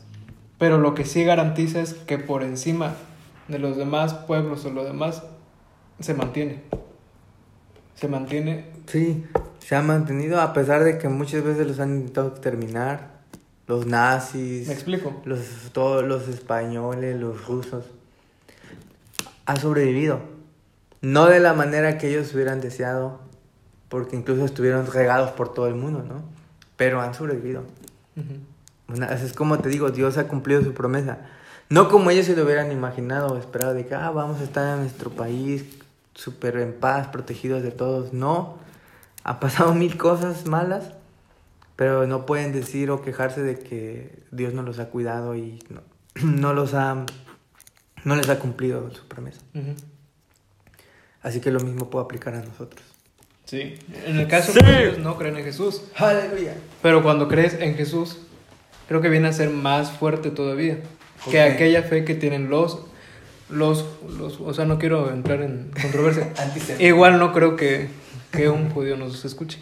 Pero 0.59 0.79
lo 0.79 0.95
que 0.95 1.05
sí 1.05 1.25
garantiza 1.25 1.81
es 1.81 1.95
que 1.95 2.19
por 2.19 2.43
encima 2.43 2.95
de 3.49 3.59
los 3.59 3.77
demás 3.77 4.15
pueblos 4.15 4.65
o 4.65 4.71
lo 4.71 4.85
demás 4.85 5.23
se 6.01 6.15
mantiene. 6.15 6.63
Se 7.95 8.09
mantiene. 8.09 8.67
Sí, 8.87 9.25
se 9.59 9.77
ha 9.77 9.83
mantenido 9.83 10.41
a 10.41 10.53
pesar 10.53 10.85
de 10.85 10.99
que 10.99 11.09
muchas 11.09 11.43
veces 11.43 11.67
los 11.67 11.81
han 11.81 11.97
intentado 11.97 12.29
exterminar. 12.29 13.13
Los 13.67 13.87
nazis, 13.87 14.67
¿Me 14.69 14.75
explico? 14.75 15.21
los, 15.25 15.41
todos 15.73 16.05
los 16.05 16.29
españoles, 16.29 17.19
los 17.19 17.47
rusos. 17.47 17.85
Ha 19.47 19.57
sobrevivido. 19.57 20.21
No 21.01 21.27
de 21.27 21.41
la 21.41 21.55
manera 21.55 21.99
que 21.99 22.09
ellos 22.09 22.33
hubieran 22.35 22.61
deseado, 22.61 23.21
porque 23.93 24.17
incluso 24.17 24.47
estuvieron 24.47 24.87
regados 24.91 25.33
por 25.33 25.53
todo 25.53 25.67
el 25.67 25.75
mundo, 25.75 26.03
¿no? 26.03 26.23
Pero 26.79 27.03
han 27.03 27.13
sobrevivido. 27.13 27.65
Una- 28.89 29.13
es 29.13 29.35
como 29.35 29.59
te 29.59 29.69
digo, 29.69 29.91
Dios 29.91 30.17
ha 30.17 30.29
cumplido 30.29 30.63
su 30.63 30.73
promesa. 30.73 31.19
No 31.69 31.91
como 31.91 32.11
ellos 32.11 32.25
se 32.25 32.35
lo 32.35 32.45
hubieran 32.45 32.73
imaginado 32.73 33.35
o 33.35 33.37
esperado 33.37 33.75
de 33.75 33.85
que 33.85 33.95
ah, 33.95 34.09
vamos 34.11 34.41
a 34.41 34.45
estar 34.45 34.73
en 34.75 34.81
nuestro 34.81 35.11
país 35.11 35.67
súper 36.15 36.57
en 36.57 36.73
paz, 36.73 37.09
protegidos 37.09 37.63
de 37.63 37.71
todos. 37.71 38.15
No, 38.15 38.57
ha 39.25 39.41
pasado 39.41 39.75
mil 39.83 39.99
cosas 39.99 40.47
malas, 40.47 40.93
pero 41.77 42.07
no 42.07 42.25
pueden 42.25 42.53
decir 42.55 42.91
o 42.91 43.03
quejarse 43.03 43.43
de 43.43 43.59
que 43.59 44.23
Dios 44.31 44.55
no 44.55 44.63
los 44.63 44.79
ha 44.79 44.87
cuidado 44.89 45.37
y 45.37 45.63
no, 45.69 45.83
no 46.25 46.55
los 46.55 46.73
ha, 46.73 47.05
no 48.05 48.17
les 48.17 48.31
ha 48.31 48.39
cumplido 48.39 48.91
su 48.91 49.07
promesa. 49.07 49.43
Así 51.21 51.41
que 51.43 51.51
lo 51.53 51.61
mismo 51.61 51.91
puede 51.91 52.07
aplicar 52.07 52.35
a 52.35 52.41
nosotros. 52.43 52.83
Sí. 53.53 53.75
En 54.07 54.19
el 54.19 54.29
caso 54.29 54.51
Sí. 54.51 54.61
de 54.65 54.83
ellos 54.83 54.99
no 54.99 55.19
creen 55.19 55.37
en 55.37 55.45
Jesús. 55.45 55.83
Aleluya. 55.97 56.55
Pero 56.81 57.03
cuando 57.03 57.29
crees 57.29 57.53
en 57.61 57.75
Jesús, 57.75 58.17
creo 58.89 59.03
que 59.03 59.11
viene 59.11 59.29
a 59.29 59.33
ser 59.35 59.51
más 59.51 59.91
fuerte 59.91 60.31
todavía. 60.31 60.79
¿Por 61.23 61.33
Que 61.35 61.43
aquella 61.43 61.83
fe 61.83 62.03
que 62.07 62.15
tienen 62.15 62.49
los, 62.49 62.79
los, 63.51 63.85
los. 64.17 64.41
O 64.41 64.55
sea, 64.55 64.65
no 64.65 64.79
quiero 64.79 65.13
entrar 65.13 65.43
en 65.43 65.71
controversia. 65.83 66.33
Igual 66.79 67.19
no 67.19 67.35
creo 67.35 67.55
que, 67.57 67.89
que 68.31 68.49
un 68.49 68.71
judío 68.71 68.97
nos 68.97 69.23
escuche. 69.27 69.59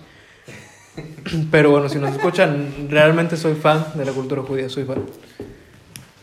Pero 1.50 1.72
bueno, 1.72 1.88
si 1.88 1.98
nos 1.98 2.12
escuchan, 2.14 2.86
realmente 2.90 3.36
soy 3.36 3.56
fan 3.56 3.84
de 3.96 4.04
la 4.04 4.12
cultura 4.12 4.42
judía, 4.42 4.68
soy 4.68 4.84
fan. 4.84 5.02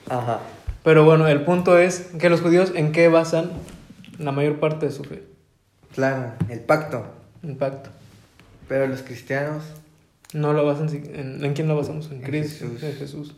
Ajá. 0.09 0.39
Pero 0.85 1.03
bueno, 1.03 1.27
el 1.27 1.41
punto 1.41 1.77
es 1.77 2.11
que 2.17 2.29
los 2.29 2.39
judíos 2.39 2.71
en 2.75 2.93
qué 2.93 3.09
basan 3.09 3.51
la 4.19 4.31
mayor 4.31 4.61
parte 4.61 4.85
de 4.85 4.93
su 4.93 5.03
fe. 5.03 5.23
Claro, 5.93 6.31
el 6.47 6.61
pacto. 6.61 7.05
En 7.43 7.57
pacto. 7.57 7.89
Pero 8.67 8.87
los 8.87 9.01
cristianos, 9.01 9.63
No 10.33 10.51
lo 10.53 10.65
basan 10.65 10.89
en, 10.89 11.43
¿en 11.45 11.53
quién 11.53 11.67
lo 11.69 11.75
basamos? 11.77 12.07
En 12.11 12.17
En 12.17 12.21
Cristo, 12.23 12.65
Jesús. 12.67 12.83
en 12.83 12.93
Jesús. 12.95 13.35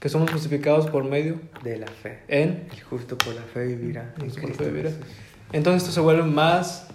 Que 0.00 0.08
somos 0.08 0.30
justificados 0.30 0.90
por 0.90 1.04
medio 1.04 1.40
de 1.62 1.78
la 1.78 1.86
fe. 1.86 2.20
en 2.28 2.66
El 2.70 2.82
justo 2.82 3.16
por 3.16 3.34
la 3.34 3.42
fe 3.42 3.66
vivirá. 3.66 4.12
en 4.18 4.26
por 4.30 4.32
Cristo 4.42 4.64
fe 4.64 4.70
vivirá. 4.70 4.90
Entonces 5.52 5.82
esto 5.82 5.94
se 5.94 6.00
vuelve 6.00 6.24
más, 6.24 6.88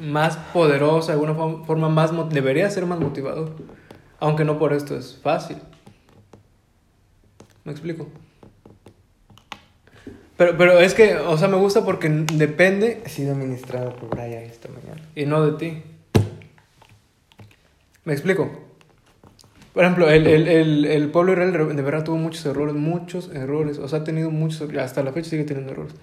más 0.00 0.36
poderoso, 0.52 1.08
de 1.08 1.12
alguna 1.14 1.34
fo- 1.34 1.64
forma 1.66 1.88
más, 1.88 2.12
debería 2.30 2.70
ser 2.70 2.86
más 2.86 3.00
motivador. 3.00 3.56
Aunque 4.20 4.44
no 4.44 4.58
por 4.58 4.72
esto 4.72 4.96
es 4.96 5.18
fácil. 5.22 5.56
¿Me 7.64 7.72
explico? 7.72 8.06
Pero, 10.36 10.56
pero 10.58 10.78
es 10.80 10.94
que, 10.94 11.14
o 11.16 11.36
sea, 11.38 11.46
me 11.48 11.56
gusta 11.56 11.84
porque 11.84 12.08
depende 12.08 13.00
He 13.04 13.08
sido 13.08 13.34
ministrado 13.36 13.94
por 13.94 14.10
Brian 14.10 14.42
esta 14.42 14.68
mañana. 14.68 15.00
y 15.14 15.26
no 15.26 15.44
de 15.46 15.58
ti. 15.58 15.82
¿Me 18.04 18.12
explico? 18.12 18.50
Por 19.72 19.82
ejemplo, 19.84 20.08
el, 20.10 20.26
el, 20.26 20.46
el, 20.48 20.84
el 20.84 21.10
pueblo 21.10 21.34
de 21.34 21.46
Israel 21.48 21.76
de 21.76 21.82
verdad 21.82 22.04
tuvo 22.04 22.16
muchos 22.16 22.44
errores, 22.46 22.74
muchos 22.74 23.30
errores. 23.34 23.78
O 23.78 23.88
sea, 23.88 24.00
ha 24.00 24.04
tenido 24.04 24.30
muchos, 24.30 24.68
hasta 24.76 25.02
la 25.02 25.12
fecha 25.12 25.30
sigue 25.30 25.44
teniendo 25.44 25.72
errores. 25.72 25.94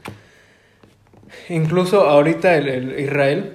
Incluso 1.49 2.01
ahorita 2.09 2.55
el, 2.57 2.67
el 2.67 2.99
Israel 2.99 3.53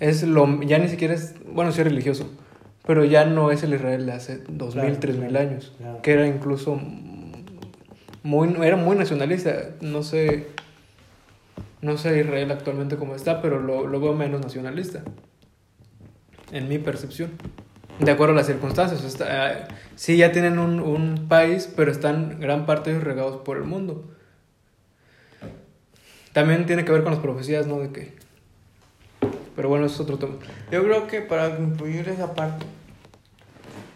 es 0.00 0.22
lo, 0.22 0.62
ya 0.62 0.78
ni 0.78 0.88
siquiera 0.88 1.14
es, 1.14 1.34
bueno, 1.52 1.72
sí 1.72 1.80
es 1.80 1.86
religioso, 1.86 2.30
pero 2.86 3.04
ya 3.04 3.24
no 3.26 3.50
es 3.50 3.62
el 3.62 3.74
Israel 3.74 4.06
de 4.06 4.12
hace 4.12 4.38
2000, 4.48 4.72
Claro, 4.84 4.98
3000 5.00 5.28
claro, 5.28 5.48
años, 5.50 5.72
claro. 5.76 6.02
que 6.02 6.12
era 6.12 6.26
incluso 6.26 6.80
muy, 8.28 8.54
era 8.66 8.76
muy 8.76 8.94
nacionalista. 8.94 9.70
No 9.80 10.02
sé, 10.02 10.48
no 11.80 11.96
sé 11.96 12.20
Israel 12.20 12.50
actualmente 12.50 12.96
cómo 12.96 13.14
está, 13.14 13.40
pero 13.40 13.58
lo, 13.58 14.00
veo 14.00 14.12
menos 14.12 14.42
nacionalista, 14.42 15.02
en 16.52 16.68
mi 16.68 16.78
percepción. 16.78 17.32
De 18.00 18.10
acuerdo 18.10 18.34
a 18.34 18.36
las 18.36 18.46
circunstancias. 18.46 19.02
Está, 19.02 19.52
eh, 19.52 19.68
sí, 19.96 20.18
ya 20.18 20.30
tienen 20.30 20.58
un, 20.58 20.78
un 20.78 21.26
país, 21.26 21.72
pero 21.74 21.90
están 21.90 22.38
gran 22.38 22.66
parte 22.66 22.96
regados 23.00 23.40
por 23.40 23.56
el 23.56 23.64
mundo. 23.64 24.04
También 26.34 26.66
tiene 26.66 26.84
que 26.84 26.92
ver 26.92 27.02
con 27.02 27.12
las 27.12 27.22
profecías, 27.22 27.66
¿no? 27.66 27.78
De 27.80 27.90
que... 27.90 28.14
Pero 29.56 29.70
bueno, 29.70 29.86
eso 29.86 29.94
es 29.94 30.00
otro 30.00 30.18
tema. 30.18 30.34
Yo 30.70 30.84
creo 30.84 31.06
que 31.06 31.22
para 31.22 31.56
concluir 31.56 32.06
esa 32.08 32.34
parte, 32.34 32.66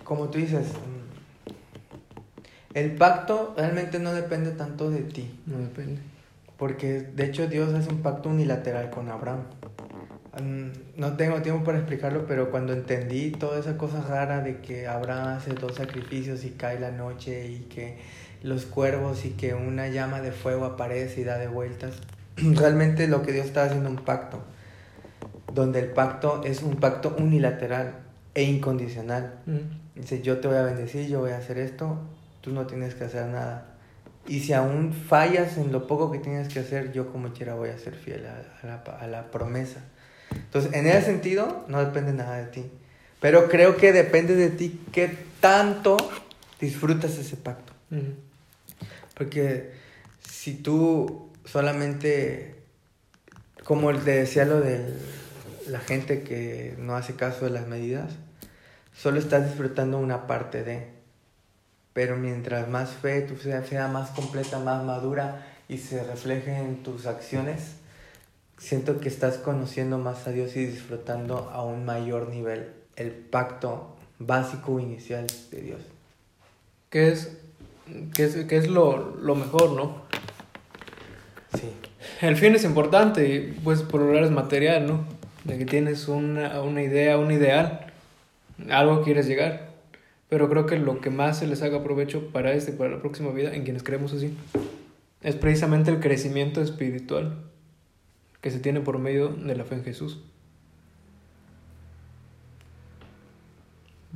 como 0.03 0.28
tú 0.30 0.39
dices, 0.39 0.72
el 2.74 2.92
pacto 2.92 3.54
realmente 3.56 3.98
no 3.98 4.12
depende 4.12 4.50
tanto 4.52 4.90
de 4.90 5.02
ti. 5.02 5.38
No 5.46 5.58
depende. 5.58 6.00
Porque 6.56 7.00
de 7.00 7.24
hecho 7.24 7.46
Dios 7.48 7.74
hace 7.74 7.90
un 7.90 8.02
pacto 8.02 8.28
unilateral 8.28 8.90
con 8.90 9.08
Abraham. 9.08 9.44
Mm, 10.40 10.98
No 10.98 11.16
tengo 11.16 11.42
tiempo 11.42 11.64
para 11.64 11.78
explicarlo, 11.78 12.26
pero 12.26 12.50
cuando 12.50 12.72
entendí 12.72 13.32
toda 13.32 13.58
esa 13.58 13.76
cosa 13.76 14.00
rara 14.00 14.40
de 14.40 14.60
que 14.60 14.86
Abraham 14.86 15.36
hace 15.36 15.52
dos 15.52 15.76
sacrificios 15.76 16.44
y 16.44 16.50
cae 16.50 16.80
la 16.80 16.90
noche 16.90 17.48
y 17.48 17.60
que 17.64 17.98
los 18.42 18.64
cuervos 18.64 19.24
y 19.24 19.30
que 19.30 19.54
una 19.54 19.88
llama 19.88 20.20
de 20.20 20.32
fuego 20.32 20.64
aparece 20.64 21.20
y 21.20 21.24
da 21.24 21.38
de 21.38 21.48
vueltas, 21.48 21.94
realmente 22.36 23.08
lo 23.08 23.22
que 23.22 23.32
Dios 23.32 23.46
está 23.46 23.64
haciendo 23.64 23.90
un 23.90 23.96
pacto, 23.96 24.42
donde 25.52 25.80
el 25.80 25.88
pacto 25.88 26.42
es 26.44 26.62
un 26.62 26.76
pacto 26.76 27.14
unilateral 27.18 27.96
e 28.34 28.44
incondicional. 28.44 29.40
Mm. 29.46 30.00
Dice, 30.00 30.22
yo 30.22 30.38
te 30.38 30.48
voy 30.48 30.56
a 30.56 30.62
bendecir, 30.62 31.08
yo 31.08 31.20
voy 31.20 31.32
a 31.32 31.36
hacer 31.36 31.58
esto, 31.58 31.98
tú 32.43 32.53
no 32.53 32.66
tienes 32.66 32.95
que 32.95 33.05
hacer 33.05 33.26
nada. 33.26 33.68
Y 34.26 34.40
si 34.40 34.53
aún 34.53 34.93
fallas 34.93 35.57
en 35.57 35.72
lo 35.72 35.86
poco 35.86 36.12
que 36.12 36.18
tienes 36.18 36.49
que 36.49 36.61
hacer, 36.61 36.93
yo 36.93 37.11
como 37.11 37.32
quiera 37.32 37.55
voy 37.55 37.70
a 37.70 37.78
ser 37.78 37.95
fiel 37.95 38.26
a, 38.26 38.36
a 38.62 38.66
la, 38.66 38.74
a 39.01 39.07
la 39.07 39.30
promesa. 39.30 39.80
Entonces, 40.30 40.74
en 40.74 40.86
ese 40.86 41.07
sentido, 41.07 41.64
no 41.68 41.82
depende 41.84 42.12
nada 42.12 42.36
de 42.36 42.47
ti. 42.47 42.70
Pero 43.20 43.49
creo 43.49 43.76
que 43.76 43.93
depende 43.93 44.34
de 44.34 44.51
ti 44.51 44.80
qué 44.93 45.16
tanto 45.40 45.97
disfrutas 46.61 47.18
ese 47.18 47.36
pacto. 47.36 47.72
Porque 49.14 49.72
si 50.28 50.55
tú 50.55 51.30
solamente, 51.45 52.57
como 53.64 53.93
te 53.95 54.12
decía 54.12 54.45
lo 54.45 54.61
de 54.61 54.93
la 55.68 55.80
gente 55.80 56.22
que 56.22 56.74
no 56.78 56.97
hace 56.97 57.14
caso 57.14 57.45
de 57.45 57.51
las 57.51 57.66
medidas, 57.66 58.12
solo 58.93 59.18
estás 59.18 59.47
disfrutando 59.47 59.99
una 59.99 60.26
parte 60.26 60.64
de. 60.64 61.01
Pero 61.93 62.16
mientras 62.16 62.68
más 62.68 62.90
fe 62.90 63.22
tu 63.22 63.36
sea, 63.36 63.64
sea 63.64 63.88
más 63.88 64.11
completa, 64.11 64.59
más 64.59 64.84
madura 64.84 65.47
y 65.68 65.78
se 65.78 66.03
refleje 66.03 66.57
en 66.57 66.82
tus 66.82 67.07
acciones, 67.07 67.76
siento 68.59 69.01
que 69.01 69.09
estás 69.09 69.38
conociendo 69.38 69.99
más 69.99 70.26
a 70.26 70.30
Dios 70.30 70.57
y 70.57 70.66
disfrutando 70.66 71.51
a 71.53 71.64
un 71.64 71.84
mayor 71.84 72.28
nivel 72.28 72.72
el 72.97 73.11
pacto 73.11 73.97
básico 74.18 74.78
inicial 74.78 75.26
de 75.51 75.61
Dios. 75.61 75.80
Que 76.88 77.09
es, 77.09 77.36
que 78.14 78.24
es, 78.24 78.36
que 78.47 78.57
es 78.57 78.68
lo, 78.68 79.16
lo 79.16 79.34
mejor, 79.34 79.72
¿no? 79.72 80.03
Sí. 81.59 81.72
El 82.20 82.36
fin 82.36 82.55
es 82.55 82.64
importante 82.64 83.55
pues 83.64 83.82
por 83.82 84.01
lograr 84.01 84.24
es 84.24 84.30
material, 84.30 84.86
¿no? 84.86 85.05
De 85.45 85.59
que 85.59 85.64
tienes 85.64 86.09
una, 86.09 86.61
una 86.62 86.82
idea, 86.82 87.18
un 87.18 87.32
ideal, 87.32 87.93
algo 88.70 89.03
quieres 89.03 89.26
llegar. 89.26 89.71
Pero 90.33 90.49
creo 90.49 90.64
que 90.64 90.78
lo 90.78 90.99
que 91.03 91.11
más 91.11 91.41
se 91.41 91.47
les 91.47 91.61
haga 91.61 91.85
provecho 91.85 92.28
para 92.28 92.55
este 92.55 92.70
y 92.70 92.74
para 92.74 92.89
la 92.89 93.01
próxima 93.01 93.30
vida, 93.33 93.55
en 93.55 93.64
quienes 93.64 93.83
creemos 93.83 94.14
así, 94.14 94.35
es 95.20 95.35
precisamente 95.35 95.91
el 95.91 96.01
crecimiento 96.01 96.62
espiritual 96.62 97.37
que 98.41 98.51
se 98.51 98.59
tiene 98.59 98.80
por 98.80 98.99
medio 98.99 99.28
de 99.28 99.55
la 99.55 99.64
fe 99.64 99.74
en 99.74 99.85
Jesús. 99.85 100.20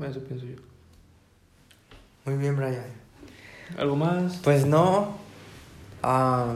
Eso 0.08 0.20
pienso 0.20 0.46
yo. 0.46 0.56
Muy 2.24 2.38
bien, 2.38 2.56
Brian. 2.56 2.86
¿Algo 3.76 3.96
más? 3.96 4.40
Pues 4.42 4.64
no. 4.64 5.18
Ah, 6.02 6.54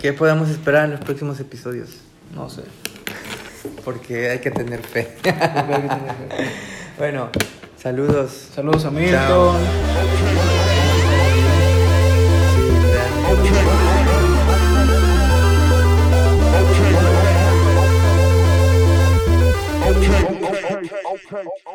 ¿Qué 0.00 0.12
podemos 0.12 0.48
esperar 0.50 0.84
en 0.84 0.92
los 0.92 1.00
próximos 1.00 1.40
episodios? 1.40 2.00
No 2.32 2.48
sé. 2.48 2.62
Porque 3.84 4.30
hay 4.30 4.38
que 4.38 4.52
tener 4.52 4.80
fe. 4.80 5.16
bueno, 6.96 7.28
saludos. 7.80 8.30
Saludos 8.54 8.84
a. 8.84 8.90
Milton. 8.90 9.56
Sí, 12.54 12.62
vean. 12.92 13.10
okay, 19.90 20.08
okay, 20.10 20.60
okay, 20.60 20.84
okay, 20.84 21.00
okay. 21.04 21.69